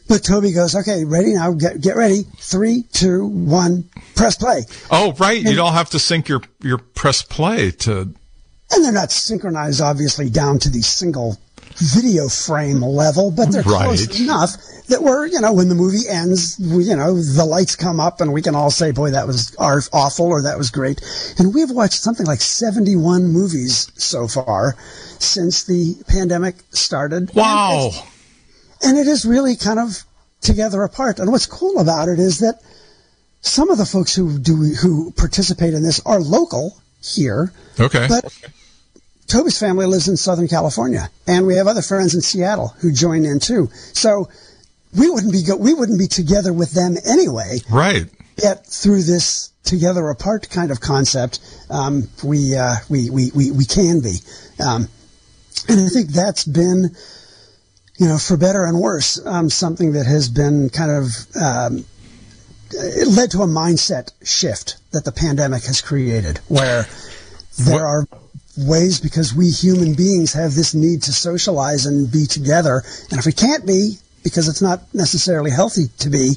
But 0.08 0.22
Toby 0.24 0.52
goes, 0.52 0.74
okay, 0.74 1.04
ready 1.04 1.34
now, 1.34 1.52
get, 1.52 1.80
get 1.80 1.96
ready. 1.96 2.24
Three, 2.38 2.84
two, 2.92 3.24
one, 3.26 3.88
press 4.16 4.36
play. 4.36 4.64
Oh, 4.90 5.12
right. 5.18 5.40
You 5.40 5.54
don't 5.54 5.72
have 5.72 5.88
to 5.90 5.98
sync 5.98 6.28
your, 6.28 6.42
your 6.62 6.76
press 6.78 7.22
play 7.22 7.70
to, 7.70 8.12
And 8.74 8.84
they're 8.84 8.92
not 8.92 9.12
synchronized, 9.12 9.80
obviously, 9.80 10.28
down 10.30 10.58
to 10.60 10.68
the 10.70 10.82
single 10.82 11.38
video 11.76 12.28
frame 12.28 12.82
level, 12.82 13.30
but 13.30 13.50
they're 13.50 13.62
close 13.62 14.20
enough 14.20 14.52
that 14.88 15.02
we're, 15.02 15.26
you 15.26 15.40
know, 15.40 15.52
when 15.52 15.68
the 15.68 15.74
movie 15.74 16.08
ends, 16.08 16.58
we, 16.60 16.84
you 16.84 16.94
know, 16.96 17.14
the 17.14 17.44
lights 17.44 17.74
come 17.74 17.98
up 17.98 18.20
and 18.20 18.32
we 18.32 18.42
can 18.42 18.54
all 18.54 18.70
say, 18.70 18.90
boy, 18.92 19.10
that 19.10 19.26
was 19.26 19.56
awful 19.58 20.26
or 20.26 20.42
that 20.42 20.58
was 20.58 20.70
great. 20.70 21.00
And 21.38 21.54
we've 21.54 21.70
watched 21.70 22.00
something 22.00 22.26
like 22.26 22.40
71 22.40 23.24
movies 23.26 23.90
so 23.96 24.28
far 24.28 24.76
since 25.18 25.64
the 25.64 25.96
pandemic 26.06 26.56
started. 26.70 27.34
Wow. 27.34 27.88
it's- 27.88 28.10
and 28.82 28.98
it 28.98 29.06
is 29.06 29.24
really 29.24 29.56
kind 29.56 29.78
of 29.78 30.04
together 30.42 30.82
apart. 30.82 31.18
And 31.18 31.32
what's 31.32 31.46
cool 31.46 31.78
about 31.78 32.08
it 32.08 32.18
is 32.18 32.40
that 32.40 32.60
some 33.40 33.70
of 33.70 33.78
the 33.78 33.86
folks 33.86 34.14
who 34.14 34.38
do 34.38 34.56
who 34.56 35.10
participate 35.12 35.72
in 35.74 35.82
this 35.82 36.00
are 36.04 36.20
local 36.20 36.76
here. 37.02 37.52
Okay. 37.80 38.06
But 38.08 38.24
Toby's 39.34 39.58
family 39.58 39.84
lives 39.86 40.06
in 40.06 40.16
Southern 40.16 40.46
California, 40.46 41.10
and 41.26 41.44
we 41.44 41.56
have 41.56 41.66
other 41.66 41.82
friends 41.82 42.14
in 42.14 42.20
Seattle 42.20 42.68
who 42.78 42.92
join 42.92 43.24
in 43.24 43.40
too. 43.40 43.68
So 43.92 44.28
we 44.96 45.10
wouldn't 45.10 45.32
be 45.32 45.42
go- 45.42 45.56
we 45.56 45.74
wouldn't 45.74 45.98
be 45.98 46.06
together 46.06 46.52
with 46.52 46.70
them 46.70 46.96
anyway. 47.04 47.58
Right. 47.68 48.06
Yet 48.40 48.64
through 48.64 49.02
this 49.02 49.50
together 49.64 50.08
apart 50.08 50.48
kind 50.50 50.70
of 50.70 50.80
concept, 50.80 51.40
um, 51.68 52.08
we, 52.22 52.54
uh, 52.54 52.76
we 52.88 53.10
we 53.10 53.32
we 53.34 53.50
we 53.50 53.64
can 53.64 53.98
be, 54.00 54.18
um, 54.64 54.86
and 55.68 55.80
I 55.80 55.88
think 55.88 56.10
that's 56.10 56.44
been, 56.44 56.94
you 57.98 58.06
know, 58.06 58.18
for 58.18 58.36
better 58.36 58.64
and 58.64 58.78
worse, 58.78 59.20
um, 59.26 59.50
something 59.50 59.94
that 59.94 60.06
has 60.06 60.28
been 60.28 60.70
kind 60.70 60.92
of 60.92 61.06
um, 61.34 61.84
it 62.70 63.08
led 63.08 63.32
to 63.32 63.42
a 63.42 63.48
mindset 63.48 64.12
shift 64.22 64.76
that 64.92 65.04
the 65.04 65.12
pandemic 65.12 65.64
has 65.64 65.80
created, 65.80 66.38
where 66.46 66.86
there 67.58 67.82
What- 67.82 67.82
are 67.82 68.08
ways 68.56 69.00
because 69.00 69.34
we 69.34 69.50
human 69.50 69.94
beings 69.94 70.32
have 70.32 70.54
this 70.54 70.74
need 70.74 71.02
to 71.02 71.12
socialize 71.12 71.86
and 71.86 72.10
be 72.10 72.26
together, 72.26 72.82
and 73.10 73.18
if 73.18 73.26
we 73.26 73.32
can't 73.32 73.66
be 73.66 73.98
because 74.22 74.48
it's 74.48 74.62
not 74.62 74.82
necessarily 74.94 75.50
healthy 75.50 75.88
to 75.98 76.08
be, 76.08 76.34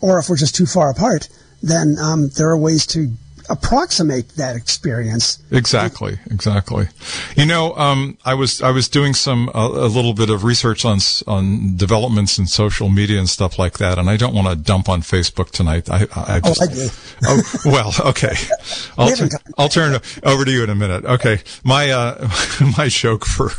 or 0.00 0.18
if 0.18 0.28
we're 0.28 0.36
just 0.36 0.54
too 0.54 0.66
far 0.66 0.90
apart, 0.90 1.28
then 1.62 1.96
um, 1.98 2.28
there 2.36 2.50
are 2.50 2.58
ways 2.58 2.86
to 2.86 3.10
approximate 3.50 4.28
that 4.30 4.56
experience. 4.56 5.42
Exactly, 5.50 6.18
exactly. 6.30 6.88
You 7.36 7.46
know, 7.46 7.74
um, 7.76 8.16
I 8.24 8.34
was 8.34 8.62
I 8.62 8.70
was 8.70 8.88
doing 8.88 9.14
some 9.14 9.50
a, 9.54 9.66
a 9.66 9.88
little 9.88 10.14
bit 10.14 10.30
of 10.30 10.44
research 10.44 10.84
on 10.84 10.98
on 11.26 11.76
developments 11.76 12.38
in 12.38 12.46
social 12.46 12.88
media 12.88 13.18
and 13.18 13.28
stuff 13.28 13.58
like 13.58 13.78
that, 13.78 13.98
and 13.98 14.08
I 14.08 14.16
don't 14.16 14.34
want 14.34 14.48
to 14.48 14.56
dump 14.56 14.88
on 14.88 15.02
Facebook 15.02 15.50
tonight. 15.50 15.90
I 15.90 16.06
I 16.14 16.40
just 16.40 16.62
I 16.62 16.66
do. 16.66 16.88
oh 17.26 17.42
well, 17.64 17.92
okay. 18.10 18.34
I'll, 18.98 19.08
gotten- 19.08 19.30
I'll 19.58 19.68
turn 19.68 20.00
over 20.22 20.44
to 20.44 20.50
you 20.50 20.64
in 20.64 20.70
a 20.70 20.74
minute. 20.74 21.04
Okay, 21.04 21.40
my 21.62 21.90
uh, 21.90 22.28
my 22.76 22.88
joke 22.88 23.24
for 23.24 23.50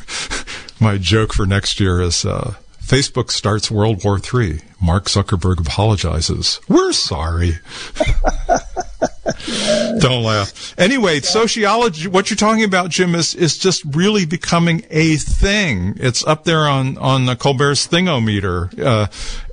my 0.80 0.98
joke 0.98 1.34
for 1.34 1.46
next 1.46 1.80
year 1.80 2.02
is. 2.02 2.26
Uh, 2.26 2.56
Facebook 2.86 3.32
starts 3.32 3.72
World 3.72 4.04
War 4.04 4.20
III. 4.20 4.60
Mark 4.80 5.06
Zuckerberg 5.06 5.60
apologizes. 5.60 6.62
We're 6.70 6.92
sorry. 6.92 7.54
Don't 10.00 10.24
laugh. 10.24 10.76
Anyway, 10.78 11.20
sociology, 11.22 12.08
what 12.08 12.30
you're 12.30 12.38
talking 12.38 12.64
about, 12.64 12.92
Jim, 12.92 13.16
is, 13.16 13.34
is 13.34 13.58
just 13.58 13.84
really 13.96 14.28
becoming 14.28 14.86
a 14.92 15.16
thing. 15.16 15.96
It's 15.98 16.24
up 16.28 16.44
there 16.44 16.68
on, 16.68 17.00
on 17.00 17.26
the 17.26 17.36
Colbert's 17.36 17.88
Thingometer. 17.88 18.80
Uh, 18.80 19.08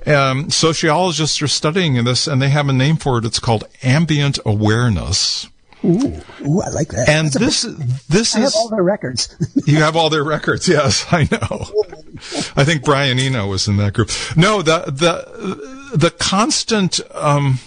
um, 0.09 0.51
sociologists 0.51 1.41
are 1.41 1.47
studying 1.47 2.03
this 2.03 2.27
and 2.27 2.39
they 2.39 2.49
have 2.49 2.69
a 2.69 2.73
name 2.73 2.97
for 2.97 3.17
it. 3.17 3.25
It's 3.25 3.39
called 3.39 3.63
ambient 3.81 4.37
awareness. 4.45 5.49
Ooh, 5.85 6.21
ooh, 6.45 6.61
I 6.61 6.69
like 6.69 6.89
that. 6.89 7.09
And 7.09 7.31
That's 7.31 7.63
this, 7.63 8.05
this 8.07 8.35
I 8.35 8.39
have 8.39 8.47
is, 8.47 8.55
all 8.55 8.69
their 8.69 8.83
records. 8.83 9.35
you 9.65 9.77
have 9.77 9.95
all 9.95 10.09
their 10.09 10.23
records. 10.23 10.67
Yes, 10.67 11.05
I 11.11 11.27
know. 11.31 11.65
I 12.55 12.63
think 12.63 12.83
Brian 12.83 13.19
Eno 13.19 13.47
was 13.47 13.67
in 13.67 13.77
that 13.77 13.93
group. 13.93 14.09
No, 14.37 14.61
the, 14.61 14.85
the, 14.85 15.97
the 15.97 16.11
constant, 16.11 17.01
um, 17.13 17.59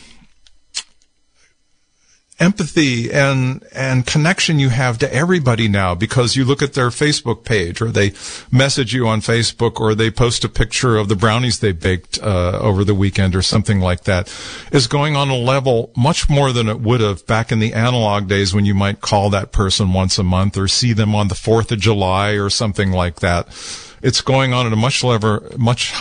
empathy 2.39 3.11
and 3.11 3.64
and 3.74 4.07
connection 4.07 4.59
you 4.59 4.68
have 4.68 4.99
to 4.99 5.12
everybody 5.12 5.68
now 5.68 5.95
because 5.95 6.37
you 6.37 6.45
look 6.45 6.61
at 6.61 6.74
their 6.74 6.91
Facebook 6.91 7.45
page 7.45 7.80
or 7.80 7.91
they 7.91 8.12
message 8.53 8.93
you 8.93 9.09
on 9.09 9.20
Facebook 9.20 9.80
or 9.80 9.95
they 9.95 10.11
post 10.11 10.45
a 10.45 10.49
picture 10.49 10.99
of 10.99 11.09
the 11.09 11.16
brownies 11.16 11.61
they 11.61 11.72
baked 11.72 12.18
uh, 12.22 12.59
over 12.61 12.84
the 12.84 12.95
weekend 12.95 13.34
or 13.34 13.41
something 13.41 13.80
like 13.80 14.05
that 14.05 14.28
is 14.70 14.87
going 14.87 15.16
on 15.16 15.30
a 15.30 15.37
level 15.37 15.91
much 15.97 16.28
more 16.28 16.53
than 16.53 16.68
it 16.68 16.80
would 16.80 17.01
have 17.01 17.26
back 17.26 17.51
in 17.51 17.59
the 17.59 17.72
analog 17.72 18.28
days 18.28 18.55
when 18.55 18.66
you 18.66 18.74
might 18.74 19.01
call 19.01 19.30
that 19.30 19.51
person 19.51 19.95
once 19.95 20.18
a 20.18 20.22
month 20.22 20.59
or 20.59 20.68
see 20.68 20.93
them 20.93 21.14
on 21.14 21.28
the 21.28 21.34
4th 21.34 21.72
of 21.72 21.78
July 21.78 22.32
or 22.32 22.51
something 22.51 22.93
like 22.93 23.20
that. 23.20 23.47
It's 24.03 24.20
going 24.20 24.53
on 24.53 24.66
at 24.66 24.72
a 24.74 24.76
much 24.76 25.03
level 25.03 25.41
much 25.57 25.95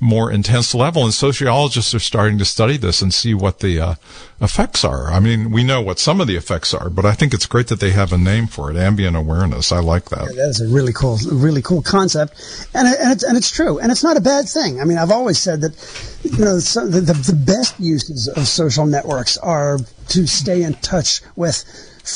more 0.00 0.32
intense 0.32 0.74
level, 0.74 1.04
and 1.04 1.12
sociologists 1.12 1.94
are 1.94 2.00
starting 2.00 2.38
to 2.38 2.44
study 2.44 2.78
this 2.78 3.02
and 3.02 3.12
see 3.12 3.34
what 3.34 3.60
the 3.60 3.78
uh, 3.78 3.94
effects 4.40 4.82
are. 4.84 5.10
I 5.12 5.20
mean, 5.20 5.50
we 5.50 5.62
know 5.62 5.82
what 5.82 5.98
some 5.98 6.20
of 6.20 6.26
the 6.26 6.36
effects 6.36 6.72
are, 6.72 6.88
but 6.88 7.04
I 7.04 7.12
think 7.12 7.34
it's 7.34 7.46
great 7.46 7.68
that 7.68 7.80
they 7.80 7.90
have 7.90 8.12
a 8.12 8.18
name 8.18 8.46
for 8.46 8.70
it, 8.70 8.76
ambient 8.76 9.14
awareness. 9.14 9.70
I 9.70 9.80
like 9.80 10.08
that. 10.08 10.34
That 10.34 10.48
is 10.48 10.60
a 10.60 10.68
really 10.68 10.94
cool, 10.94 11.18
really 11.30 11.60
cool 11.62 11.82
concept, 11.82 12.32
and 12.74 12.88
and 12.88 13.12
it's 13.12 13.22
and 13.22 13.36
it's 13.36 13.50
true, 13.50 13.78
and 13.78 13.92
it's 13.92 14.02
not 14.02 14.16
a 14.16 14.20
bad 14.20 14.48
thing. 14.48 14.80
I 14.80 14.84
mean, 14.84 14.96
I've 14.96 15.10
always 15.10 15.38
said 15.38 15.60
that, 15.60 15.72
you 16.22 16.44
know, 16.44 16.56
the, 16.56 17.00
the 17.00 17.12
the 17.12 17.36
best 17.36 17.78
uses 17.78 18.28
of 18.28 18.48
social 18.48 18.86
networks 18.86 19.36
are 19.38 19.78
to 20.08 20.26
stay 20.26 20.62
in 20.62 20.74
touch 20.74 21.20
with 21.36 21.64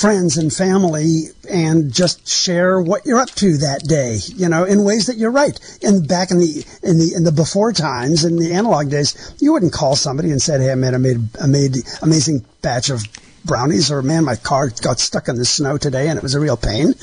friends 0.01 0.36
and 0.36 0.53
family 0.53 1.24
and 1.49 1.92
just 1.92 2.26
share 2.26 2.80
what 2.80 3.07
you're 3.07 3.20
up 3.20 3.30
to 3.30 3.57
that 3.59 3.82
day, 3.86 4.18
you 4.34 4.49
know, 4.49 4.64
in 4.64 4.84
ways 4.84 5.07
that 5.07 5.16
you're 5.16 5.30
right. 5.30 5.59
And 5.82 6.07
back 6.07 6.30
in 6.30 6.38
the 6.38 6.64
in 6.82 6.99
the 6.99 7.14
in 7.14 7.24
the 7.24 7.32
before 7.32 7.72
times, 7.72 8.24
in 8.24 8.36
the 8.36 8.53
analog 8.53 8.90
days, 8.90 9.34
you 9.40 9.53
wouldn't 9.53 9.72
call 9.72 9.97
somebody 9.97 10.30
and 10.30 10.42
said, 10.42 10.61
"Hey, 10.61 10.74
made 10.74 10.95
I 10.95 10.99
made 10.99 11.20
I 11.40 11.47
made 11.47 11.76
amazing 12.03 12.45
batch 12.62 12.90
of 12.90 13.05
brownies," 13.45 13.90
or 13.90 14.03
"Man, 14.03 14.24
my 14.24 14.36
car 14.36 14.70
got 14.82 15.01
stuck 15.01 15.28
in 15.28 15.36
the 15.36 15.45
snow 15.45 15.78
today 15.78 16.09
and 16.09 16.16
it 16.18 16.22
was 16.22 16.34
a 16.34 16.40
real 16.40 16.57
pain." 16.57 16.95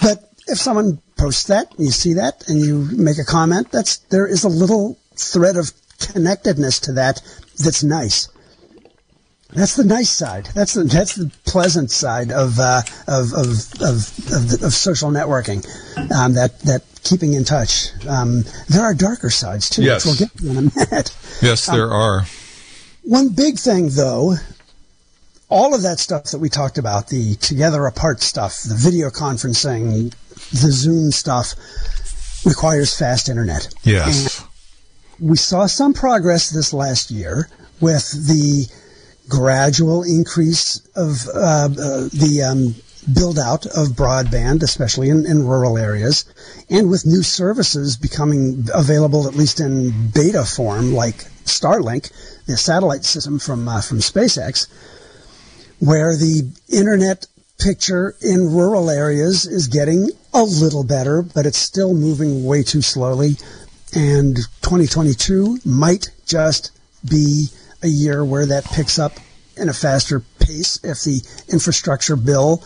But 0.00 0.30
if 0.46 0.58
someone 0.58 1.00
posts 1.16 1.44
that, 1.44 1.72
and 1.76 1.86
you 1.86 1.92
see 1.92 2.14
that, 2.14 2.44
and 2.48 2.60
you 2.60 2.88
make 2.92 3.18
a 3.18 3.24
comment, 3.24 3.70
that's 3.72 3.98
there 4.10 4.26
is 4.26 4.44
a 4.44 4.48
little 4.48 4.96
thread 5.16 5.56
of 5.56 5.72
connectedness 5.98 6.78
to 6.80 6.92
that 6.92 7.20
that's 7.58 7.82
nice. 7.82 8.28
That's 9.54 9.76
the 9.76 9.84
nice 9.84 10.10
side. 10.10 10.48
That's 10.54 10.74
the 10.74 10.84
that's 10.84 11.14
the 11.14 11.30
pleasant 11.46 11.90
side 11.90 12.30
of 12.30 12.58
uh, 12.58 12.82
of 13.06 13.32
of 13.32 13.46
of 13.80 13.96
of, 14.30 14.50
the, 14.50 14.58
of 14.66 14.72
social 14.74 15.10
networking. 15.10 15.64
Um, 16.14 16.34
that 16.34 16.60
that 16.60 16.82
keeping 17.02 17.32
in 17.32 17.44
touch. 17.44 17.88
Um, 18.06 18.44
there 18.68 18.82
are 18.82 18.92
darker 18.92 19.30
sides 19.30 19.70
too, 19.70 19.82
Yes. 19.82 20.04
which 20.04 20.20
we'll 20.20 20.28
get 20.28 20.38
to 20.38 20.50
in 20.50 20.56
a 20.58 20.62
minute. 20.90 21.16
Yes, 21.40 21.64
there 21.66 21.90
are. 21.90 22.24
One 23.04 23.30
big 23.30 23.58
thing, 23.58 23.88
though, 23.90 24.34
all 25.48 25.74
of 25.74 25.80
that 25.82 25.98
stuff 25.98 26.24
that 26.24 26.38
we 26.40 26.50
talked 26.50 26.76
about, 26.76 27.08
the 27.08 27.36
together 27.36 27.86
apart 27.86 28.20
stuff, 28.20 28.60
the 28.64 28.74
video 28.74 29.08
conferencing, 29.08 30.12
the 30.50 30.70
Zoom 30.70 31.10
stuff, 31.10 31.54
requires 32.44 32.94
fast 32.94 33.30
internet. 33.30 33.72
Yes. 33.82 34.44
We 35.18 35.38
saw 35.38 35.64
some 35.66 35.94
progress 35.94 36.50
this 36.50 36.74
last 36.74 37.10
year 37.10 37.48
with 37.80 38.10
the 38.26 38.66
gradual 39.28 40.02
increase 40.02 40.80
of 40.96 41.26
uh, 41.34 41.38
uh, 41.38 42.08
the 42.12 42.42
um, 42.42 42.74
build 43.14 43.38
out 43.38 43.66
of 43.66 43.88
broadband, 43.88 44.62
especially 44.62 45.08
in, 45.08 45.24
in 45.26 45.46
rural 45.46 45.78
areas, 45.78 46.24
and 46.68 46.90
with 46.90 47.06
new 47.06 47.22
services 47.22 47.96
becoming 47.96 48.66
available, 48.74 49.26
at 49.26 49.34
least 49.34 49.60
in 49.60 50.10
beta 50.10 50.44
form, 50.44 50.92
like 50.92 51.16
Starlink, 51.44 52.12
the 52.46 52.56
satellite 52.56 53.04
system 53.04 53.38
from 53.38 53.68
uh, 53.68 53.80
from 53.80 53.98
SpaceX, 53.98 54.68
where 55.78 56.16
the 56.16 56.50
internet 56.68 57.26
picture 57.58 58.14
in 58.22 58.54
rural 58.54 58.88
areas 58.90 59.46
is 59.46 59.66
getting 59.66 60.10
a 60.32 60.42
little 60.42 60.84
better, 60.84 61.22
but 61.22 61.46
it's 61.46 61.58
still 61.58 61.94
moving 61.94 62.44
way 62.44 62.62
too 62.62 62.82
slowly. 62.82 63.36
And 63.94 64.36
2022 64.62 65.60
might 65.64 66.10
just 66.26 66.70
be 67.08 67.48
a 67.82 67.88
year 67.88 68.24
where 68.24 68.46
that 68.46 68.64
picks 68.64 68.98
up 68.98 69.12
in 69.56 69.68
a 69.68 69.72
faster 69.72 70.20
pace 70.40 70.78
if 70.84 71.02
the 71.02 71.20
infrastructure 71.52 72.16
bill 72.16 72.62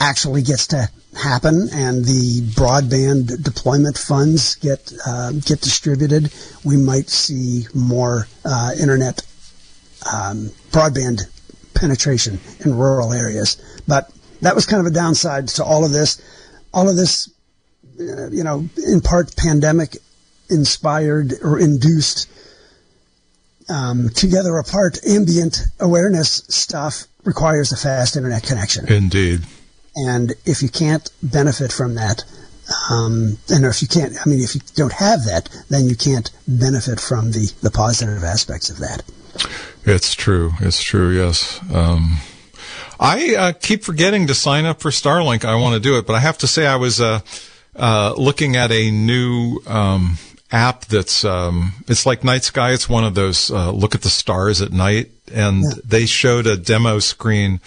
actually 0.00 0.42
gets 0.42 0.68
to 0.68 0.88
happen 1.16 1.68
and 1.72 2.04
the 2.04 2.40
broadband 2.54 3.42
deployment 3.42 3.98
funds 3.98 4.54
get 4.56 4.92
uh, 5.06 5.32
get 5.32 5.60
distributed. 5.60 6.32
We 6.64 6.76
might 6.76 7.08
see 7.08 7.66
more 7.74 8.28
uh, 8.44 8.72
internet 8.80 9.22
um, 10.12 10.50
broadband 10.70 11.22
penetration 11.74 12.38
in 12.64 12.76
rural 12.76 13.12
areas. 13.12 13.60
But 13.86 14.10
that 14.42 14.54
was 14.54 14.66
kind 14.66 14.80
of 14.80 14.86
a 14.86 14.94
downside 14.94 15.48
to 15.48 15.64
all 15.64 15.84
of 15.84 15.92
this. 15.92 16.20
All 16.72 16.88
of 16.88 16.96
this, 16.96 17.28
uh, 17.98 18.30
you 18.30 18.44
know, 18.44 18.68
in 18.86 19.00
part 19.00 19.36
pandemic 19.36 19.96
inspired 20.48 21.34
or 21.42 21.58
induced 21.58 22.28
um, 23.70 24.08
together 24.10 24.58
apart 24.58 24.98
ambient 25.06 25.62
awareness 25.78 26.42
stuff 26.48 27.04
requires 27.24 27.72
a 27.72 27.76
fast 27.76 28.16
internet 28.16 28.42
connection. 28.42 28.90
Indeed. 28.92 29.42
And 29.94 30.34
if 30.44 30.62
you 30.62 30.68
can't 30.68 31.10
benefit 31.22 31.72
from 31.72 31.94
that, 31.94 32.24
um, 32.90 33.38
and 33.48 33.64
if 33.64 33.82
you 33.82 33.88
can't, 33.88 34.14
I 34.24 34.28
mean, 34.28 34.40
if 34.40 34.54
you 34.54 34.60
don't 34.74 34.92
have 34.92 35.24
that, 35.24 35.48
then 35.68 35.86
you 35.86 35.96
can't 35.96 36.30
benefit 36.46 37.00
from 37.00 37.32
the, 37.32 37.52
the 37.62 37.70
positive 37.70 38.22
aspects 38.22 38.70
of 38.70 38.78
that. 38.78 39.02
It's 39.84 40.14
true. 40.14 40.52
It's 40.60 40.82
true. 40.82 41.10
Yes. 41.10 41.60
Um, 41.72 42.18
I 42.98 43.34
uh, 43.34 43.52
keep 43.52 43.82
forgetting 43.82 44.26
to 44.26 44.34
sign 44.34 44.66
up 44.66 44.80
for 44.80 44.90
Starlink. 44.90 45.44
I 45.44 45.56
want 45.56 45.74
to 45.74 45.80
do 45.80 45.96
it, 45.98 46.06
but 46.06 46.14
I 46.14 46.20
have 46.20 46.38
to 46.38 46.46
say 46.46 46.66
I 46.66 46.76
was 46.76 47.00
uh, 47.00 47.20
uh, 47.74 48.14
looking 48.16 48.56
at 48.56 48.70
a 48.70 48.90
new 48.90 49.60
um, 49.66 50.18
app 50.52 50.86
that's 50.86 51.24
um, 51.24 51.72
it's 51.88 52.06
like 52.06 52.24
Night 52.24 52.44
Sky. 52.44 52.72
It's 52.72 52.88
one 52.88 53.04
of 53.04 53.14
those 53.14 53.50
uh, 53.50 53.70
look 53.70 53.94
at 53.94 54.02
the 54.02 54.08
stars 54.08 54.60
at 54.60 54.72
night, 54.72 55.10
and 55.32 55.62
yeah. 55.62 55.70
they 55.84 56.06
showed 56.06 56.46
a 56.46 56.56
demo 56.56 56.98
screen 56.98 57.60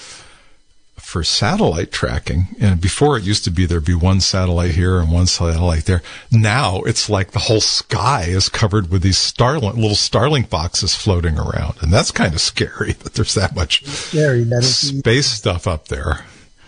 for 0.98 1.24
satellite 1.24 1.92
tracking. 1.92 2.48
And 2.60 2.82
before 2.82 3.18
it 3.18 3.24
used 3.24 3.44
to 3.44 3.52
be 3.52 3.66
there'd 3.66 3.86
be 3.86 3.94
one 3.94 4.20
satellite 4.20 4.72
here 4.72 5.00
and 5.00 5.12
one 5.12 5.28
satellite 5.28 5.86
there. 5.86 6.02
Now 6.32 6.82
it's 6.82 7.10
like 7.10 7.32
the 7.32 7.40
whole 7.40 7.62
sky 7.62 8.24
is 8.24 8.50
covered 8.50 8.90
with 8.90 9.04
these 9.04 9.18
starlink 9.18 9.76
little 9.76 9.90
Starlink 9.92 10.50
boxes 10.50 10.96
floating 10.96 11.38
around, 11.38 11.76
and 11.82 11.92
that's 11.94 12.12
kind 12.12 12.34
of 12.34 12.42
scary 12.42 12.94
that 13.04 13.14
there's 13.14 13.36
that 13.36 13.56
much 13.56 13.86
scary. 13.86 14.44
That 14.44 14.64
space 14.64 15.28
stuff 15.28 15.68
up 15.68 15.88
there 15.90 16.26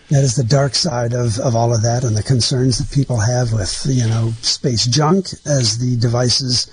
that 0.09 0.23
is 0.23 0.35
the 0.35 0.43
dark 0.43 0.75
side 0.75 1.13
of, 1.13 1.39
of 1.39 1.55
all 1.55 1.73
of 1.73 1.81
that 1.81 2.03
and 2.03 2.15
the 2.15 2.23
concerns 2.23 2.77
that 2.77 2.93
people 2.93 3.17
have 3.17 3.51
with, 3.51 3.85
you 3.87 4.07
know, 4.07 4.33
space 4.41 4.85
junk 4.85 5.27
as 5.45 5.79
the 5.79 5.97
devices 5.97 6.67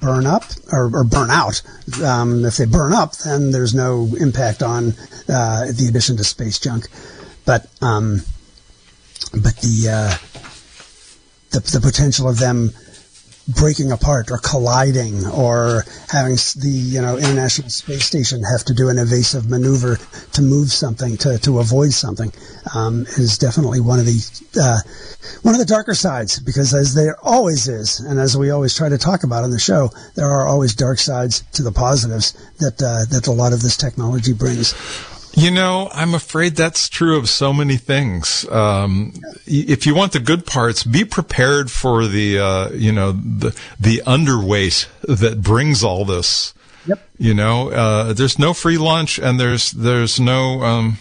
burn 0.00 0.26
up 0.26 0.44
or, 0.72 0.90
or 0.94 1.04
burn 1.04 1.30
out. 1.30 1.62
Um, 2.02 2.44
if 2.44 2.56
they 2.56 2.64
burn 2.64 2.92
up, 2.92 3.16
then 3.18 3.50
there's 3.50 3.74
no 3.74 4.08
impact 4.20 4.62
on 4.62 4.94
uh, 5.28 5.66
the 5.66 5.86
addition 5.88 6.16
to 6.16 6.24
space 6.24 6.58
junk. 6.58 6.88
But 7.44 7.66
um, 7.80 8.22
but 9.32 9.56
the, 9.56 9.88
uh, 9.90 10.40
the 11.50 11.60
the 11.60 11.80
potential 11.80 12.28
of 12.28 12.38
them 12.38 12.70
breaking 13.48 13.92
apart 13.92 14.30
or 14.30 14.38
colliding 14.38 15.24
or 15.26 15.84
having 16.10 16.34
the 16.34 16.68
you 16.68 17.00
know 17.00 17.16
International 17.16 17.68
Space 17.68 18.04
Station 18.04 18.42
have 18.42 18.64
to 18.64 18.74
do 18.74 18.88
an 18.88 18.98
evasive 18.98 19.48
maneuver 19.48 19.98
to 20.32 20.42
move 20.42 20.72
something 20.72 21.16
to, 21.18 21.38
to 21.38 21.60
avoid 21.60 21.92
something 21.92 22.32
um, 22.74 23.02
is 23.16 23.38
definitely 23.38 23.80
one 23.80 24.00
of 24.00 24.06
the 24.06 24.18
uh, 24.60 24.78
one 25.42 25.54
of 25.54 25.60
the 25.60 25.66
darker 25.66 25.94
sides 25.94 26.40
because 26.40 26.74
as 26.74 26.94
there 26.94 27.16
always 27.22 27.68
is 27.68 28.00
and 28.00 28.18
as 28.18 28.36
we 28.36 28.50
always 28.50 28.76
try 28.76 28.88
to 28.88 28.98
talk 28.98 29.22
about 29.22 29.44
on 29.44 29.50
the 29.50 29.58
show 29.58 29.90
there 30.16 30.26
are 30.26 30.46
always 30.46 30.74
dark 30.74 30.98
sides 30.98 31.42
to 31.52 31.62
the 31.62 31.72
positives 31.72 32.32
that 32.58 32.82
uh, 32.82 33.04
that 33.14 33.26
a 33.28 33.32
lot 33.32 33.52
of 33.52 33.62
this 33.62 33.76
technology 33.76 34.32
brings. 34.32 34.74
You 35.36 35.50
know, 35.50 35.90
I'm 35.92 36.14
afraid 36.14 36.56
that's 36.56 36.88
true 36.88 37.18
of 37.18 37.28
so 37.28 37.52
many 37.52 37.76
things. 37.76 38.48
Um, 38.50 39.12
if 39.46 39.84
you 39.84 39.94
want 39.94 40.12
the 40.12 40.18
good 40.18 40.46
parts, 40.46 40.82
be 40.82 41.04
prepared 41.04 41.70
for 41.70 42.06
the, 42.06 42.38
uh, 42.38 42.70
you 42.70 42.90
know, 42.90 43.12
the, 43.12 43.54
the 43.78 44.02
underweight 44.06 44.86
that 45.02 45.42
brings 45.42 45.84
all 45.84 46.06
this. 46.06 46.54
Yep. 46.86 47.06
You 47.18 47.34
know, 47.34 47.70
uh, 47.70 48.14
there's 48.14 48.38
no 48.38 48.54
free 48.54 48.78
lunch 48.78 49.18
and 49.18 49.38
there's, 49.38 49.72
there's 49.72 50.18
no, 50.18 50.62
um, 50.62 50.98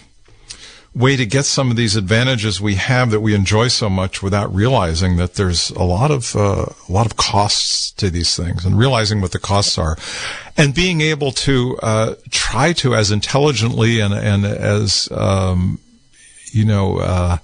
way 0.96 1.18
to 1.18 1.26
get 1.26 1.43
some 1.43 1.70
of 1.70 1.76
these 1.76 1.98
advantages 1.98 2.62
we 2.62 2.76
have 2.76 3.12
that 3.12 3.20
we 3.20 3.36
enjoy 3.36 3.68
so 3.68 3.89
much 3.89 4.24
without 4.24 4.54
realizing 4.56 5.18
that 5.18 5.34
there's 5.34 5.70
a 5.72 5.84
lot 5.84 6.10
of 6.10 6.36
uh, 6.36 6.66
a 6.88 6.91
lot 6.91 7.06
of 7.06 7.18
costs 7.18 7.91
to 7.91 8.10
these 8.10 8.36
things 8.36 8.66
and 8.66 8.78
realizing 8.78 9.20
what 9.20 9.34
the 9.34 9.39
costs 9.39 9.78
are. 9.78 9.98
And 10.58 10.74
being 10.74 11.02
able 11.02 11.34
to 11.34 11.78
uh, 11.84 12.16
try 12.30 12.72
to 12.74 12.96
as 12.96 13.12
intelligently 13.12 14.00
and 14.00 14.14
and 14.14 14.46
as 14.46 15.10
um, 15.12 15.80
you 16.54 16.64
know 16.64 17.00
uh, 17.00 17.38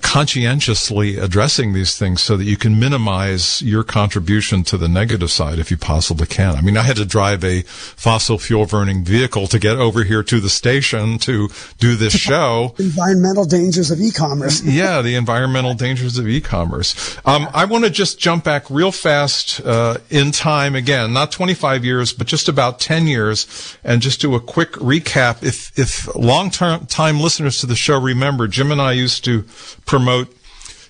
conscientiously 0.00 1.16
addressing 1.16 1.72
these 1.72 1.98
things 1.98 2.22
so 2.22 2.36
that 2.36 2.44
you 2.44 2.56
can 2.56 2.78
minimize 2.78 3.60
your 3.62 3.82
contribution 3.82 4.62
to 4.62 4.76
the 4.76 4.88
negative 4.88 5.30
side 5.30 5.58
if 5.58 5.70
you 5.70 5.76
possibly 5.76 6.26
can. 6.26 6.54
I 6.54 6.60
mean, 6.60 6.76
I 6.76 6.82
had 6.82 6.96
to 6.96 7.04
drive 7.04 7.44
a 7.44 7.62
fossil 7.62 8.38
fuel 8.38 8.66
burning 8.66 9.04
vehicle 9.04 9.46
to 9.48 9.58
get 9.58 9.76
over 9.76 10.04
here 10.04 10.22
to 10.22 10.40
the 10.40 10.48
station 10.48 11.18
to 11.20 11.48
do 11.78 11.96
this 11.96 12.12
show. 12.18 12.74
environmental 12.78 13.44
dangers 13.44 13.90
of 13.90 14.00
e-commerce. 14.00 14.62
yeah, 14.64 15.02
the 15.02 15.16
environmental 15.16 15.74
dangers 15.74 16.18
of 16.18 16.28
e-commerce. 16.28 17.18
Um, 17.24 17.48
I 17.52 17.64
want 17.64 17.84
to 17.84 17.90
just 17.90 18.18
jump 18.18 18.44
back 18.44 18.70
real 18.70 18.92
fast 18.92 19.60
uh, 19.64 19.98
in 20.10 20.30
time 20.30 20.74
again, 20.74 21.12
not 21.12 21.32
25 21.32 21.84
years, 21.84 22.12
but 22.12 22.26
just 22.26 22.48
about 22.48 22.78
10 22.78 23.06
years, 23.06 23.76
and 23.82 24.00
just 24.00 24.20
do 24.20 24.34
a 24.34 24.40
quick 24.40 24.72
recap. 24.72 25.42
If 25.42 25.76
if 25.78 26.14
long 26.14 26.50
term 26.50 26.86
time 26.86 27.20
listeners 27.20 27.58
to 27.58 27.66
the 27.66 27.76
show 27.76 28.00
remember, 28.00 28.46
Jim 28.46 28.70
and 28.70 28.80
I 28.80 28.92
used 28.92 29.24
to 29.24 29.44
promote 29.86 30.34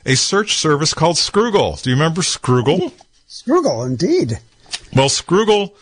a 0.04 0.14
search 0.14 0.54
service 0.54 0.94
called 0.94 1.16
Scroogle. 1.16 1.82
Do 1.82 1.90
you 1.90 1.96
remember 1.96 2.22
Scroogle? 2.22 2.92
Scroogle, 3.28 3.86
indeed. 3.86 4.38
Well, 4.94 5.08
Scroogle 5.08 5.72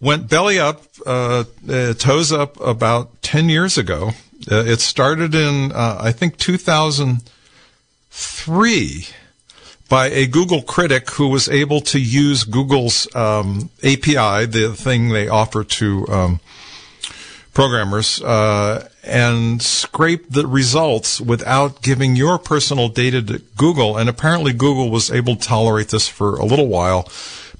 went 0.00 0.28
belly 0.28 0.58
up, 0.58 0.82
uh, 1.06 1.44
uh, 1.68 1.94
toes 1.94 2.32
up 2.32 2.60
about 2.60 3.22
10 3.22 3.48
years 3.48 3.78
ago. 3.78 4.10
Uh, 4.50 4.64
it 4.64 4.80
started 4.80 5.32
in, 5.34 5.72
uh, 5.72 5.98
I 6.00 6.12
think, 6.12 6.36
2003 6.36 9.06
by 9.88 10.08
a 10.08 10.26
Google 10.26 10.62
critic 10.62 11.10
who 11.10 11.28
was 11.28 11.48
able 11.48 11.80
to 11.82 12.00
use 12.00 12.44
Google's 12.44 13.14
um, 13.14 13.70
API, 13.82 14.46
the 14.46 14.74
thing 14.76 15.10
they 15.10 15.28
offer 15.28 15.62
to 15.64 16.08
um, 16.08 16.40
programmers, 17.54 18.20
uh, 18.22 18.88
and 19.04 19.62
scrape 19.62 20.28
the 20.28 20.46
results 20.46 21.20
without 21.20 21.80
giving 21.82 22.16
your 22.16 22.38
personal 22.38 22.88
data 22.88 23.22
to 23.22 23.38
Google. 23.56 23.96
And 23.96 24.10
apparently 24.10 24.52
Google 24.52 24.90
was 24.90 25.10
able 25.10 25.36
to 25.36 25.46
tolerate 25.46 25.88
this 25.88 26.08
for 26.08 26.36
a 26.36 26.44
little 26.44 26.66
while, 26.66 27.08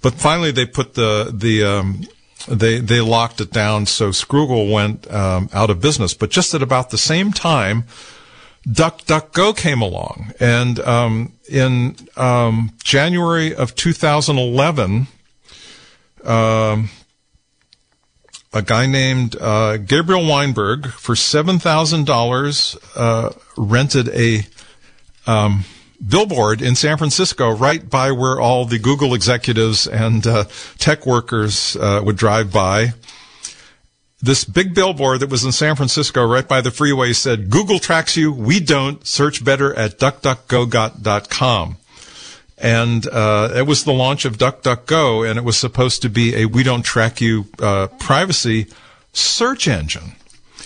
but 0.02 0.14
finally 0.14 0.50
they 0.50 0.66
put 0.66 0.94
the, 0.94 1.30
the, 1.32 1.64
um, 1.64 2.06
they, 2.48 2.78
they 2.80 3.00
locked 3.00 3.40
it 3.40 3.52
down. 3.52 3.86
So 3.86 4.10
Scroogle 4.10 4.70
went, 4.70 5.10
um, 5.10 5.48
out 5.54 5.70
of 5.70 5.80
business. 5.80 6.12
But 6.12 6.30
just 6.30 6.52
at 6.54 6.62
about 6.62 6.90
the 6.90 6.98
same 6.98 7.32
time, 7.32 7.84
DuckDuckGo 8.66 9.56
came 9.56 9.80
along. 9.80 10.32
And, 10.40 10.80
um, 10.80 11.32
in, 11.48 11.96
um, 12.16 12.72
January 12.82 13.54
of 13.54 13.74
2011, 13.74 15.06
um, 16.24 16.90
a 18.54 18.62
guy 18.62 18.86
named 18.86 19.36
uh, 19.40 19.76
Gabriel 19.76 20.26
Weinberg 20.26 20.86
for 20.86 21.14
seven 21.16 21.58
thousand 21.58 22.02
uh, 22.02 22.04
dollars 22.04 22.76
rented 23.56 24.08
a 24.08 24.46
um, 25.26 25.64
billboard 26.06 26.62
in 26.62 26.74
San 26.74 26.96
Francisco, 26.96 27.50
right 27.50 27.88
by 27.88 28.12
where 28.12 28.40
all 28.40 28.64
the 28.64 28.78
Google 28.78 29.14
executives 29.14 29.86
and 29.86 30.26
uh, 30.26 30.44
tech 30.78 31.06
workers 31.06 31.76
uh, 31.76 32.00
would 32.04 32.16
drive 32.16 32.52
by. 32.52 32.94
This 34.20 34.44
big 34.44 34.74
billboard 34.74 35.20
that 35.20 35.30
was 35.30 35.44
in 35.44 35.52
San 35.52 35.76
Francisco, 35.76 36.26
right 36.26 36.48
by 36.48 36.60
the 36.60 36.70
freeway, 36.70 37.12
said, 37.12 37.50
"Google 37.50 37.78
tracks 37.78 38.16
you. 38.16 38.32
We 38.32 38.60
don't. 38.60 39.06
Search 39.06 39.44
better 39.44 39.74
at 39.74 39.98
duckduckgo.com." 39.98 41.76
and 42.58 43.06
uh, 43.08 43.50
it 43.54 43.66
was 43.66 43.84
the 43.84 43.92
launch 43.92 44.24
of 44.24 44.38
DuckDuckGo, 44.38 45.28
and 45.28 45.38
it 45.38 45.42
was 45.42 45.56
supposed 45.56 46.02
to 46.02 46.08
be 46.08 46.34
a 46.36 46.46
"We 46.46 46.62
don't 46.62 46.82
track 46.82 47.20
you" 47.20 47.46
uh, 47.60 47.88
privacy 47.98 48.66
search 49.12 49.68
engine. 49.68 50.16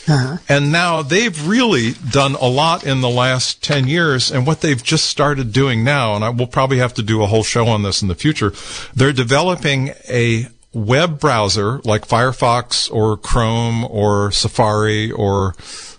Uh-huh. 0.09 0.39
And 0.49 0.72
now 0.72 1.03
they've 1.03 1.47
really 1.47 1.93
done 1.93 2.34
a 2.36 2.47
lot 2.47 2.84
in 2.84 3.03
the 3.03 3.11
last 3.11 3.62
10 3.62 3.89
years. 3.89 4.30
And 4.30 4.47
what 4.47 4.62
they've 4.62 4.82
just 4.82 5.05
started 5.05 5.53
doing 5.53 5.84
now, 5.84 6.14
and 6.14 6.24
I 6.24 6.30
will 6.30 6.47
probably 6.47 6.78
have 6.78 6.95
to 6.95 7.03
do 7.03 7.22
a 7.22 7.26
whole 7.26 7.43
show 7.43 7.66
on 7.66 7.82
this 7.82 8.01
in 8.01 8.09
the 8.09 8.14
future, 8.14 8.53
they're 8.95 9.12
developing 9.12 9.91
a 10.09 10.47
web 10.72 11.20
browser 11.20 11.80
like 11.84 12.09
Firefox 12.09 12.91
or 12.91 13.18
Chrome 13.18 13.84
or 13.84 14.30
Safari 14.30 15.11
or 15.11 15.55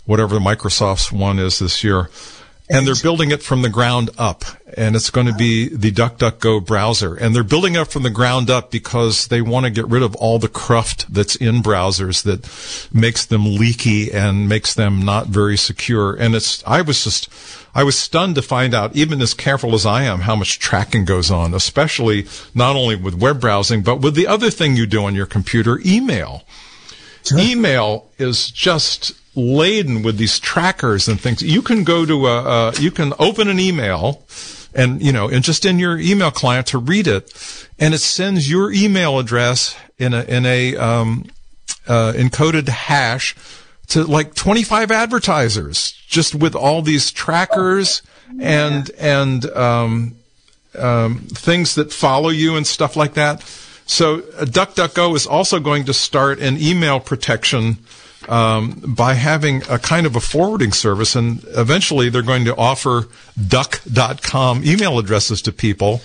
whatever 0.05 0.39
Microsoft's 0.39 1.11
one 1.11 1.37
is 1.37 1.59
this 1.59 1.83
year 1.83 2.09
and 2.69 2.85
they're 2.85 2.95
building 2.95 3.31
it 3.31 3.41
from 3.41 3.61
the 3.63 3.69
ground 3.69 4.11
up 4.17 4.43
and 4.77 4.95
it's 4.95 5.09
going 5.09 5.27
to 5.27 5.33
be 5.33 5.67
the 5.69 5.91
DuckDuckGo 5.91 6.65
browser. 6.65 7.15
And 7.15 7.35
they're 7.35 7.43
building 7.43 7.75
it 7.75 7.87
from 7.87 8.03
the 8.03 8.09
ground 8.09 8.49
up 8.49 8.71
because 8.71 9.27
they 9.27 9.41
want 9.41 9.65
to 9.65 9.71
get 9.71 9.87
rid 9.87 10.03
of 10.03 10.15
all 10.15 10.39
the 10.39 10.47
cruft 10.47 11.11
that's 11.13 11.35
in 11.35 11.61
browsers 11.61 12.23
that 12.23 12.47
makes 12.95 13.25
them 13.25 13.45
leaky 13.45 14.11
and 14.11 14.47
makes 14.47 14.73
them 14.73 15.03
not 15.03 15.27
very 15.27 15.57
secure. 15.57 16.13
And 16.13 16.35
it's, 16.35 16.63
I 16.65 16.81
was 16.81 17.03
just, 17.03 17.29
I 17.73 17.83
was 17.83 17.97
stunned 17.97 18.35
to 18.35 18.41
find 18.41 18.73
out, 18.73 18.95
even 18.95 19.21
as 19.21 19.33
careful 19.33 19.73
as 19.73 19.85
I 19.85 20.03
am, 20.03 20.21
how 20.21 20.35
much 20.35 20.59
tracking 20.59 21.05
goes 21.05 21.31
on, 21.31 21.53
especially 21.53 22.27
not 22.53 22.75
only 22.75 22.95
with 22.95 23.15
web 23.15 23.41
browsing, 23.41 23.81
but 23.81 24.01
with 24.01 24.15
the 24.15 24.27
other 24.27 24.51
thing 24.51 24.75
you 24.75 24.85
do 24.85 25.03
on 25.05 25.15
your 25.15 25.25
computer, 25.25 25.79
email. 25.85 26.43
Sure. 27.25 27.39
Email 27.39 28.07
is 28.17 28.49
just 28.49 29.13
laden 29.39 30.03
with 30.03 30.17
these 30.17 30.39
trackers 30.39 31.07
and 31.07 31.19
things. 31.19 31.41
You 31.41 31.61
can 31.61 31.83
go 31.83 32.05
to 32.05 32.27
a, 32.27 32.73
you 32.79 32.91
can 32.91 33.13
open 33.19 33.47
an 33.47 33.59
email 33.59 34.23
and, 34.73 35.01
you 35.01 35.11
know, 35.11 35.29
and 35.29 35.43
just 35.43 35.65
in 35.65 35.79
your 35.79 35.97
email 35.97 36.31
client 36.31 36.67
to 36.67 36.77
read 36.77 37.07
it 37.07 37.67
and 37.79 37.93
it 37.93 37.99
sends 37.99 38.49
your 38.49 38.71
email 38.71 39.19
address 39.19 39.75
in 39.97 40.13
a, 40.13 40.23
in 40.23 40.45
a, 40.45 40.75
um, 40.77 41.25
uh, 41.87 42.13
encoded 42.15 42.67
hash 42.67 43.35
to 43.87 44.03
like 44.03 44.35
25 44.35 44.91
advertisers 44.91 45.93
just 46.07 46.35
with 46.35 46.55
all 46.55 46.81
these 46.81 47.11
trackers 47.11 48.03
and, 48.39 48.91
and, 48.99 49.45
um, 49.51 50.15
um, 50.77 51.19
things 51.19 51.75
that 51.75 51.91
follow 51.91 52.29
you 52.29 52.55
and 52.55 52.67
stuff 52.67 52.95
like 52.95 53.15
that. 53.15 53.41
So 53.89 54.19
uh, 54.19 54.45
DuckDuckGo 54.45 55.15
is 55.15 55.25
also 55.25 55.59
going 55.59 55.85
to 55.85 55.93
start 55.93 56.39
an 56.39 56.61
email 56.61 56.99
protection 56.99 57.79
um, 58.27 58.81
by 58.85 59.13
having 59.13 59.63
a 59.69 59.79
kind 59.79 60.05
of 60.05 60.15
a 60.15 60.19
forwarding 60.19 60.71
service, 60.71 61.15
and 61.15 61.43
eventually 61.49 62.09
they're 62.09 62.21
going 62.21 62.45
to 62.45 62.55
offer 62.55 63.07
duck.com 63.47 64.63
email 64.65 64.99
addresses 64.99 65.41
to 65.43 65.51
people. 65.51 66.01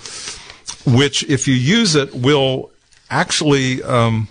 which, 0.87 1.25
if 1.25 1.49
you 1.49 1.55
use 1.55 1.95
it, 1.95 2.15
will 2.15 2.71
actually 3.11 3.83
um, 3.83 4.29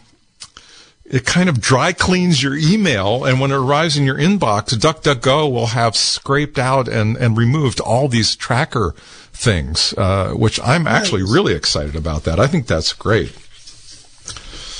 it 1.06 1.26
kind 1.26 1.50
of 1.50 1.60
dry 1.60 1.92
cleans 1.92 2.42
your 2.42 2.56
email, 2.56 3.26
and 3.26 3.40
when 3.40 3.52
it 3.52 3.56
arrives 3.56 3.98
in 3.98 4.06
your 4.06 4.18
inbox, 4.18 4.74
DuckDuckGo 4.74 5.52
will 5.52 5.68
have 5.68 5.96
scraped 5.96 6.58
out 6.58 6.88
and, 6.88 7.18
and 7.18 7.38
removed 7.38 7.80
all 7.80 8.08
these 8.08 8.36
tracker 8.36 8.96
things, 9.34 9.94
uh, 9.98 10.32
which 10.32 10.60
I'm 10.62 10.88
actually 10.88 11.24
really 11.24 11.54
excited 11.54 11.96
about 11.96 12.24
that. 12.24 12.40
I 12.40 12.48
think 12.48 12.68
that's 12.68 12.94
great. 12.94 13.36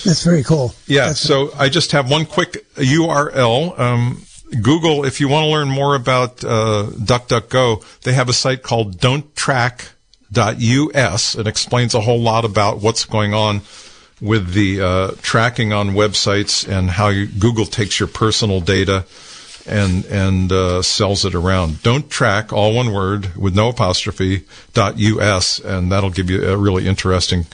That's 0.04 0.24
very 0.24 0.44
cool. 0.44 0.74
Yeah. 0.88 1.08
That's 1.08 1.20
so 1.20 1.52
I 1.58 1.70
just 1.70 1.94
have 1.94 2.10
one 2.10 2.26
quick 2.26 2.66
URL. 2.76 3.80
Um, 3.80 4.24
Google, 4.62 5.06
if 5.06 5.20
you 5.20 5.28
want 5.28 5.46
to 5.46 5.50
learn 5.50 5.70
more 5.70 5.96
about 5.96 6.44
uh, 6.44 6.90
DuckDuckGo, 6.92 8.02
they 8.02 8.14
have 8.14 8.30
a 8.30 8.34
site 8.34 8.62
called 8.62 9.00
donttrack.us. 9.00 11.36
It 11.36 11.48
explains 11.48 11.96
a 11.96 12.02
whole 12.02 12.22
lot 12.22 12.46
about 12.46 12.82
what's 12.82 13.06
going 13.06 13.34
on 13.34 13.62
with 14.22 14.54
the 14.54 14.82
uh, 14.82 15.12
tracking 15.22 15.74
on 15.74 15.90
websites 15.92 16.68
and 16.68 16.92
how 16.92 17.08
you, 17.10 17.26
Google 17.26 17.66
takes 17.66 18.00
your 18.00 18.08
personal 18.08 18.62
data 18.62 19.06
and 19.66 20.06
and 20.06 20.52
uh, 20.52 20.82
sells 20.82 21.26
it 21.26 21.36
around. 21.36 21.82
Don't 21.84 22.10
track 22.10 22.52
all 22.52 22.74
one 22.74 22.92
word 22.94 23.36
with 23.36 23.56
no 23.56 23.70
apostrophe 23.70 24.44
dot 24.74 24.98
us, 25.00 25.60
and 25.60 25.92
that'll 25.92 26.10
give 26.10 26.30
you 26.30 26.44
a 26.48 26.58
really 26.58 26.88
interesting 26.88 27.46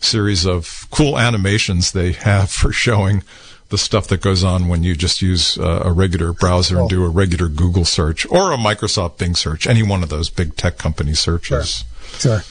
series 0.00 0.46
of 0.46 0.86
cool 0.90 1.18
animations 1.18 1.92
they 1.92 2.12
have 2.12 2.50
for 2.50 2.72
showing 2.72 3.22
the 3.70 3.78
stuff 3.78 4.06
that 4.08 4.22
goes 4.22 4.42
on 4.42 4.68
when 4.68 4.82
you 4.82 4.94
just 4.94 5.20
use 5.20 5.58
uh, 5.58 5.82
a 5.84 5.92
regular 5.92 6.32
browser 6.32 6.78
and 6.78 6.88
do 6.88 7.04
a 7.04 7.08
regular 7.08 7.48
Google 7.48 7.84
search 7.84 8.24
or 8.30 8.52
a 8.52 8.56
Microsoft 8.56 9.18
Bing 9.18 9.34
search, 9.34 9.66
any 9.66 9.82
one 9.82 10.02
of 10.02 10.08
those 10.08 10.30
big 10.30 10.56
tech 10.56 10.78
company 10.78 11.12
searches. 11.12 11.84
Sure. 12.16 12.40
sure. 12.40 12.42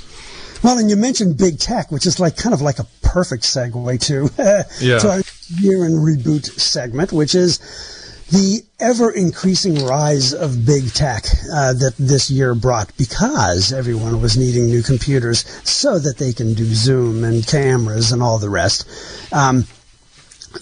Well, 0.63 0.77
and 0.77 0.89
you 0.89 0.95
mentioned 0.95 1.37
big 1.37 1.57
tech, 1.59 1.91
which 1.91 2.05
is 2.05 2.19
like 2.19 2.35
kind 2.37 2.53
of 2.53 2.61
like 2.61 2.77
a 2.79 2.85
perfect 3.01 3.43
segue 3.43 3.99
to, 4.01 4.29
Yeah. 4.85 4.99
to 4.99 5.09
our 5.09 5.21
year 5.59 5.85
in 5.85 5.93
reboot 5.93 6.45
segment, 6.45 7.11
which 7.11 7.33
is 7.33 7.59
the 8.31 8.63
ever 8.79 9.09
increasing 9.11 9.85
rise 9.85 10.33
of 10.33 10.65
big 10.65 10.93
tech 10.93 11.25
uh, 11.51 11.73
that 11.73 11.93
this 11.97 12.29
year 12.29 12.53
brought 12.53 12.95
because 12.97 13.71
everyone 13.71 14.21
was 14.21 14.37
needing 14.37 14.65
new 14.65 14.83
computers 14.83 15.45
so 15.67 15.97
that 15.97 16.17
they 16.17 16.33
can 16.33 16.53
do 16.53 16.65
Zoom 16.65 17.23
and 17.23 17.47
cameras 17.47 18.11
and 18.11 18.21
all 18.21 18.37
the 18.37 18.49
rest. 18.49 18.87
Um, 19.33 19.65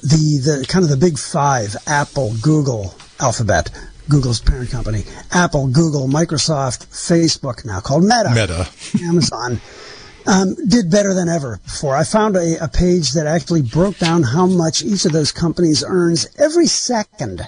the 0.04 0.40
the 0.44 0.66
kind 0.68 0.84
of 0.84 0.90
the 0.90 0.98
big 0.98 1.18
five: 1.18 1.76
Apple, 1.88 2.34
Google, 2.42 2.96
Alphabet. 3.20 3.72
Google's 4.08 4.40
parent 4.40 4.70
company, 4.70 5.04
Apple, 5.32 5.68
Google, 5.68 6.08
Microsoft, 6.08 6.86
Facebook, 6.90 7.66
now 7.66 7.80
called 7.80 8.04
Meta, 8.04 8.30
Meta. 8.36 8.70
Amazon, 9.04 9.60
um, 10.28 10.56
did 10.68 10.90
better 10.90 11.14
than 11.14 11.30
ever 11.30 11.60
before. 11.64 11.96
I 11.96 12.04
found 12.04 12.36
a, 12.36 12.64
a 12.64 12.68
page 12.68 13.12
that 13.12 13.28
actually 13.28 13.62
broke 13.62 13.98
down 13.98 14.24
how 14.24 14.46
much 14.46 14.84
each 14.84 15.06
of 15.06 15.12
those 15.12 15.32
companies 15.32 15.84
earns 15.86 16.28
every 16.40 16.68
second. 16.68 17.48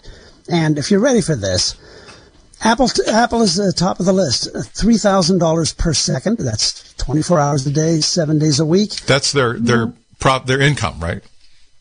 And 0.50 0.78
if 0.78 0.92
you're 0.92 1.00
ready 1.00 1.22
for 1.22 1.36
this, 1.36 1.76
Apple 2.64 2.90
Apple 3.08 3.42
is 3.42 3.56
the 3.56 3.74
top 3.74 4.00
of 4.00 4.06
the 4.06 4.14
list, 4.14 4.50
three 4.74 4.98
thousand 4.98 5.40
dollars 5.40 5.74
per 5.74 5.94
second. 5.94 6.38
That's 6.40 6.94
24 6.96 7.40
hours 7.40 7.68
a 7.68 7.72
day, 7.72 8.00
seven 8.00 8.40
days 8.40 8.60
a 8.60 8.66
week. 8.66 8.92
That's 9.06 9.32
their 9.32 9.60
their 9.60 9.94
prop 10.20 10.46
their 10.48 10.60
income, 10.62 11.00
right? 11.00 11.22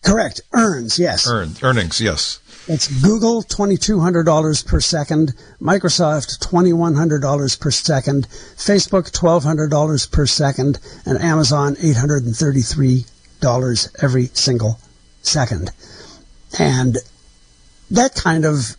Correct. 0.05 0.40
Earns, 0.53 0.99
yes. 0.99 1.26
Earned 1.26 1.61
earnings, 1.62 2.01
yes. 2.01 2.40
It's 2.69 2.89
Google 3.01 3.45
$2,200 3.45 4.67
per 4.67 4.81
second, 4.81 5.35
Microsoft 5.62 6.41
$2,100 6.41 7.61
per 7.61 7.71
second, 7.71 8.27
Facebook 8.27 9.12
$1,200 9.12 10.11
per 10.11 10.27
second, 10.27 10.81
and 11.05 11.17
Amazon 11.21 11.77
$833 11.77 14.03
every 14.03 14.27
single 14.27 14.81
second. 15.23 15.71
And 16.59 16.99
that 17.93 18.17
kind 18.17 18.45
of 18.45 18.77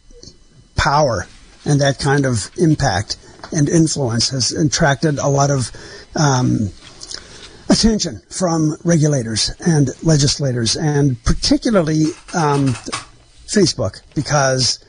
power 0.75 1.25
and 1.63 1.79
that 1.79 1.97
kind 1.97 2.25
of 2.25 2.51
impact 2.57 3.15
and 3.53 3.69
influence 3.69 4.31
has 4.31 4.51
attracted 4.51 5.17
a 5.17 5.29
lot 5.29 5.49
of 5.49 5.71
um, 6.13 6.71
attention 7.69 8.21
from 8.29 8.75
regulators 8.83 9.49
and 9.65 9.91
legislators, 10.03 10.75
and 10.75 11.23
particularly 11.23 12.07
um, 12.33 12.75
Facebook, 13.47 14.01
because 14.15 14.79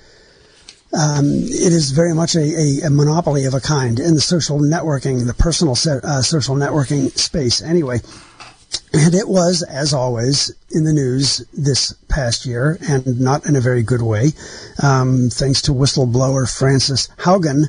um, 0.93 1.27
it 1.27 1.73
is 1.73 1.91
very 1.91 2.15
much 2.15 2.35
a, 2.35 2.41
a, 2.41 2.87
a, 2.87 2.91
monopoly 2.91 3.45
of 3.45 3.55
a 3.55 3.61
kind 3.61 4.01
in 4.01 4.15
the 4.15 4.21
social 4.21 4.59
networking, 4.59 5.27
the 5.27 5.35
personal 5.35 5.73
uh, 5.73 6.23
social 6.23 6.57
networking 6.57 7.11
space. 7.19 7.61
Anyway, 7.61 8.01
and 8.93 9.15
it 9.15 9.29
was, 9.29 9.63
as 9.63 9.93
always, 9.93 10.51
in 10.71 10.85
the 10.85 10.93
news 10.93 11.39
this 11.53 11.93
past 12.09 12.47
year, 12.47 12.79
and 12.89 13.21
not 13.21 13.47
in 13.47 13.55
a 13.55 13.61
very 13.61 13.83
good 13.83 14.03
way, 14.03 14.33
um, 14.83 15.29
thanks 15.31 15.61
to 15.63 15.73
whistleblower 15.73 16.51
Frances 16.51 17.09
Haugen, 17.19 17.65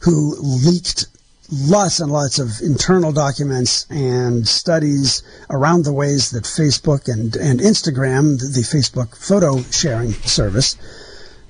who 0.00 0.36
leaked 0.40 1.06
lots 1.50 2.00
and 2.00 2.10
lots 2.10 2.38
of 2.38 2.60
internal 2.62 3.12
documents 3.12 3.86
and 3.90 4.46
studies 4.46 5.22
around 5.50 5.84
the 5.84 5.92
ways 5.92 6.30
that 6.30 6.44
Facebook 6.44 7.12
and, 7.12 7.36
and 7.36 7.60
Instagram, 7.60 8.38
the 8.38 8.62
Facebook 8.62 9.16
photo 9.16 9.62
sharing 9.70 10.12
service, 10.12 10.76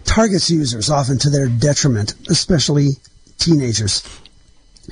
targets 0.05 0.51
users 0.51 0.91
often 0.91 1.19
to 1.19 1.31
their 1.31 1.49
detriment, 1.49 2.15
especially 2.29 2.93
teenagers. 3.39 4.03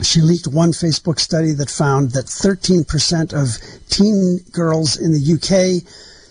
She 0.02 0.20
leaked 0.20 0.48
one 0.48 0.72
Facebook 0.72 1.20
study 1.20 1.52
that 1.52 1.70
found 1.70 2.12
that 2.12 2.26
13% 2.26 3.32
of 3.32 3.59
teen 3.88 4.40
girls 4.50 4.96
in 4.96 5.12
the 5.12 5.34
UK 5.34 5.86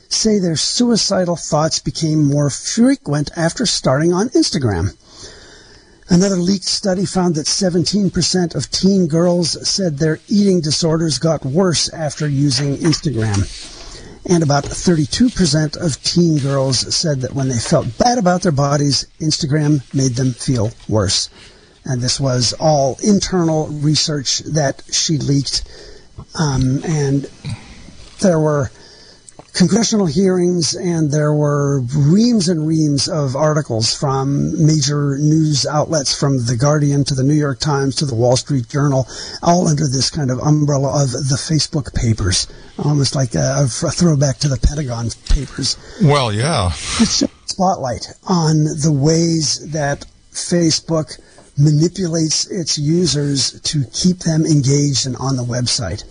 say 0.10 0.38
their 0.38 0.58
suicidal 0.58 1.36
thoughts 1.36 1.80
became 1.80 2.26
more 2.26 2.50
frequent 2.50 3.32
after 3.38 3.66
starting 3.66 4.14
on 4.14 4.30
Instagram. 4.30 4.96
Another 6.10 6.36
leaked 6.36 6.66
study 6.66 7.06
found 7.06 7.36
that 7.36 7.46
17% 7.46 8.56
of 8.56 8.70
teen 8.72 9.08
girls 9.08 9.68
said 9.68 9.98
their 9.98 10.20
eating 10.28 10.62
disorders 10.62 11.18
got 11.18 11.46
worse 11.46 11.92
after 11.94 12.28
using 12.28 12.76
Instagram. 12.78 13.72
And 14.30 14.44
about 14.44 14.64
32% 14.64 15.78
of 15.78 16.02
teen 16.04 16.38
girls 16.40 16.96
said 16.96 17.22
that 17.22 17.34
when 17.34 17.50
they 17.50 17.58
felt 17.58 17.98
bad 17.98 18.18
about 18.18 18.42
their 18.42 18.52
bodies, 18.54 19.06
Instagram 19.20 19.82
made 19.94 20.16
them 20.16 20.32
feel 20.32 20.72
worse. 20.88 21.30
And 21.86 22.02
this 22.02 22.20
was 22.20 22.54
all 22.60 22.98
internal 23.04 23.68
research 23.68 24.40
that 24.40 24.84
she 24.92 25.18
leaked. 25.18 25.64
Um, 26.40 26.82
and 26.86 27.30
there 28.22 28.40
were 28.40 28.72
congressional 29.54 30.08
hearings, 30.08 30.76
and 30.76 31.12
there 31.12 31.34
were 31.34 31.82
reams 31.96 32.50
and 32.50 32.68
reams 32.68 33.08
of 33.08 33.36
articles 33.36 33.94
from 33.94 34.66
major 34.66 35.18
news 35.20 35.66
outlets, 35.66 36.18
from 36.18 36.46
The 36.46 36.58
Guardian 36.58 37.04
to 37.06 37.16
the 37.16 37.24
New 37.24 37.34
York 37.34 37.60
Times 37.60 37.96
to 37.98 38.06
the 38.06 38.16
Wall 38.16 38.36
Street 38.36 38.68
Journal, 38.68 39.08
all 39.42 39.68
under 39.68 39.88
this 39.88 40.10
kind 40.10 40.32
of 40.32 40.40
umbrella 40.40 41.04
of 41.04 41.12
the 41.12 41.38
Facebook 41.40 41.94
papers, 41.94 42.48
almost 42.80 43.16
like 43.16 43.36
a, 43.36 43.64
a 43.64 43.68
throwback 43.68 44.40
to 44.40 44.50
the 44.50 44.58
Pentagon 44.58 45.10
papers. 45.30 45.78
Well, 46.02 46.34
yeah. 46.34 46.72
Spotlight 46.72 48.08
on 48.28 48.64
the 48.64 48.92
ways 48.92 49.72
that 49.72 50.06
Facebook 50.32 51.20
manipulates 51.58 52.50
its 52.50 52.80
users 52.80 53.62
to 53.62 53.86
keep 53.94 54.20
them 54.20 54.46
engaged 54.46 55.06
and 55.06 55.16
on 55.18 55.36
the 55.36 55.44
website. 55.44 56.04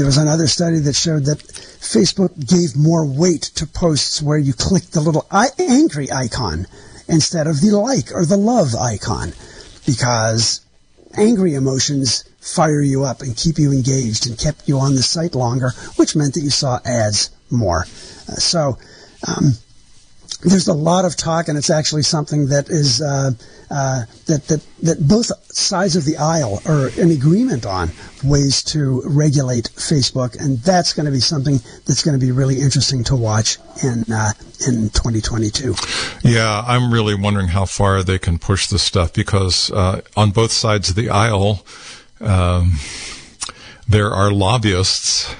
There 0.00 0.06
was 0.06 0.16
another 0.16 0.46
study 0.46 0.78
that 0.78 0.96
showed 0.96 1.26
that 1.26 1.40
Facebook 1.40 2.32
gave 2.48 2.74
more 2.74 3.04
weight 3.04 3.42
to 3.56 3.66
posts 3.66 4.22
where 4.22 4.38
you 4.38 4.54
click 4.54 4.84
the 4.84 5.00
little 5.02 5.26
angry 5.58 6.10
icon 6.10 6.66
instead 7.06 7.46
of 7.46 7.60
the 7.60 7.72
like 7.76 8.10
or 8.10 8.24
the 8.24 8.38
love 8.38 8.74
icon 8.74 9.34
because 9.84 10.62
angry 11.18 11.52
emotions 11.52 12.24
fire 12.40 12.80
you 12.80 13.04
up 13.04 13.20
and 13.20 13.36
keep 13.36 13.58
you 13.58 13.72
engaged 13.72 14.26
and 14.26 14.38
kept 14.38 14.66
you 14.66 14.78
on 14.78 14.94
the 14.94 15.02
site 15.02 15.34
longer, 15.34 15.72
which 15.96 16.16
meant 16.16 16.32
that 16.32 16.40
you 16.40 16.48
saw 16.48 16.80
ads 16.86 17.28
more. 17.50 17.82
Uh, 18.26 18.36
so, 18.36 18.78
um, 19.28 19.52
there's 20.42 20.68
a 20.68 20.74
lot 20.74 21.04
of 21.04 21.16
talk, 21.16 21.48
and 21.48 21.58
it's 21.58 21.70
actually 21.70 22.02
something 22.02 22.48
that 22.48 22.70
is 22.70 23.02
uh, 23.02 23.32
uh, 23.70 24.04
that 24.26 24.46
that 24.48 24.66
that 24.82 25.06
both 25.06 25.30
sides 25.54 25.96
of 25.96 26.04
the 26.04 26.16
aisle 26.16 26.60
are 26.66 26.88
in 26.98 27.10
agreement 27.10 27.66
on 27.66 27.90
ways 28.24 28.62
to 28.64 29.02
regulate 29.04 29.70
Facebook, 29.74 30.38
and 30.42 30.58
that's 30.58 30.92
going 30.92 31.06
to 31.06 31.12
be 31.12 31.20
something 31.20 31.58
that's 31.86 32.02
going 32.02 32.18
to 32.18 32.24
be 32.24 32.32
really 32.32 32.60
interesting 32.60 33.04
to 33.04 33.16
watch 33.16 33.58
in 33.82 34.04
uh, 34.12 34.32
in 34.66 34.88
2022. 34.90 35.74
Yeah, 36.22 36.62
I'm 36.66 36.92
really 36.92 37.14
wondering 37.14 37.48
how 37.48 37.66
far 37.66 38.02
they 38.02 38.18
can 38.18 38.38
push 38.38 38.66
this 38.66 38.82
stuff 38.82 39.12
because 39.12 39.70
uh, 39.70 40.00
on 40.16 40.30
both 40.30 40.52
sides 40.52 40.90
of 40.90 40.96
the 40.96 41.10
aisle, 41.10 41.64
um, 42.20 42.72
there 43.86 44.10
are 44.10 44.30
lobbyists 44.30 45.34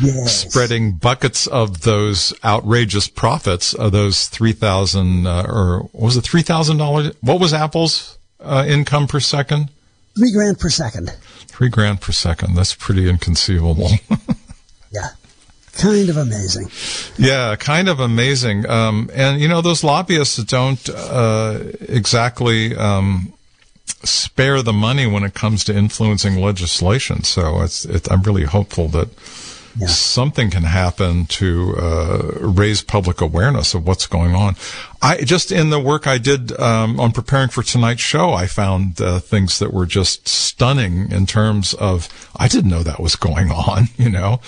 Yes. 0.00 0.50
spreading 0.50 0.92
buckets 0.92 1.46
of 1.46 1.80
those 1.82 2.34
outrageous 2.44 3.08
profits 3.08 3.72
of 3.72 3.92
those 3.92 4.28
three 4.28 4.52
thousand 4.52 5.26
uh, 5.26 5.46
or 5.48 5.88
what 5.92 6.04
was 6.04 6.16
it 6.16 6.22
three 6.22 6.42
thousand 6.42 6.76
dollars? 6.76 7.14
What 7.20 7.40
was 7.40 7.52
Apple's 7.54 8.18
uh, 8.40 8.64
income 8.68 9.06
per 9.06 9.20
second? 9.20 9.70
three 10.16 10.32
grand 10.32 10.58
per 10.58 10.68
second. 10.68 11.10
Three 11.46 11.68
grand 11.68 12.00
per 12.00 12.12
second. 12.12 12.54
That's 12.54 12.74
pretty 12.74 13.08
inconceivable. 13.08 13.90
yeah. 14.90 15.10
Kind 15.74 16.08
of 16.08 16.16
amazing. 16.16 16.68
Yeah, 17.16 17.54
kind 17.54 17.88
of 17.88 18.00
amazing. 18.00 18.68
Um, 18.68 19.10
and, 19.14 19.40
you 19.40 19.46
know, 19.46 19.60
those 19.60 19.84
lobbyists 19.84 20.36
don't 20.38 20.88
uh, 20.90 21.60
exactly 21.80 22.74
um, 22.74 23.32
spare 24.02 24.60
the 24.62 24.72
money 24.72 25.06
when 25.06 25.22
it 25.22 25.34
comes 25.34 25.62
to 25.64 25.76
influencing 25.76 26.40
legislation. 26.40 27.22
So 27.22 27.62
it, 27.62 28.10
I'm 28.10 28.22
really 28.22 28.44
hopeful 28.44 28.88
that 28.88 29.08
something 29.86 30.50
can 30.50 30.64
happen 30.64 31.26
to 31.26 31.74
uh, 31.76 32.32
raise 32.40 32.82
public 32.82 33.20
awareness 33.20 33.74
of 33.74 33.86
what's 33.86 34.06
going 34.06 34.34
on. 34.34 34.56
I 35.00 35.18
just 35.18 35.52
in 35.52 35.70
the 35.70 35.78
work 35.78 36.06
I 36.06 36.18
did 36.18 36.58
um, 36.58 36.98
on 36.98 37.12
preparing 37.12 37.48
for 37.48 37.62
tonight's 37.62 38.00
show, 38.00 38.32
I 38.32 38.46
found 38.46 39.00
uh, 39.00 39.20
things 39.20 39.58
that 39.60 39.72
were 39.72 39.86
just 39.86 40.26
stunning 40.26 41.12
in 41.12 41.26
terms 41.26 41.74
of 41.74 42.08
I 42.36 42.48
didn't 42.48 42.70
know 42.70 42.82
that 42.82 43.00
was 43.00 43.14
going 43.14 43.50
on, 43.50 43.84
you 43.96 44.10
know. 44.10 44.40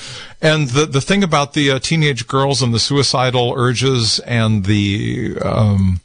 And 0.42 0.68
the 0.68 0.86
the 0.86 1.00
thing 1.00 1.22
about 1.22 1.52
the 1.52 1.70
uh, 1.72 1.78
teenage 1.78 2.26
girls 2.26 2.62
and 2.62 2.74
the 2.74 2.80
suicidal 2.80 3.54
urges 3.56 4.18
and 4.20 4.64
the 4.64 5.36
um, 5.42 6.00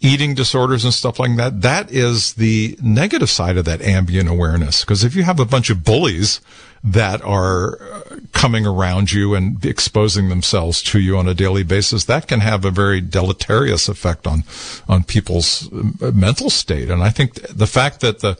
eating 0.00 0.34
disorders 0.34 0.84
and 0.84 0.94
stuff 0.94 1.18
like 1.18 1.36
that, 1.36 1.62
that 1.62 1.90
is 1.90 2.34
the 2.34 2.78
negative 2.80 3.28
side 3.28 3.56
of 3.56 3.64
that 3.64 3.82
ambient 3.82 4.28
awareness. 4.28 4.82
Because 4.84 5.02
if 5.02 5.16
you 5.16 5.24
have 5.24 5.40
a 5.40 5.44
bunch 5.44 5.70
of 5.70 5.82
bullies 5.82 6.40
that 6.84 7.22
are 7.22 7.78
coming 8.32 8.66
around 8.66 9.12
you 9.12 9.34
and 9.34 9.64
exposing 9.64 10.28
themselves 10.28 10.82
to 10.82 11.00
you 11.00 11.16
on 11.16 11.28
a 11.28 11.34
daily 11.34 11.62
basis, 11.62 12.04
that 12.04 12.28
can 12.28 12.40
have 12.40 12.64
a 12.64 12.70
very 12.70 13.00
deleterious 13.00 13.88
effect 13.88 14.26
on, 14.26 14.44
on 14.88 15.02
people's 15.04 15.72
uh, 15.72 16.10
mental 16.12 16.50
state. 16.50 16.90
And 16.90 17.02
I 17.02 17.10
think 17.10 17.34
the 17.48 17.66
fact 17.66 18.00
that 18.00 18.20
the, 18.20 18.38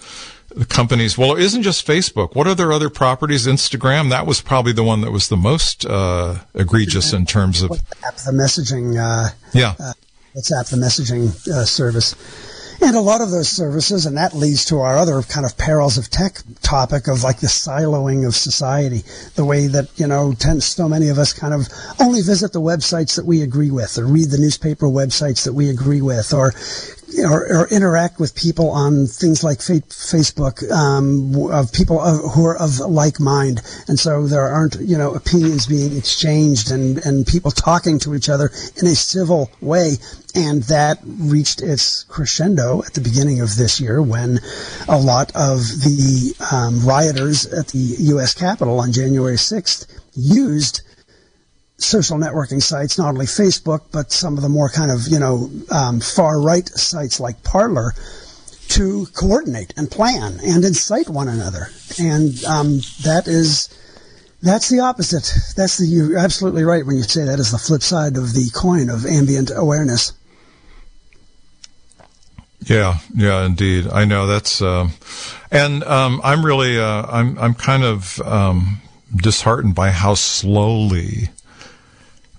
the 0.54 0.64
companies, 0.64 1.18
well, 1.18 1.36
it 1.36 1.42
isn't 1.42 1.62
just 1.62 1.86
Facebook. 1.86 2.34
What 2.34 2.46
are 2.46 2.54
their 2.54 2.72
other 2.72 2.90
properties? 2.90 3.46
Instagram, 3.46 4.10
that 4.10 4.26
was 4.26 4.40
probably 4.40 4.72
the 4.72 4.84
one 4.84 5.00
that 5.02 5.10
was 5.10 5.28
the 5.28 5.36
most 5.36 5.84
uh, 5.84 6.38
egregious 6.54 7.12
in 7.12 7.26
terms 7.26 7.62
of 7.62 7.70
the 7.70 8.32
messaging. 8.32 8.96
Uh, 8.96 9.30
yeah, 9.52 9.74
uh, 9.78 9.92
WhatsApp, 10.36 10.70
the 10.70 10.76
messaging 10.76 11.48
uh, 11.48 11.64
service. 11.64 12.14
And 12.80 12.94
a 12.94 13.00
lot 13.00 13.20
of 13.20 13.30
those 13.30 13.48
services, 13.48 14.06
and 14.06 14.16
that 14.16 14.34
leads 14.34 14.64
to 14.66 14.78
our 14.80 14.96
other 14.96 15.20
kind 15.22 15.44
of 15.44 15.58
perils 15.58 15.98
of 15.98 16.10
tech 16.10 16.38
topic 16.62 17.08
of 17.08 17.24
like 17.24 17.40
the 17.40 17.48
siloing 17.48 18.26
of 18.26 18.36
society, 18.36 19.02
the 19.34 19.44
way 19.44 19.66
that, 19.66 19.88
you 19.98 20.06
know, 20.06 20.32
tends 20.32 20.66
so 20.66 20.88
many 20.88 21.08
of 21.08 21.18
us 21.18 21.32
kind 21.32 21.52
of 21.52 21.68
only 22.00 22.22
visit 22.22 22.52
the 22.52 22.60
websites 22.60 23.16
that 23.16 23.26
we 23.26 23.42
agree 23.42 23.70
with 23.70 23.98
or 23.98 24.06
read 24.06 24.30
the 24.30 24.38
newspaper 24.38 24.86
websites 24.86 25.44
that 25.44 25.54
we 25.54 25.70
agree 25.70 26.00
with 26.00 26.32
or 26.32 26.52
or, 27.24 27.62
or, 27.62 27.68
interact 27.68 28.20
with 28.20 28.34
people 28.34 28.70
on 28.70 29.06
things 29.06 29.42
like 29.42 29.60
fa- 29.60 29.82
Facebook 29.88 30.70
um, 30.70 31.50
of 31.50 31.72
people 31.72 32.00
of, 32.00 32.32
who 32.32 32.44
are 32.44 32.56
of 32.56 32.78
like 32.80 33.18
mind, 33.18 33.62
and 33.88 33.98
so 33.98 34.26
there 34.26 34.46
aren't 34.46 34.76
you 34.80 34.96
know 34.96 35.14
opinions 35.14 35.66
being 35.66 35.96
exchanged 35.96 36.70
and 36.70 36.98
and 36.98 37.26
people 37.26 37.50
talking 37.50 37.98
to 38.00 38.14
each 38.14 38.28
other 38.28 38.50
in 38.76 38.86
a 38.86 38.94
civil 38.94 39.50
way, 39.60 39.94
and 40.34 40.62
that 40.64 40.98
reached 41.04 41.62
its 41.62 42.04
crescendo 42.04 42.82
at 42.84 42.94
the 42.94 43.00
beginning 43.00 43.40
of 43.40 43.56
this 43.56 43.80
year 43.80 44.02
when 44.02 44.40
a 44.88 44.98
lot 44.98 45.30
of 45.34 45.60
the 45.60 46.34
um, 46.52 46.86
rioters 46.86 47.46
at 47.46 47.68
the 47.68 47.96
U.S. 48.12 48.34
Capitol 48.34 48.80
on 48.80 48.92
January 48.92 49.36
6th 49.36 49.86
used 50.14 50.82
social 51.78 52.18
networking 52.18 52.62
sites, 52.62 52.98
not 52.98 53.08
only 53.08 53.26
Facebook, 53.26 53.82
but 53.92 54.12
some 54.12 54.36
of 54.36 54.42
the 54.42 54.48
more 54.48 54.68
kind 54.68 54.90
of, 54.90 55.08
you 55.08 55.18
know, 55.18 55.50
um, 55.70 56.00
far 56.00 56.40
right 56.40 56.68
sites 56.68 57.18
like 57.18 57.42
Parler 57.42 57.94
to 58.68 59.06
coordinate 59.14 59.72
and 59.76 59.90
plan 59.90 60.38
and 60.44 60.64
incite 60.64 61.08
one 61.08 61.28
another. 61.28 61.70
And 61.98 62.44
um, 62.44 62.80
that 63.02 63.24
is. 63.26 63.74
That's 64.40 64.68
the 64.68 64.78
opposite. 64.78 65.32
That's 65.56 65.78
the 65.78 65.86
you're 65.86 66.16
absolutely 66.16 66.62
right 66.62 66.86
when 66.86 66.94
you 66.94 67.02
say 67.02 67.24
that 67.24 67.40
is 67.40 67.50
the 67.50 67.58
flip 67.58 67.82
side 67.82 68.16
of 68.16 68.34
the 68.34 68.48
coin 68.54 68.88
of 68.88 69.04
ambient 69.04 69.50
awareness. 69.52 70.12
Yeah, 72.60 72.98
yeah, 73.16 73.44
indeed. 73.44 73.88
I 73.88 74.04
know 74.04 74.28
that's, 74.28 74.62
uh, 74.62 74.90
and 75.50 75.82
um, 75.82 76.20
I'm 76.22 76.44
really, 76.46 76.78
uh, 76.78 77.06
I'm, 77.08 77.36
I'm 77.36 77.54
kind 77.54 77.82
of 77.82 78.20
um, 78.20 78.80
disheartened 79.16 79.74
by 79.74 79.90
how 79.90 80.14
slowly 80.14 81.30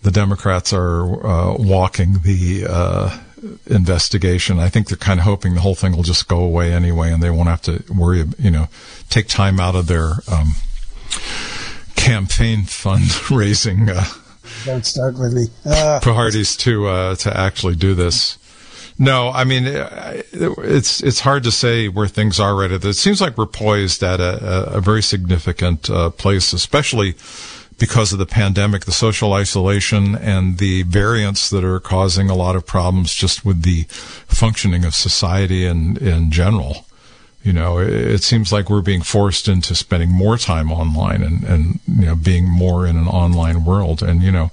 the 0.01 0.11
Democrats 0.11 0.73
are 0.73 1.25
uh, 1.25 1.55
walking 1.57 2.19
the 2.23 2.65
uh, 2.69 3.19
investigation. 3.67 4.59
I 4.59 4.69
think 4.69 4.87
they're 4.87 4.97
kind 4.97 5.19
of 5.19 5.25
hoping 5.25 5.55
the 5.55 5.61
whole 5.61 5.75
thing 5.75 5.95
will 5.95 6.03
just 6.03 6.27
go 6.27 6.39
away 6.39 6.71
anyway, 6.73 7.11
and 7.11 7.21
they 7.21 7.29
won't 7.29 7.49
have 7.49 7.61
to 7.63 7.83
worry. 7.93 8.23
You 8.37 8.51
know, 8.51 8.67
take 9.09 9.27
time 9.27 9.59
out 9.59 9.75
of 9.75 9.87
their 9.87 10.13
um, 10.31 10.53
campaign 11.95 12.63
fundraising. 12.63 13.89
Uh, 14.59 14.65
Don't 14.65 14.85
start 14.85 15.17
with 15.17 15.31
me. 15.31 15.45
Uh, 15.63 15.99
parties 16.01 16.57
to 16.57 16.87
uh, 16.87 17.15
to 17.15 17.37
actually 17.37 17.75
do 17.75 17.93
this. 17.93 18.37
No, 18.97 19.29
I 19.29 19.43
mean 19.43 19.63
it's 19.65 21.01
it's 21.01 21.19
hard 21.21 21.43
to 21.43 21.51
say 21.51 21.87
where 21.87 22.07
things 22.07 22.39
are 22.39 22.55
right 22.55 22.71
at. 22.71 22.83
It 22.83 22.95
seems 22.95 23.21
like 23.21 23.37
we're 23.37 23.45
poised 23.45 24.03
at 24.03 24.19
a, 24.19 24.73
a 24.73 24.81
very 24.81 25.03
significant 25.03 25.89
uh, 25.89 26.09
place, 26.09 26.51
especially 26.51 27.15
because 27.79 28.13
of 28.13 28.19
the 28.19 28.25
pandemic, 28.25 28.85
the 28.85 28.91
social 28.91 29.33
isolation, 29.33 30.15
and 30.15 30.57
the 30.57 30.83
variants 30.83 31.49
that 31.49 31.63
are 31.63 31.79
causing 31.79 32.29
a 32.29 32.35
lot 32.35 32.55
of 32.55 32.65
problems 32.65 33.13
just 33.13 33.45
with 33.45 33.63
the 33.63 33.83
functioning 34.27 34.85
of 34.85 34.93
society 34.93 35.65
in, 35.65 35.97
in 35.97 36.31
general. 36.31 36.85
You 37.41 37.53
know, 37.53 37.79
it, 37.79 37.89
it 37.89 38.23
seems 38.23 38.51
like 38.51 38.69
we're 38.69 38.81
being 38.81 39.01
forced 39.01 39.47
into 39.47 39.73
spending 39.73 40.09
more 40.09 40.37
time 40.37 40.71
online 40.71 41.23
and, 41.23 41.43
and, 41.43 41.79
you 41.87 42.05
know, 42.05 42.15
being 42.15 42.45
more 42.45 42.85
in 42.85 42.97
an 42.97 43.07
online 43.07 43.63
world. 43.63 44.03
And, 44.03 44.21
you 44.21 44.31
know, 44.31 44.51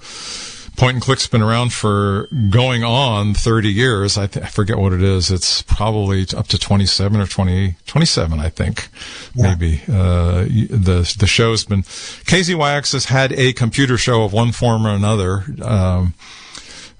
point 0.76 0.94
and 0.94 1.02
click's 1.02 1.26
been 1.26 1.42
around 1.42 1.72
for 1.72 2.28
going 2.50 2.84
on 2.84 3.34
30 3.34 3.68
years. 3.68 4.18
I, 4.18 4.26
th- 4.26 4.44
I, 4.44 4.48
forget 4.48 4.78
what 4.78 4.92
it 4.92 5.02
is. 5.02 5.30
It's 5.30 5.62
probably 5.62 6.26
up 6.36 6.46
to 6.48 6.58
27 6.58 7.20
or 7.20 7.26
20, 7.26 7.76
27, 7.86 8.40
I 8.40 8.48
think, 8.48 8.88
yeah. 9.34 9.54
maybe. 9.54 9.82
Uh, 9.88 10.44
the, 10.44 11.16
the 11.18 11.26
show's 11.26 11.64
been, 11.64 11.82
KZYX 11.82 12.92
has 12.92 13.06
had 13.06 13.32
a 13.32 13.52
computer 13.52 13.96
show 13.96 14.24
of 14.24 14.32
one 14.32 14.52
form 14.52 14.86
or 14.86 14.90
another, 14.90 15.44
um, 15.62 16.14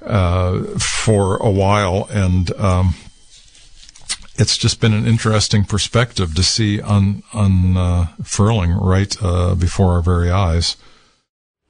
uh, 0.05 0.63
for 0.79 1.37
a 1.37 1.51
while. 1.51 2.09
And, 2.11 2.53
um, 2.57 2.95
it's 4.39 4.59
just 4.59 4.81
been 4.81 4.93
an 4.93 5.07
interesting 5.07 5.65
perspective 5.65 6.35
to 6.35 6.43
see 6.43 6.81
un, 6.83 7.23
unfurling 7.33 8.73
uh, 8.73 8.81
right 8.81 9.17
uh, 9.23 9.55
before 9.55 9.93
our 9.93 10.03
very 10.03 10.31
eyes. 10.31 10.77